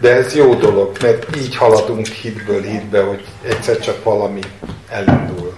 De 0.00 0.14
ez 0.14 0.34
jó 0.34 0.54
dolog, 0.54 0.96
mert 1.02 1.36
így 1.36 1.56
haladunk 1.56 2.06
hitből 2.06 2.62
hitbe, 2.62 3.00
hogy 3.00 3.24
egyszer 3.48 3.78
csak 3.78 4.04
valami 4.04 4.40
elindul. 4.90 5.54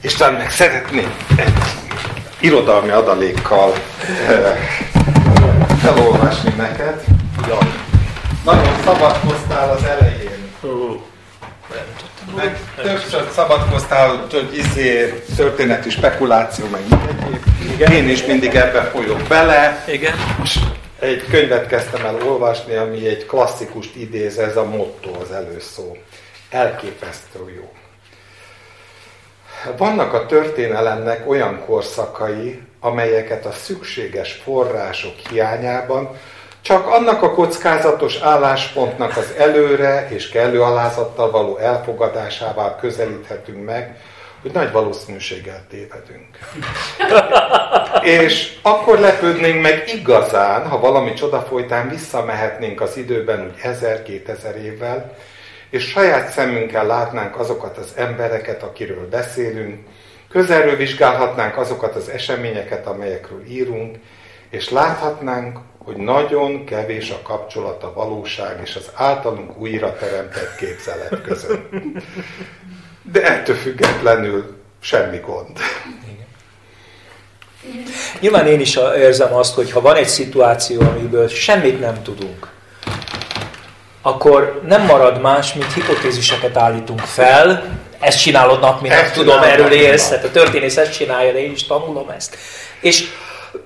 Istennek 0.00 0.50
szeretnék 0.50 1.08
egy 1.36 1.52
irodalmi 2.40 2.90
adalékkal 2.90 3.72
eh, 4.28 4.56
felolvasni 5.82 6.52
neked. 6.56 7.04
Jaj. 7.48 7.58
Nagyon 8.44 8.74
szabadkoztál 8.84 9.70
az 9.70 9.84
elején. 9.84 10.30
Meg 12.36 12.58
többször 12.82 13.28
szabadkoztál, 13.34 14.26
hogy 14.30 14.56
izé, 14.56 15.22
történeti 15.36 15.90
spekuláció, 15.90 16.66
meg 16.66 16.80
mindegyéb. 16.80 17.44
Igen. 17.74 17.92
Én 17.92 18.08
is 18.08 18.24
mindig 18.24 18.54
ebbe 18.54 18.82
folyok 18.82 19.22
bele. 19.28 19.84
Igen. 19.88 20.14
Egy 20.98 21.24
könyvet 21.30 21.66
kezdtem 21.66 22.04
el 22.04 22.16
olvasni, 22.28 22.74
ami 22.74 23.08
egy 23.08 23.26
klasszikust 23.26 23.96
idéz, 23.96 24.38
ez 24.38 24.56
a 24.56 24.64
motto, 24.64 25.10
az 25.20 25.30
előszó. 25.32 25.96
Elképesztő 26.50 27.38
jó. 27.56 27.72
Vannak 29.76 30.12
a 30.12 30.26
történelemnek 30.26 31.28
olyan 31.28 31.62
korszakai, 31.66 32.62
amelyeket 32.80 33.46
a 33.46 33.52
szükséges 33.52 34.32
források 34.32 35.14
hiányában 35.30 36.10
csak 36.62 36.86
annak 36.86 37.22
a 37.22 37.30
kockázatos 37.30 38.20
álláspontnak 38.20 39.16
az 39.16 39.34
előre 39.38 40.08
és 40.10 40.28
kellő 40.28 40.62
alázattal 40.62 41.30
való 41.30 41.56
elfogadásával 41.56 42.76
közelíthetünk 42.80 43.64
meg, 43.64 43.96
hogy 44.42 44.50
nagy 44.52 44.72
valószínűséggel 44.72 45.64
tévedünk. 45.70 46.38
és 48.02 48.58
akkor 48.62 48.98
lepődnénk 48.98 49.62
meg 49.62 49.82
igazán, 49.86 50.68
ha 50.68 50.80
valami 50.80 51.12
csoda 51.12 51.40
folytán 51.40 51.88
visszamehetnénk 51.88 52.80
az 52.80 52.96
időben 52.96 53.44
úgy 53.44 53.60
ezer-kétezer 53.62 54.56
évvel, 54.56 55.14
és 55.70 55.88
saját 55.88 56.30
szemünkkel 56.30 56.86
látnánk 56.86 57.38
azokat 57.38 57.76
az 57.76 57.92
embereket, 57.96 58.62
akiről 58.62 59.08
beszélünk, 59.08 59.86
közelről 60.28 60.76
vizsgálhatnánk 60.76 61.56
azokat 61.56 61.94
az 61.94 62.08
eseményeket, 62.08 62.86
amelyekről 62.86 63.44
írunk, 63.46 63.96
és 64.50 64.70
láthatnánk, 64.70 65.58
hogy 65.78 65.96
nagyon 65.96 66.64
kevés 66.64 67.10
a 67.10 67.22
kapcsolat 67.22 67.82
a 67.82 67.92
valóság 67.92 68.60
és 68.62 68.76
az 68.76 68.90
általunk 68.94 69.58
újra 69.58 69.96
teremtett 69.96 70.56
képzelet 70.56 71.22
között. 71.22 71.70
De 73.12 73.22
ettől 73.22 73.56
függetlenül 73.56 74.56
semmi 74.80 75.18
gond. 75.18 75.58
Nyilván 78.20 78.46
én 78.46 78.60
is 78.60 78.76
érzem 78.96 79.34
azt, 79.34 79.54
hogy 79.54 79.70
ha 79.70 79.80
van 79.80 79.96
egy 79.96 80.08
szituáció, 80.08 80.80
amiből 80.80 81.28
semmit 81.28 81.80
nem 81.80 82.02
tudunk, 82.02 82.48
akkor 84.02 84.60
nem 84.66 84.84
marad 84.84 85.20
más, 85.20 85.52
mint 85.52 85.72
hipotéziseket 85.72 86.56
állítunk 86.56 87.00
fel. 87.00 87.78
Ezt 88.00 88.20
csinálod 88.20 88.60
nap, 88.60 88.80
mint 88.80 88.94
Ezt 88.94 89.04
nap, 89.04 89.12
tudom, 89.12 89.42
erről 89.42 89.72
élsz, 89.72 90.08
nap. 90.08 90.18
hát 90.18 90.28
a 90.28 90.30
történész 90.30 90.76
ezt 90.76 90.92
csinálja, 90.92 91.32
de 91.32 91.42
én 91.42 91.50
is 91.50 91.66
tanulom 91.66 92.08
ezt. 92.10 92.36
És 92.80 93.04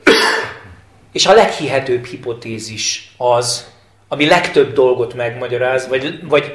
és 1.13 1.27
a 1.27 1.35
leghihetőbb 1.35 2.05
hipotézis 2.05 3.15
az, 3.17 3.67
ami 4.09 4.27
legtöbb 4.27 4.73
dolgot 4.73 5.15
megmagyaráz, 5.15 5.89
vagy, 5.89 6.19
vagy, 6.29 6.55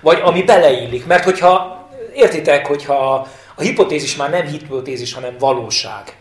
vagy 0.00 0.20
ami 0.22 0.42
beleillik. 0.42 1.06
Mert 1.06 1.24
hogyha, 1.24 1.88
értitek, 2.14 2.66
hogyha 2.66 3.28
a 3.54 3.62
hipotézis 3.62 4.16
már 4.16 4.30
nem 4.30 4.46
hipotézis, 4.46 5.14
hanem 5.14 5.36
valóság. 5.38 6.17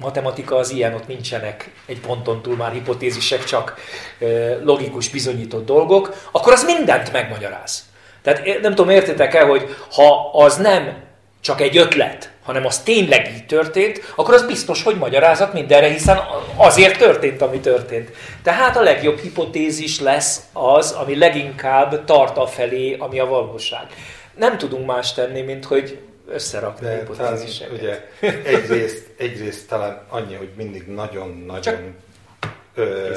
Matematika 0.00 0.56
az 0.56 0.70
ilyen, 0.70 0.94
ott 0.94 1.06
nincsenek 1.06 1.70
egy 1.86 2.00
ponton 2.00 2.42
túl 2.42 2.56
már 2.56 2.72
hipotézisek, 2.72 3.44
csak 3.44 3.74
logikus, 4.62 5.08
bizonyított 5.08 5.66
dolgok, 5.66 6.28
akkor 6.32 6.52
az 6.52 6.64
mindent 6.64 7.12
megmagyaráz. 7.12 7.84
Tehát 8.22 8.44
nem 8.62 8.74
tudom, 8.74 8.90
értitek-e, 8.90 9.44
hogy 9.44 9.76
ha 9.92 10.30
az 10.32 10.56
nem 10.56 11.08
csak 11.40 11.60
egy 11.60 11.76
ötlet, 11.76 12.30
hanem 12.44 12.66
az 12.66 12.78
tényleg 12.78 13.28
így 13.34 13.46
történt, 13.46 14.12
akkor 14.14 14.34
az 14.34 14.46
biztos, 14.46 14.82
hogy 14.82 14.96
magyarázat 14.96 15.52
mindenre, 15.52 15.88
hiszen 15.88 16.18
azért 16.56 16.98
történt, 16.98 17.42
ami 17.42 17.60
történt. 17.60 18.10
Tehát 18.42 18.76
a 18.76 18.82
legjobb 18.82 19.18
hipotézis 19.18 20.00
lesz 20.00 20.40
az, 20.52 20.90
ami 20.90 21.18
leginkább 21.18 22.04
tart 22.04 22.36
a 22.36 22.46
felé, 22.46 22.96
ami 22.98 23.18
a 23.18 23.26
valóság. 23.26 23.86
Nem 24.36 24.58
tudunk 24.58 24.86
más 24.86 25.12
tenni, 25.12 25.40
mint 25.40 25.64
hogy 25.64 25.98
összerakni 26.30 26.86
De 26.86 26.98
hipotéziseket. 26.98 27.78
ugye 27.78 28.08
egyrészt, 28.44 29.06
egyrészt 29.16 29.68
talán 29.68 30.04
annyi, 30.08 30.34
hogy 30.34 30.50
mindig 30.56 30.86
nagyon-nagyon 30.86 31.94
ö, 32.74 33.14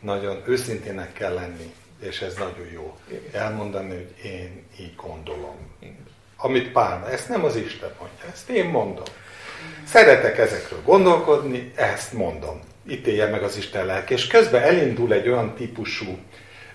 nagyon 0.00 0.42
őszintének 0.46 1.12
kell 1.12 1.34
lenni, 1.34 1.72
és 2.00 2.20
ez 2.20 2.34
nagyon 2.34 2.66
jó. 2.72 2.96
Elmondani, 3.32 3.94
hogy 3.94 4.24
én 4.24 4.62
így 4.80 4.94
gondolom. 4.96 5.56
Amit 6.36 6.72
Pál, 6.72 7.08
ezt 7.10 7.28
nem 7.28 7.44
az 7.44 7.56
Isten 7.56 7.90
mondja, 7.98 8.24
ezt 8.32 8.48
én 8.48 8.64
mondom. 8.64 9.04
Szeretek 9.84 10.38
ezekről 10.38 10.82
gondolkodni, 10.84 11.72
ezt 11.74 12.12
mondom. 12.12 12.60
Ítélje 12.88 13.26
meg 13.26 13.42
az 13.42 13.56
Isten 13.56 13.86
lelke. 13.86 14.14
És 14.14 14.26
közben 14.26 14.62
elindul 14.62 15.12
egy 15.12 15.28
olyan 15.28 15.54
típusú 15.54 16.18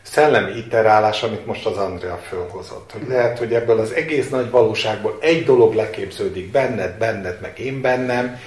szellemi 0.01 0.51
iterálás, 0.57 1.23
amit 1.23 1.45
most 1.45 1.65
az 1.65 1.77
Andrea 1.77 2.19
fölhozott. 2.29 2.91
Hogy 2.91 3.07
lehet, 3.07 3.37
hogy 3.37 3.53
ebből 3.53 3.79
az 3.79 3.91
egész 3.93 4.29
nagy 4.29 4.49
valóságból 4.49 5.17
egy 5.21 5.45
dolog 5.45 5.73
leképződik 5.73 6.51
benned, 6.51 6.97
benned, 6.97 7.37
meg 7.41 7.59
én 7.59 7.81
bennem, 7.81 8.39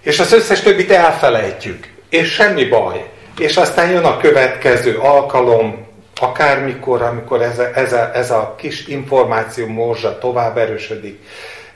és 0.00 0.20
az 0.20 0.32
összes 0.32 0.60
többit 0.60 0.90
elfelejtjük. 0.90 1.90
És 2.08 2.32
semmi 2.32 2.64
baj. 2.64 3.10
És 3.38 3.56
aztán 3.56 3.90
jön 3.90 4.04
a 4.04 4.16
következő 4.16 4.98
alkalom, 4.98 5.86
akármikor, 6.20 7.02
amikor 7.02 7.42
ez 7.42 7.58
a, 7.58 7.76
ez 7.76 7.92
a, 7.92 8.10
ez 8.14 8.30
a 8.30 8.54
kis 8.58 8.86
információ 8.86 9.66
morzsa 9.66 10.18
tovább 10.18 10.58
erősödik, 10.58 11.20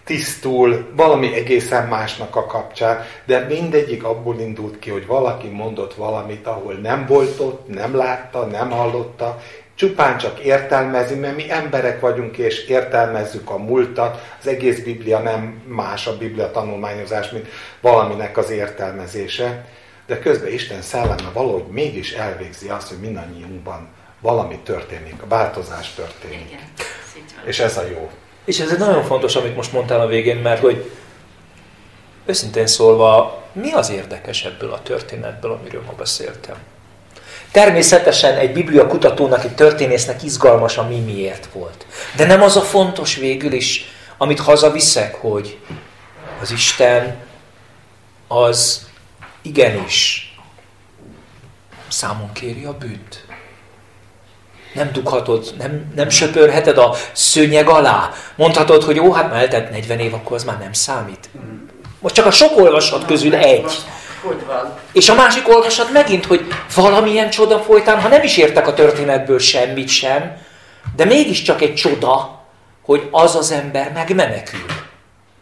tisztul, 0.07 0.93
valami 0.97 1.35
egészen 1.35 1.89
másnak 1.89 2.37
a 2.37 2.47
kapcsán, 2.47 3.05
de 3.25 3.47
mindegyik 3.49 4.05
abból 4.05 4.41
indult 4.41 4.79
ki, 4.79 4.91
hogy 4.91 5.07
valaki 5.07 5.49
mondott 5.49 5.95
valamit, 5.95 6.47
ahol 6.47 6.75
nem 6.75 7.07
volt 7.07 7.41
ott, 7.41 7.69
nem 7.69 7.97
látta, 7.97 8.45
nem 8.45 8.71
hallotta, 8.71 9.41
csupán 9.75 10.19
csak 10.19 10.39
értelmezi, 10.39 11.15
mert 11.15 11.37
mi 11.37 11.51
emberek 11.51 12.01
vagyunk 12.01 12.37
és 12.37 12.67
értelmezzük 12.67 13.51
a 13.51 13.59
múltat, 13.59 14.35
az 14.41 14.47
egész 14.47 14.81
Biblia 14.81 15.19
nem 15.19 15.63
más 15.67 16.07
a 16.07 16.17
Biblia 16.17 16.51
tanulmányozás, 16.51 17.31
mint 17.31 17.49
valaminek 17.81 18.37
az 18.37 18.51
értelmezése, 18.51 19.67
de 20.07 20.19
közben 20.19 20.53
Isten 20.53 20.83
szelleme 20.83 21.31
valahogy 21.33 21.67
mégis 21.71 22.13
elvégzi 22.13 22.69
azt, 22.69 22.89
hogy 22.89 22.99
mindannyiunkban 22.99 23.89
valami 24.21 24.59
történik, 24.59 25.23
a 25.23 25.27
változás 25.29 25.95
történik. 25.95 26.47
Igen. 26.47 26.61
És 27.45 27.59
ez 27.59 27.77
a 27.77 27.87
jó. 27.87 28.11
És 28.47 28.59
ez 28.61 28.71
egy 28.71 28.79
nagyon 28.79 29.05
fontos, 29.05 29.37
amit 29.37 29.57
most 29.57 29.73
mondtál 29.73 30.01
a 30.01 30.07
végén, 30.07 30.37
mert 30.37 30.61
hogy 30.61 30.91
őszintén 32.27 32.67
szólva, 32.67 33.43
mi 33.53 33.73
az 33.73 33.91
érdekes 33.91 34.45
ebből 34.45 34.73
a 34.73 34.83
történetből, 34.83 35.53
amiről 35.53 35.83
ma 35.87 35.93
beszéltem? 35.93 36.57
Természetesen 37.51 38.37
egy 38.37 38.53
biblia 38.53 38.87
kutatónak, 38.87 39.45
egy 39.45 39.55
történésznek 39.55 40.23
izgalmas, 40.23 40.77
ami 40.77 40.99
miért 40.99 41.49
volt. 41.53 41.87
De 42.17 42.27
nem 42.27 42.43
az 42.43 42.57
a 42.57 42.61
fontos 42.61 43.17
végül 43.17 43.53
is, 43.53 43.85
amit 44.17 44.41
hazaviszek, 44.41 45.15
hogy 45.15 45.59
az 46.41 46.51
Isten 46.51 47.17
az 48.29 48.89
igenis 49.43 50.31
számon 51.89 52.33
kéri 52.33 52.65
a 52.65 52.73
bűnt. 52.73 53.26
Nem 54.77 54.91
dughatod, 54.93 55.55
nem, 55.59 55.93
nem 55.95 56.09
söpörheted 56.09 56.79
a 56.79 56.95
szőnyeg 57.13 57.69
alá. 57.69 58.11
Mondhatod, 58.35 58.83
hogy 58.83 58.97
jó, 58.97 59.13
hát 59.13 59.31
már 59.31 59.41
eltelt 59.41 59.71
40 59.71 59.99
év, 59.99 60.15
akkor 60.15 60.37
az 60.37 60.45
már 60.45 60.59
nem 60.59 60.73
számít. 60.73 61.29
Most 62.01 62.15
csak 62.15 62.27
a 62.27 62.31
sok 62.31 62.57
olvasat 62.57 63.05
közül 63.05 63.35
egy. 63.35 63.73
Hogy 64.23 64.47
van? 64.47 64.79
És 64.93 65.09
a 65.09 65.15
másik 65.15 65.49
olvasat 65.49 65.93
megint, 65.93 66.27
hogy 66.27 66.47
valamilyen 66.75 67.31
csoda 67.31 67.59
folytán, 67.59 68.01
ha 68.01 68.09
nem 68.09 68.23
is 68.23 68.37
értek 68.37 68.67
a 68.67 68.75
történetből 68.75 69.39
semmit 69.39 69.89
sem, 69.89 70.37
de 70.97 71.05
mégiscsak 71.05 71.61
egy 71.63 71.75
csoda, 71.75 72.41
hogy 72.83 73.09
az 73.11 73.37
az 73.37 73.51
ember 73.51 73.93
megmenekül, 73.93 74.65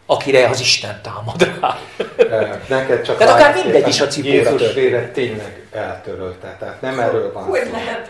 akire 0.05 0.47
az 0.47 0.59
Isten 0.59 0.99
támad 1.01 1.59
rá. 1.61 1.77
Neked 2.67 3.01
csak 3.01 3.17
Tehát 3.17 3.33
akár 3.33 3.63
mindegy 3.63 3.87
is 3.87 4.01
a 4.01 4.07
cipóra 4.07 4.33
Jézus 4.33 4.73
vére 4.73 5.11
tényleg 5.11 5.67
eltörölte, 5.71 6.55
tehát 6.59 6.81
nem 6.81 6.99
erről 6.99 7.31
van 7.33 7.43
Hogy 7.43 7.63
szó. 7.65 7.71
lehet 7.71 8.09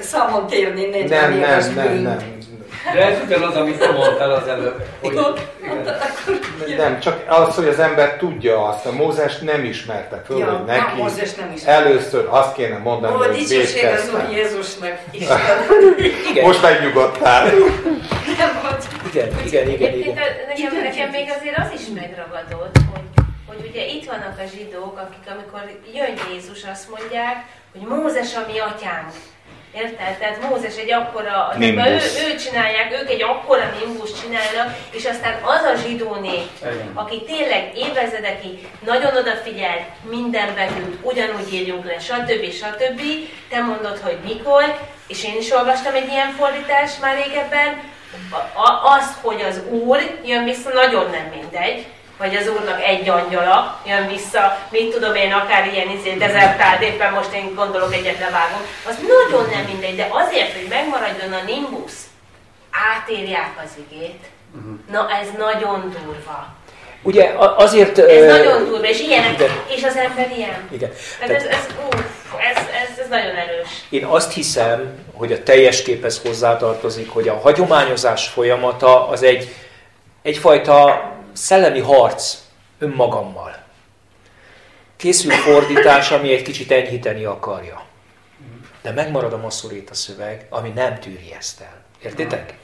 számon 0.00 0.46
térni 0.46 0.84
40 0.86 1.30
Nem, 1.30 1.38
éves 1.38 1.64
nem, 1.64 1.74
nem, 1.74 1.96
nem. 2.02 2.32
De 2.92 3.04
ez 3.06 3.18
ugyanaz, 3.26 3.56
amit 3.56 3.78
te 3.78 3.90
mondtál 3.92 4.30
az 4.30 4.48
előbb. 4.48 4.86
Hogy, 5.00 5.12
igen. 6.66 6.76
Nem, 6.76 7.00
csak 7.00 7.24
az, 7.28 7.54
hogy 7.54 7.66
az 7.68 7.78
ember 7.78 8.16
tudja 8.16 8.64
azt, 8.68 8.86
a 8.86 8.92
Mózes 8.92 9.38
nem 9.38 9.64
ismerte 9.64 10.22
föl, 10.26 10.38
Ja, 10.38 10.46
hogy 10.50 10.64
nem, 10.64 10.76
neki 10.76 11.00
Mózes 11.00 11.34
nem 11.34 11.52
is. 11.56 11.62
először 11.62 12.26
azt 12.30 12.54
kéne 12.54 12.78
mondani, 12.78 13.14
Ó, 13.14 13.16
hogy 13.16 13.30
dicsőség 13.36 13.84
az. 13.84 14.10
Úr 14.14 14.28
Jézusnak, 14.32 14.98
Isten. 15.10 15.38
Igen, 16.30 16.44
Most 16.44 16.62
megnyugodtál. 16.62 17.44
Nem 18.38 18.60
volt. 18.62 18.84
igen, 19.12 19.28
igen, 19.46 19.68
igen, 19.68 19.94
igen. 19.94 20.14
nekem, 20.48 20.82
nekem 20.82 21.08
még 21.10 21.32
azért 21.40 21.58
az 21.58 21.80
is 21.80 21.86
megragadott, 21.94 22.76
hogy, 22.92 23.24
hogy 23.46 23.68
ugye 23.70 23.86
itt 23.86 24.04
vannak 24.06 24.34
a 24.38 24.46
zsidók, 24.56 24.98
akik 24.98 25.34
amikor 25.34 25.60
jön 25.94 26.14
Jézus, 26.32 26.64
azt 26.72 26.88
mondják, 26.90 27.36
hogy 27.72 27.80
Mózes 27.88 28.34
a 28.34 28.44
mi 28.52 28.58
atyánk. 28.58 29.10
Érted? 29.76 30.16
Tehát 30.18 30.48
Mózes 30.48 30.76
egy 30.76 30.92
akkora, 30.92 31.52
ő, 31.54 31.58
Nimbus. 31.58 32.22
ő 32.28 32.36
csinálják, 32.36 32.92
ők 33.00 33.10
egy 33.10 33.22
akkora 33.22 33.70
nimbus 33.84 34.10
csinálnak, 34.20 34.76
és 34.90 35.04
aztán 35.04 35.34
az 35.42 35.62
a 35.62 35.74
zsidó 35.86 36.14
nép, 36.14 36.48
aki 36.94 37.22
tényleg 37.22 37.70
évezredekig 37.76 38.68
nagyon 38.84 39.16
odafigyelt, 39.16 39.82
minden 40.10 40.54
betűt 40.54 40.98
ugyanúgy 41.02 41.52
írjunk 41.54 41.84
le, 41.86 41.98
stb. 41.98 42.50
stb. 42.52 43.00
Te 43.48 43.60
mondod, 43.60 43.98
hogy 43.98 44.16
mikor, 44.24 44.78
és 45.06 45.24
én 45.24 45.36
is 45.38 45.50
olvastam 45.50 45.94
egy 45.94 46.08
ilyen 46.08 46.30
fordítást 46.38 47.00
már 47.00 47.24
régebben, 47.24 47.80
a- 48.30 48.60
a- 48.60 48.96
az, 48.98 49.16
hogy 49.22 49.40
az 49.48 49.60
Úr 49.70 50.18
jön 50.24 50.44
vissza, 50.44 50.70
nagyon 50.72 51.10
nem 51.10 51.32
mindegy, 51.40 51.86
vagy 52.18 52.36
az 52.36 52.48
Úrnak 52.48 52.82
egy 52.82 53.08
angyala 53.08 53.80
jön 53.86 54.06
vissza, 54.08 54.58
mit 54.70 54.94
tudom 54.94 55.14
én, 55.14 55.32
akár 55.32 55.66
ilyen 55.72 55.90
izé, 55.90 56.14
dezertált, 56.14 56.82
éppen 56.82 57.12
most 57.12 57.32
én 57.32 57.54
gondolok 57.54 57.94
egyet 57.94 58.18
levágom, 58.18 58.60
az 58.88 58.96
nagyon 59.08 59.48
nem 59.50 59.64
mindegy, 59.64 59.96
de 59.96 60.08
azért, 60.10 60.52
hogy 60.52 60.66
megmaradjon 60.68 61.32
a 61.32 61.42
nimbus, 61.46 61.92
átírják 62.70 63.50
az 63.64 63.70
igét, 63.88 64.24
na 64.90 65.08
ez 65.22 65.28
nagyon 65.38 65.80
durva. 65.80 66.46
Ugye 67.02 67.32
azért... 67.56 67.98
Ez 67.98 68.22
ö, 68.22 68.26
nagyon 68.26 68.64
durva, 68.64 68.86
és 68.86 69.00
ilyenek, 69.00 69.32
igen. 69.32 69.50
és 69.66 69.84
az 69.84 69.96
ember 69.96 70.32
ilyen. 70.36 70.68
Igen. 70.70 70.90
Tehát 71.18 71.34
ez, 71.34 71.44
ez, 71.44 71.66
uff, 71.92 72.00
ez, 72.38 72.56
ez, 72.56 72.98
ez 72.98 73.08
nagyon 73.08 73.34
erős. 73.36 73.68
Én 73.88 74.04
azt 74.04 74.32
hiszem, 74.32 74.98
hogy 75.14 75.32
a 75.32 75.42
teljes 75.42 75.82
képhez 75.82 76.20
hozzátartozik, 76.22 77.10
hogy 77.10 77.28
a 77.28 77.38
hagyományozás 77.42 78.28
folyamata 78.28 79.08
az 79.08 79.22
egy, 79.22 79.54
egyfajta 80.22 81.12
szellemi 81.34 81.80
harc 81.80 82.36
önmagammal. 82.78 83.62
Készül 84.96 85.32
fordítás, 85.32 86.10
ami 86.10 86.32
egy 86.32 86.42
kicsit 86.42 86.70
enyhíteni 86.70 87.24
akarja. 87.24 87.82
De 88.82 88.90
megmarad 88.90 89.32
a 89.32 89.36
masszorét 89.36 89.90
szöveg, 89.92 90.46
ami 90.48 90.68
nem 90.68 90.98
tűri 90.98 91.34
ezt 91.38 91.60
el. 91.60 91.82
Értitek? 92.02 92.54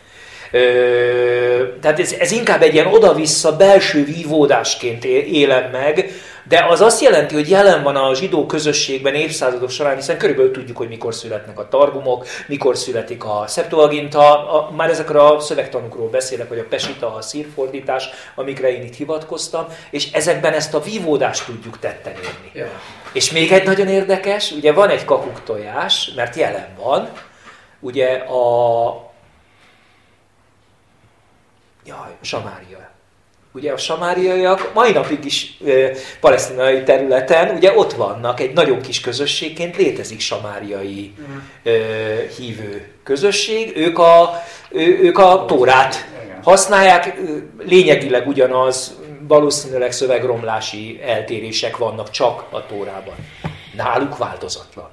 Ö, 0.51 1.69
tehát 1.81 2.01
ez, 2.01 2.13
ez 2.13 2.31
inkább 2.31 2.63
egy 2.63 2.75
ilyen 2.75 2.87
oda-vissza 2.87 3.57
belső 3.57 4.05
vívódásként 4.05 5.05
élem 5.05 5.71
meg, 5.71 6.11
de 6.51 6.65
az 6.69 6.81
azt 6.81 7.01
jelenti, 7.01 7.35
hogy 7.35 7.49
jelen 7.49 7.83
van 7.83 7.97
a 7.97 8.15
zsidó 8.15 8.47
közösségben 8.47 9.15
évszázadok 9.15 9.71
során, 9.71 9.97
hiszen 9.97 10.19
körülbelül 10.19 10.53
tudjuk, 10.53 10.77
hogy 10.77 10.89
mikor 10.89 11.15
születnek 11.15 11.59
a 11.59 11.69
targumok, 11.69 12.27
mikor 12.47 12.77
születik 12.77 13.25
a 13.25 13.45
Septuaginta, 13.49 14.51
a, 14.53 14.71
már 14.71 14.91
ezekről 14.91 15.21
a 15.21 15.41
szövegtanukról 15.41 16.09
beszélek, 16.09 16.49
vagy 16.49 16.59
a 16.59 16.65
Pesita, 16.69 17.15
a 17.15 17.23
szírfordítás, 17.23 18.09
amikre 18.35 18.73
én 18.73 18.83
itt 18.83 18.95
hivatkoztam, 18.95 19.67
és 19.91 20.13
ezekben 20.13 20.53
ezt 20.53 20.75
a 20.75 20.81
vívódást 20.81 21.47
tudjuk 21.47 21.79
tetten 21.79 22.13
érni. 22.13 22.51
Ja. 22.53 22.69
És 23.13 23.31
még 23.31 23.53
egy 23.53 23.65
nagyon 23.65 23.89
érdekes, 23.89 24.51
ugye 24.51 24.73
van 24.73 24.89
egy 24.89 25.05
kakuk 25.05 25.43
tojás, 25.43 26.13
mert 26.17 26.37
jelen 26.37 26.69
van, 26.77 27.09
ugye 27.81 28.15
a... 28.15 29.13
Jaj, 31.85 32.17
Samária. 32.21 32.90
Ugye 33.53 33.73
a 33.73 33.77
samáriaiak 33.77 34.71
mai 34.75 34.93
napig 34.93 35.25
is 35.25 35.57
e, 35.67 35.71
palesztinai 36.21 36.83
területen, 36.83 37.57
ugye 37.57 37.77
ott 37.77 37.93
vannak, 37.93 38.41
egy 38.41 38.53
nagyon 38.53 38.81
kis 38.81 39.01
közösségként 39.01 39.77
létezik 39.77 40.21
samáriai 40.21 41.13
e, 41.63 41.71
hívő 42.39 42.89
közösség, 43.05 43.77
ők 43.77 43.99
a, 43.99 44.43
ő, 44.71 44.99
ők 45.03 45.19
a 45.19 45.45
tórát 45.47 46.09
használják, 46.43 47.17
lényegileg 47.59 48.29
ugyanaz, 48.29 48.99
valószínűleg 49.29 49.93
szövegromlási 49.93 51.01
eltérések 51.03 51.77
vannak 51.77 52.11
csak 52.11 52.45
a 52.51 52.67
tórában. 52.67 53.15
Náluk 53.77 54.17
változatlan. 54.17 54.89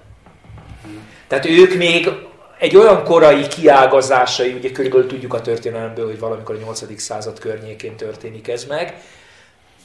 Tehát 1.27 1.45
ők 1.45 1.75
még 1.75 2.09
egy 2.57 2.75
olyan 2.75 3.03
korai 3.03 3.47
kiágazásai, 3.47 4.53
ugye 4.53 4.71
körülbelül 4.71 5.07
tudjuk 5.07 5.33
a 5.33 5.41
történelemből, 5.41 6.05
hogy 6.05 6.19
valamikor 6.19 6.55
a 6.55 6.59
8. 6.59 7.01
század 7.01 7.39
környékén 7.39 7.95
történik 7.95 8.47
ez 8.47 8.65
meg, 8.65 9.01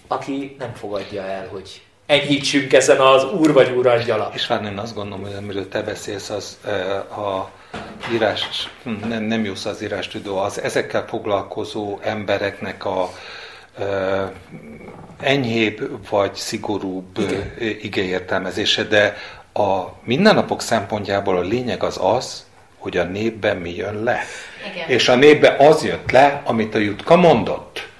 aki 0.06 0.56
nem 0.58 0.74
fogadja 0.74 1.22
el, 1.22 1.48
hogy 1.48 1.82
enyhítsünk 2.06 2.72
ezen 2.72 3.00
az 3.00 3.24
úr 3.24 3.52
vagy 3.52 3.70
úr 3.70 3.86
angyala. 3.86 4.30
És 4.34 4.46
várj, 4.46 4.66
én 4.66 4.78
azt 4.78 4.94
gondolom, 4.94 5.24
hogy 5.24 5.34
amiről 5.34 5.68
te 5.68 5.82
beszélsz, 5.82 6.30
az 6.30 6.58
a 7.10 7.50
írás, 8.12 8.70
nem, 9.08 9.22
nem 9.22 9.44
jó 9.44 9.52
az 9.64 9.82
írás 9.82 10.08
tudó, 10.08 10.38
az 10.38 10.60
ezekkel 10.60 11.04
foglalkozó 11.06 11.98
embereknek 12.02 12.84
a 12.84 13.10
enyhébb 15.20 16.08
vagy 16.10 16.34
szigorúbb 16.34 17.18
igeértelmezése, 17.82 18.82
de 18.82 19.16
a 19.52 19.84
mindennapok 20.04 20.60
szempontjából 20.60 21.36
a 21.36 21.40
lényeg 21.40 21.82
az 21.82 21.98
az, 22.00 22.46
hogy 22.82 22.96
a 22.96 23.04
népben 23.04 23.56
mi 23.56 23.74
jön 23.76 24.02
le. 24.02 24.24
Igen. 24.72 24.88
És 24.88 25.08
a 25.08 25.14
népben 25.14 25.56
az 25.58 25.84
jött 25.84 26.10
le, 26.10 26.42
amit 26.44 26.74
a 26.74 26.78
Jutka 26.78 27.16
mondott. 27.16 27.90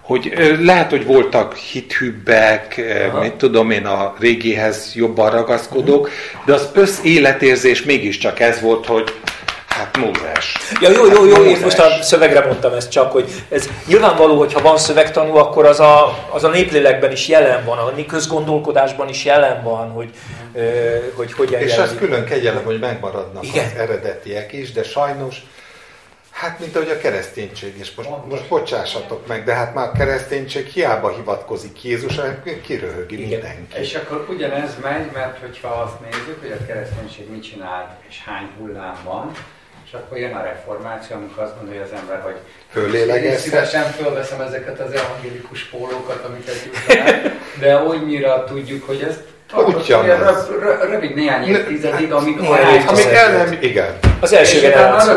Hogy 0.00 0.32
lehet, 0.60 0.90
hogy 0.90 1.04
voltak 1.04 1.56
hithűbbek, 1.56 2.80
Aha. 3.08 3.20
mit 3.20 3.32
tudom 3.32 3.70
én, 3.70 3.86
a 3.86 4.14
régihez 4.18 4.92
jobban 4.94 5.30
ragaszkodók, 5.30 6.10
de 6.44 6.52
az 6.54 6.68
összéletérzés 6.74 7.82
mégiscsak 7.82 8.40
ez 8.40 8.60
volt, 8.60 8.86
hogy 8.86 9.14
Hát 9.78 9.96
Mózes. 9.96 10.56
Ja, 10.80 10.90
jó, 10.90 11.06
jó, 11.06 11.24
jó, 11.24 11.44
én 11.44 11.60
most 11.60 11.78
a 11.78 12.02
szövegre 12.02 12.44
mondtam 12.46 12.72
ezt 12.72 12.90
csak, 12.90 13.12
hogy 13.12 13.44
ez 13.48 13.68
nyilvánvaló, 13.86 14.38
hogy 14.38 14.52
ha 14.52 14.60
van 14.60 14.78
szövegtanú, 14.78 15.36
akkor 15.36 15.66
az 15.66 15.80
a, 15.80 16.18
az 16.30 16.44
a 16.44 16.48
néplélekben 16.48 17.12
is 17.12 17.28
jelen 17.28 17.64
van, 17.64 17.78
a 17.78 18.06
közgondolkodásban 18.06 19.08
is 19.08 19.24
jelen 19.24 19.62
van, 19.62 19.90
hogy, 19.90 20.10
hogy 21.14 21.32
hogyan 21.32 21.60
És 21.60 21.78
az 21.78 21.94
külön 21.98 22.24
kegyelem, 22.24 22.64
hogy 22.64 22.78
megmaradnak 22.78 23.46
Igen. 23.46 23.64
az 23.64 23.80
eredetiek 23.80 24.52
is, 24.52 24.72
de 24.72 24.82
sajnos 24.82 25.42
Hát, 26.38 26.58
mint 26.58 26.76
ahogy 26.76 26.90
a 26.90 26.98
kereszténység 26.98 27.78
is. 27.78 27.94
Most, 27.94 28.08
most 28.28 28.48
bocsássatok 28.48 29.26
meg, 29.26 29.44
de 29.44 29.54
hát 29.54 29.74
már 29.74 29.88
a 29.88 29.92
kereszténység 29.92 30.66
hiába 30.66 31.08
hivatkozik 31.08 31.84
Jézusra, 31.84 32.42
kiröhögi 32.62 33.14
Igen. 33.14 33.28
mindenki. 33.28 33.80
És 33.80 33.94
akkor 33.94 34.26
ugyanez 34.28 34.70
megy, 34.82 35.10
mert 35.12 35.38
hogyha 35.38 35.68
azt 35.68 36.00
nézzük, 36.00 36.40
hogy 36.40 36.56
a 36.60 36.66
kereszténység 36.66 37.30
mit 37.30 37.42
csinál, 37.42 37.98
és 38.08 38.22
hány 38.24 38.48
hullám 38.58 38.98
van, 39.04 39.32
és 39.88 39.94
akkor 39.94 40.18
jön 40.18 40.34
a 40.34 40.42
reformáció, 40.42 41.16
amikor 41.16 41.42
azt 41.42 41.56
gondolja 41.58 41.82
az 41.82 41.92
ember, 42.00 42.20
hogy 42.22 42.36
Föllélegezhet. 42.70 43.38
Szívesen 43.38 43.82
fölveszem 43.82 44.40
ezeket 44.40 44.80
az 44.80 44.92
evangélikus 44.92 45.64
pólókat, 45.64 46.24
amiket 46.24 46.64
jutott 46.64 47.32
de 47.60 47.76
olyannyira 47.76 48.44
tudjuk, 48.44 48.86
hogy 48.86 49.02
ez 49.08 49.16
Ugyanaz. 50.02 50.50
Rövid 50.90 51.14
néhány 51.14 51.48
évtizedig, 51.48 52.12
amik 52.12 52.40
amik 52.86 53.04
el 53.04 53.36
nem, 53.36 53.58
igen. 53.60 53.98
Az 54.20 54.32
első 54.32 54.60
generáció. 54.60 55.14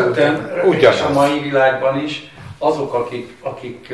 Ugyanaz. 0.64 1.00
a 1.00 1.12
mai 1.12 1.38
világban 1.38 2.02
is 2.02 2.30
azok, 2.58 2.94
akik, 2.94 3.36
akik 3.40 3.92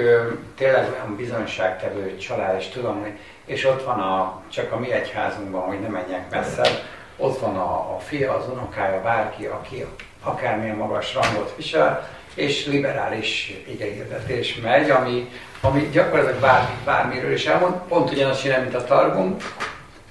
tényleg 0.56 0.88
olyan 0.92 1.16
bizonyságtevő 1.16 2.16
család, 2.16 2.56
és 2.58 2.68
tudom, 2.68 3.00
hogy 3.00 3.12
és 3.46 3.64
ott 3.64 3.84
van 3.84 3.98
a, 3.98 4.42
csak 4.48 4.72
a 4.72 4.78
mi 4.78 4.92
egyházunkban, 4.92 5.60
hogy 5.60 5.80
ne 5.80 5.88
menjek 5.88 6.30
messze, 6.30 6.68
ott 7.16 7.40
van 7.40 7.56
a, 7.56 7.94
a 7.94 7.98
fia, 7.98 8.34
az 8.34 8.44
unokája, 8.52 9.00
bárki, 9.02 9.44
aki 9.44 9.86
akármilyen 10.22 10.76
magas 10.76 11.14
rangot 11.14 11.54
visel, 11.56 12.08
és 12.34 12.66
liberális 12.66 13.54
igehirdetés 13.68 14.60
megy, 14.62 14.90
ami, 14.90 15.28
ami 15.60 15.88
gyakorlatilag 15.92 16.40
bármi, 16.40 16.74
bármiről 16.84 17.32
is 17.32 17.46
elmond, 17.46 17.74
pont 17.88 18.10
ugyanazt 18.10 18.40
csinál, 18.40 18.60
mint 18.60 18.74
a 18.74 18.84
Targum, 18.84 19.36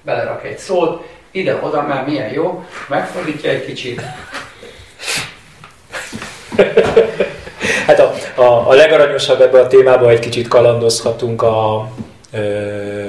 belerak 0.01 0.45
egy 0.45 0.57
szót, 0.57 1.07
ide-oda, 1.31 1.81
már 1.81 2.05
milyen 2.05 2.33
jó, 2.33 2.65
megfordítja 2.87 3.49
egy 3.49 3.65
kicsit. 3.65 4.01
hát 7.87 7.99
a, 7.99 8.13
a, 8.41 8.69
a 8.69 8.73
legaranyosabb 8.73 9.41
ebben 9.41 9.63
a 9.63 9.67
témában 9.67 10.09
egy 10.09 10.19
kicsit 10.19 10.47
kalandozhatunk 10.47 11.41
a, 11.41 11.89
ö, 12.31 13.05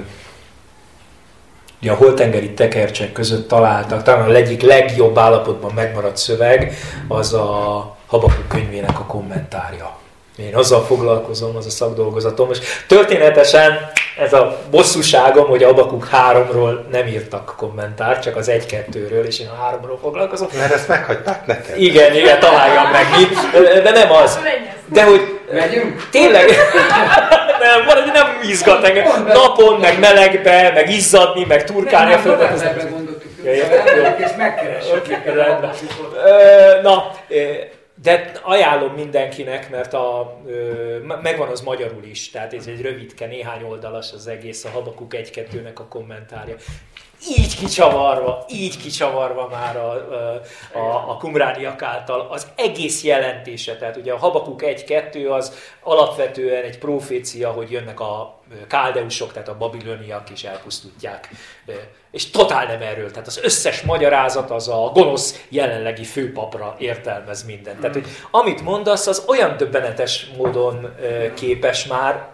a 1.86 1.94
holtengeri 1.94 2.50
tekercsek 2.50 3.12
között 3.12 3.48
találtak, 3.48 4.02
talán 4.02 4.30
a 4.30 4.34
egyik 4.34 4.62
legjobb 4.62 5.18
állapotban 5.18 5.72
megmaradt 5.74 6.16
szöveg, 6.16 6.74
az 7.08 7.32
a 7.32 7.96
Habakuk 8.06 8.48
könyvének 8.48 8.98
a 8.98 9.04
kommentárja. 9.04 9.96
Én 10.36 10.54
azzal 10.54 10.84
foglalkozom, 10.84 11.56
az 11.56 11.66
a 11.66 11.70
szakdolgozatom, 11.70 12.50
és 12.50 12.58
történetesen 12.86 13.90
ez 14.18 14.32
a 14.32 14.58
bosszúságom, 14.70 15.46
hogy 15.46 15.62
Abakuk 15.62 16.08
3-ról 16.12 16.88
nem 16.90 17.06
írtak 17.06 17.54
kommentár, 17.56 18.18
csak 18.18 18.36
az 18.36 18.50
1-2-ről, 18.52 19.24
és 19.26 19.38
én 19.38 19.48
a 19.48 19.70
3-ról 19.70 19.98
foglalkozom. 20.02 20.48
Mert 20.58 20.72
ezt 20.72 20.88
meghagyták 20.88 21.46
neked? 21.46 21.80
Igen, 21.80 22.14
igen, 22.14 22.40
találjam 22.40 22.90
meg 22.90 23.06
mi. 23.16 23.24
De 23.82 23.90
nem 23.90 24.10
az. 24.10 24.38
De 24.92 25.04
hogy... 25.04 25.40
Megyünk? 25.52 26.08
Tényleg? 26.10 26.44
nem, 27.62 27.84
valahogy 27.86 28.12
nem 28.12 28.38
izgat 28.42 28.84
engem. 28.84 29.24
Napon, 29.24 29.80
meg 29.80 29.98
melegbe, 29.98 30.72
meg 30.74 30.90
izzadni, 30.90 31.44
meg 31.44 31.64
turkálni 31.64 32.12
a 32.12 32.18
földet. 32.18 32.76
Ja, 33.44 33.52
és 34.18 34.30
megkeressük. 34.36 35.06
Na, 36.82 37.12
de 38.02 38.32
ajánlom 38.42 38.94
mindenkinek, 38.94 39.70
mert 39.70 39.94
a, 39.94 40.40
ö, 40.46 40.96
megvan 41.22 41.48
az 41.48 41.60
magyarul 41.60 42.04
is, 42.04 42.30
tehát 42.30 42.54
ez 42.54 42.66
egy 42.66 42.80
rövidke, 42.80 43.26
néhány 43.26 43.62
oldalas 43.62 44.12
az 44.12 44.26
egész, 44.26 44.64
a 44.64 44.68
Habakuk 44.68 45.14
1-2-nek 45.16 45.74
a 45.74 45.86
kommentárja. 45.88 46.54
Így 47.28 47.56
kicsavarva, 47.56 48.44
így 48.48 48.76
kicsavarva 48.76 49.48
már 49.48 49.76
a, 49.76 49.90
a, 50.72 51.10
a 51.10 51.16
kumrániak 51.16 51.82
által 51.82 52.28
az 52.30 52.46
egész 52.56 53.04
jelentése. 53.04 53.76
Tehát 53.76 53.96
ugye 53.96 54.12
a 54.12 54.18
Habakuk 54.18 54.60
1-2 54.64 55.30
az 55.30 55.52
alapvetően 55.82 56.64
egy 56.64 56.78
profécia, 56.78 57.50
hogy 57.50 57.70
jönnek 57.70 58.00
a 58.00 58.40
káldeusok, 58.68 59.32
tehát 59.32 59.48
a 59.48 59.56
babiloniak 59.56 60.30
is 60.30 60.44
elpusztítják 60.44 61.28
és 62.10 62.30
totál 62.30 62.66
nem 62.66 62.82
erről. 62.82 63.10
Tehát 63.10 63.26
az 63.26 63.40
összes 63.42 63.82
magyarázat 63.82 64.50
az 64.50 64.68
a 64.68 64.90
gonosz 64.94 65.44
jelenlegi 65.48 66.04
főpapra 66.04 66.74
értelmez 66.78 67.44
mindent. 67.44 67.80
Tehát, 67.80 67.94
hogy 67.94 68.06
amit 68.30 68.62
mondasz, 68.62 69.06
az 69.06 69.24
olyan 69.26 69.56
döbbenetes 69.56 70.30
módon 70.36 70.94
képes 71.34 71.86
már, 71.86 72.28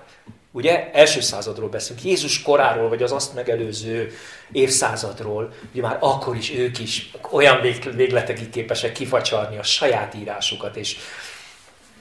ugye, 0.55 0.91
első 0.93 1.21
századról 1.21 1.69
beszélünk, 1.69 2.05
Jézus 2.05 2.43
koráról, 2.43 2.89
vagy 2.89 3.03
az 3.03 3.13
azt 3.13 3.35
megelőző 3.35 4.13
évszázadról, 4.53 5.53
ugye 5.73 5.83
már 5.83 5.97
akkor 6.01 6.37
is 6.37 6.53
ők 6.53 6.79
is 6.79 7.11
olyan 7.31 7.61
végletekig 7.95 8.51
képesek 8.51 8.93
kifacsarni 8.93 9.59
a 9.59 9.63
saját 9.63 10.15
írásukat, 10.15 10.77
és 10.77 10.97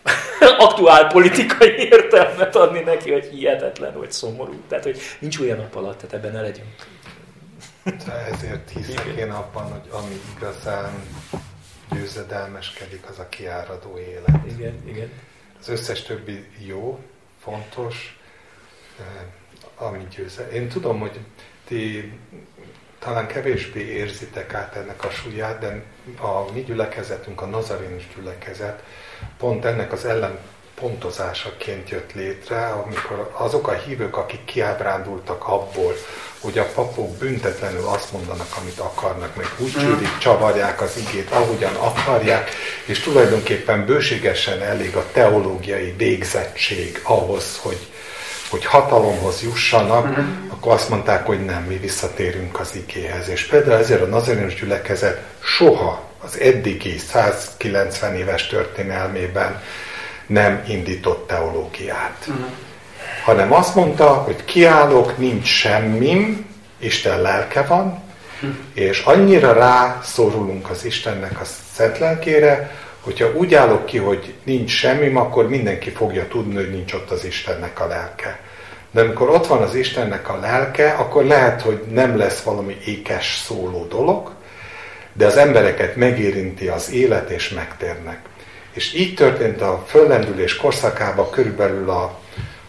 aktuál 0.58 1.08
politikai 1.08 1.76
értelmet 1.78 2.56
adni 2.56 2.80
neki, 2.80 3.12
hogy 3.12 3.26
hihetetlen, 3.26 3.94
vagy 3.98 4.12
szomorú. 4.12 4.54
Tehát, 4.68 4.84
hogy 4.84 5.00
nincs 5.20 5.40
olyan 5.40 5.58
nap 5.58 5.76
alatt, 5.76 5.98
tehát 5.98 6.14
ebben 6.14 6.32
ne 6.32 6.42
legyünk 6.42 6.68
ezért 8.34 8.70
hiszek 8.70 9.06
én 9.06 9.32
abban, 9.32 9.72
hogy 9.72 9.90
ami 9.92 10.20
igazán 10.36 10.92
győzedelmeskedik, 11.92 13.10
az 13.10 13.20
a 13.20 13.30
kiáradó 13.30 13.98
élet. 13.98 14.46
Igen, 14.46 14.82
igen. 14.86 15.12
Az 15.60 15.70
összes 15.70 16.02
többi 16.02 16.46
jó, 16.66 17.00
fontos, 17.40 18.20
eh, 19.00 19.86
ami 19.88 20.08
győze. 20.16 20.50
Én 20.52 20.68
tudom, 20.68 21.00
hogy 21.00 21.20
ti 21.68 22.12
talán 23.00 23.28
kevésbé 23.28 23.82
érzitek 23.82 24.54
át 24.54 24.76
ennek 24.76 25.04
a 25.04 25.10
súlyát, 25.10 25.60
de 25.60 25.84
a 26.20 26.52
mi 26.54 26.62
gyülekezetünk, 26.62 27.42
a 27.42 27.46
nazarénus 27.46 28.08
gyülekezet 28.16 28.84
pont 29.38 29.66
ennek 29.66 29.92
az 29.92 30.06
ellen 30.06 30.38
pontozásaként 30.76 31.90
jött 31.90 32.14
létre, 32.14 32.68
amikor 32.68 33.32
azok 33.34 33.68
a 33.68 33.74
hívők, 33.74 34.18
akik 34.18 34.46
kiábrándultak 34.46 35.48
abból, 35.48 35.94
hogy 36.40 36.58
a 36.58 36.66
papok 36.76 37.18
büntetlenül 37.18 37.86
azt 37.88 38.12
mondanak, 38.12 38.48
amit 38.60 38.80
akarnak, 38.80 39.36
meg 39.36 39.46
úgy 39.58 39.72
csűrik, 39.72 40.18
csavarják 40.18 40.82
az 40.82 40.98
igét, 40.98 41.32
ahogyan 41.32 41.76
akarják, 41.76 42.50
és 42.86 43.00
tulajdonképpen 43.00 43.86
bőségesen 43.86 44.62
elég 44.62 44.96
a 44.96 45.06
teológiai 45.12 45.94
végzettség 45.98 47.00
ahhoz, 47.04 47.60
hogy, 47.62 47.93
hogy 48.54 48.66
hatalomhoz 48.66 49.42
jussanak, 49.44 50.10
uh-huh. 50.10 50.26
akkor 50.50 50.74
azt 50.74 50.90
mondták, 50.90 51.26
hogy 51.26 51.46
nem, 51.46 51.64
mi 51.64 51.78
visszatérünk 51.78 52.60
az 52.60 52.76
igéhez. 52.76 53.30
És 53.30 53.46
például 53.46 53.80
ezért 53.80 54.02
a 54.02 54.06
nazarénus 54.06 54.56
gyülekezet 54.56 55.22
soha 55.44 56.10
az 56.24 56.40
eddigi 56.40 56.98
190 56.98 58.16
éves 58.16 58.48
történelmében 58.48 59.62
nem 60.28 60.64
indított 60.68 61.28
teológiát. 61.28 62.18
Uh-huh. 62.28 62.46
hanem 63.24 63.54
azt 63.54 63.76
mondta, 63.76 64.08
hogy 64.08 64.46
kiállok, 64.46 65.18
nincs 65.18 65.48
semmim, 65.48 66.46
Isten 66.80 67.22
lelke 67.22 67.62
van, 67.62 68.02
és 68.74 69.02
annyira 69.02 69.54
rászorulunk 69.54 70.70
az 70.70 70.86
Istennek 70.86 71.42
a 71.42 71.44
szent 71.74 71.98
lelkére, 71.98 72.72
hogyha 73.04 73.32
úgy 73.34 73.54
állok 73.54 73.86
ki, 73.86 73.98
hogy 73.98 74.34
nincs 74.44 74.72
semmim, 74.72 75.18
akkor 75.18 75.50
mindenki 75.50 75.90
fogja 75.90 76.28
tudni, 76.28 76.56
hogy 76.56 76.72
nincs 76.72 76.94
ott 76.94 77.12
az 77.12 77.26
Istennek 77.26 77.80
a 77.80 77.88
lelke. 77.88 78.40
De 78.92 79.02
amikor 79.02 79.30
ott 79.30 79.48
van 79.48 79.62
az 79.62 79.76
Istennek 79.76 80.30
a 80.30 80.40
lelke, 80.40 80.92
akkor 80.92 81.24
lehet, 81.24 81.62
hogy 81.62 81.84
nem 81.92 82.18
lesz 82.18 82.42
valami 82.42 82.78
ékes 82.86 83.42
szóló 83.46 83.86
dolog, 83.86 84.32
de 85.14 85.26
az 85.26 85.38
embereket 85.38 85.96
megérinti 85.96 86.68
az 86.68 86.92
élet, 86.92 87.30
és 87.30 87.50
megtérnek. 87.50 88.20
És 88.72 88.94
így 88.94 89.14
történt 89.14 89.62
a 89.62 89.84
föllendülés 89.88 90.56
korszakában 90.56 91.30
körülbelül 91.30 91.90
a, 91.90 92.04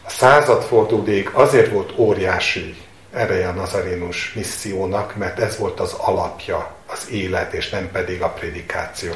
a 0.05 0.11
századfordulóig 0.11 1.29
azért 1.33 1.71
volt 1.71 1.93
óriási 1.97 2.75
ereje 3.13 3.49
a 3.49 3.53
nazarénus 3.53 4.33
missziónak, 4.35 5.17
mert 5.17 5.39
ez 5.39 5.59
volt 5.59 5.81
az 5.81 5.93
alapja, 5.93 6.74
az 6.87 7.07
élet, 7.11 7.53
és 7.53 7.71
nem 7.71 7.89
pedig 7.93 8.23
a 8.23 8.29
prédikáció. 8.29 9.13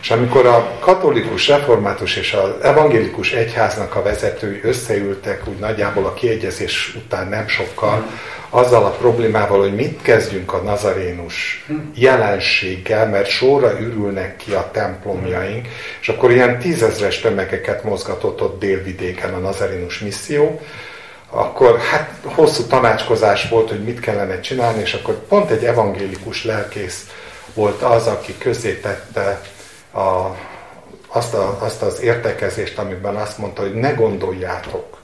És 0.00 0.10
amikor 0.10 0.46
a 0.46 0.76
katolikus, 0.80 1.48
református 1.48 2.16
és 2.16 2.32
az 2.32 2.50
evangélikus 2.62 3.32
egyháznak 3.32 3.94
a 3.94 4.02
vezetői 4.02 4.60
összeültek, 4.62 5.48
úgy 5.48 5.58
nagyjából 5.58 6.06
a 6.06 6.14
kiegyezés 6.14 6.94
után 6.96 7.28
nem 7.28 7.48
sokkal, 7.48 8.06
azzal 8.50 8.84
a 8.84 8.90
problémával, 8.90 9.60
hogy 9.60 9.74
mit 9.74 10.02
kezdjünk 10.02 10.52
a 10.52 10.62
nazarénus 10.62 11.66
jelenséggel, 11.94 13.08
mert 13.08 13.28
sorra 13.28 13.80
ürülnek 13.80 14.36
ki 14.36 14.52
a 14.52 14.70
templomjaink, 14.72 15.68
és 16.00 16.08
akkor 16.08 16.30
ilyen 16.30 16.58
tízezres 16.58 17.20
tömegeket 17.20 17.84
mozgatott 17.84 18.42
ott 18.42 18.60
délvidéken 18.60 19.34
a 19.34 19.38
nazarénus 19.38 19.98
misszió, 19.98 20.60
akkor 21.34 21.78
hát 21.78 22.10
hosszú 22.24 22.62
tanácskozás 22.62 23.48
volt, 23.48 23.68
hogy 23.68 23.84
mit 23.84 24.00
kellene 24.00 24.40
csinálni, 24.40 24.80
és 24.80 24.94
akkor 24.94 25.14
pont 25.14 25.50
egy 25.50 25.64
evangélikus 25.64 26.44
lelkész 26.44 27.06
volt 27.54 27.82
az, 27.82 28.06
aki 28.06 28.38
közé 28.38 28.74
tette 28.74 29.40
a, 29.92 30.36
azt, 31.06 31.34
a, 31.34 31.58
azt 31.60 31.82
az 31.82 32.00
értekezést, 32.00 32.78
amiben 32.78 33.16
azt 33.16 33.38
mondta, 33.38 33.62
hogy 33.62 33.74
ne 33.74 33.90
gondoljátok, 33.90 34.98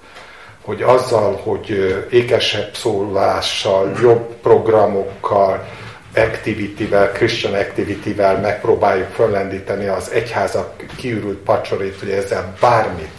hogy 0.65 0.83
azzal, 0.83 1.37
hogy 1.37 1.69
ékesebb 2.11 2.75
szólással, 2.75 3.93
jobb 4.01 4.35
programokkal, 4.43 5.67
activity-vel, 6.15 7.13
Christian 7.13 7.55
activity-vel 7.55 8.41
megpróbáljuk 8.41 9.11
föllendíteni 9.11 9.87
az 9.87 10.11
egyházak 10.11 10.85
kiürült 10.97 11.39
pacsorét, 11.39 11.99
hogy 11.99 12.11
ezzel 12.11 12.55
bármit 12.61 13.13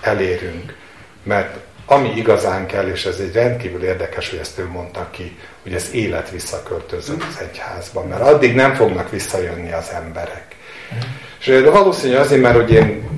elérünk. 0.00 0.76
Mert 1.22 1.63
ami 1.86 2.12
igazán 2.16 2.66
kell, 2.66 2.88
és 2.88 3.04
ez 3.04 3.18
egy 3.18 3.32
rendkívül 3.32 3.82
érdekes, 3.82 4.30
hogy 4.30 4.38
ezt 4.38 4.58
ő 4.58 4.66
mondta 4.66 5.08
ki, 5.10 5.38
hogy 5.62 5.74
ez 5.74 5.88
élet 5.92 6.30
visszaköltözött 6.30 7.22
az 7.22 7.40
egyházba, 7.40 8.04
mert 8.04 8.22
addig 8.22 8.54
nem 8.54 8.74
fognak 8.74 9.10
visszajönni 9.10 9.72
az 9.72 9.90
emberek. 9.94 10.56
És 11.40 11.46
de 11.46 11.70
valószínű 11.70 12.14
azért, 12.14 12.42
mert 12.42 12.54
hogy 12.54 12.70
én 12.70 13.08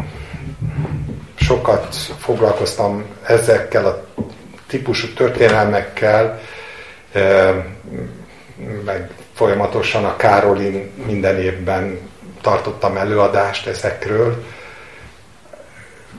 sokat 1.35 1.95
foglalkoztam 2.19 3.05
ezekkel 3.23 3.87
a 3.87 4.07
típusú 4.67 5.13
történelmekkel, 5.13 6.41
meg 8.85 9.11
folyamatosan 9.35 10.05
a 10.05 10.17
Károlin 10.17 10.91
minden 11.07 11.41
évben 11.41 11.99
tartottam 12.41 12.97
előadást 12.97 13.67
ezekről. 13.67 14.45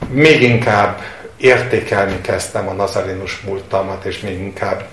Még 0.08 0.42
inkább 0.42 1.00
értékelni 1.38 2.20
kezdtem 2.20 2.68
a 2.68 2.72
nazarinus 2.72 3.40
múltamat, 3.40 4.04
és 4.04 4.20
még 4.20 4.38
inkább 4.38 4.88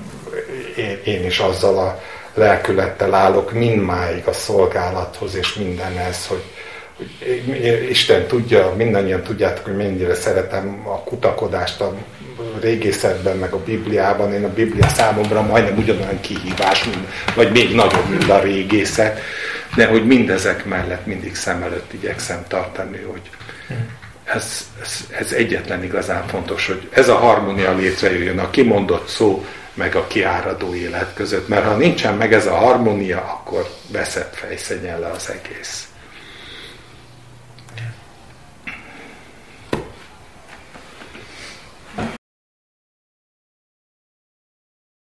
én, 1.04 1.26
is 1.26 1.40
azzal 1.40 1.78
a 1.78 2.02
lelkülettel 2.34 3.14
állok 3.14 3.52
mindmáig 3.52 4.28
a 4.28 4.34
szolgálathoz, 4.34 5.36
és 5.36 5.54
mindenhez, 5.54 6.28
hogy 6.28 6.44
Isten 7.90 8.28
tudja, 8.28 8.74
mindannyian 8.78 9.24
tudjátok, 9.24 9.66
hogy 9.66 9.76
mennyire 9.76 10.16
szeretem 10.16 10.82
a 10.84 11.04
kutakodást 11.04 11.82
a 11.82 11.96
régészetben, 12.62 13.38
meg 13.38 13.54
a 13.54 13.64
Bibliában. 13.64 14.34
Én 14.34 14.44
a 14.44 14.54
Biblia 14.54 14.88
számomra 14.88 15.42
majdnem 15.42 15.78
ugyanolyan 15.78 16.20
kihívás, 16.20 16.84
mint, 16.84 17.08
vagy 17.36 17.52
még 17.52 17.76
nagyobb, 17.76 18.10
mint 18.10 18.30
a 18.30 18.40
régészet, 18.40 19.20
de 19.76 19.86
hogy 19.86 20.06
mindezek 20.06 20.66
mellett 20.66 21.06
mindig 21.06 21.36
szem 21.36 21.64
előtt 21.64 21.94
igyekszem 21.94 22.44
tartani, 22.48 22.98
hogy 23.12 23.22
ez, 24.26 24.68
ez, 24.82 25.08
ez 25.20 25.32
egyetlen 25.32 25.84
igazán 25.84 26.28
fontos, 26.28 26.68
hogy 26.68 26.90
ez 26.92 27.10
a 27.10 27.16
harmónia 27.16 27.76
létrejöjjön, 27.76 28.40
a 28.40 28.50
kimondott 28.50 29.08
szó, 29.08 29.46
meg 29.74 29.96
a 29.96 30.08
kiáradó 30.08 30.74
élet 30.74 31.14
között. 31.14 31.48
Mert 31.48 31.66
ha 31.66 31.76
nincsen 31.76 32.16
meg 32.16 32.34
ez 32.34 32.46
a 32.46 32.56
harmónia, 32.56 33.18
akkor 33.18 33.70
veszett 33.92 34.36
fejszegyen 34.36 35.00
le 35.00 35.08
az 35.08 35.30
egész. 35.30 35.88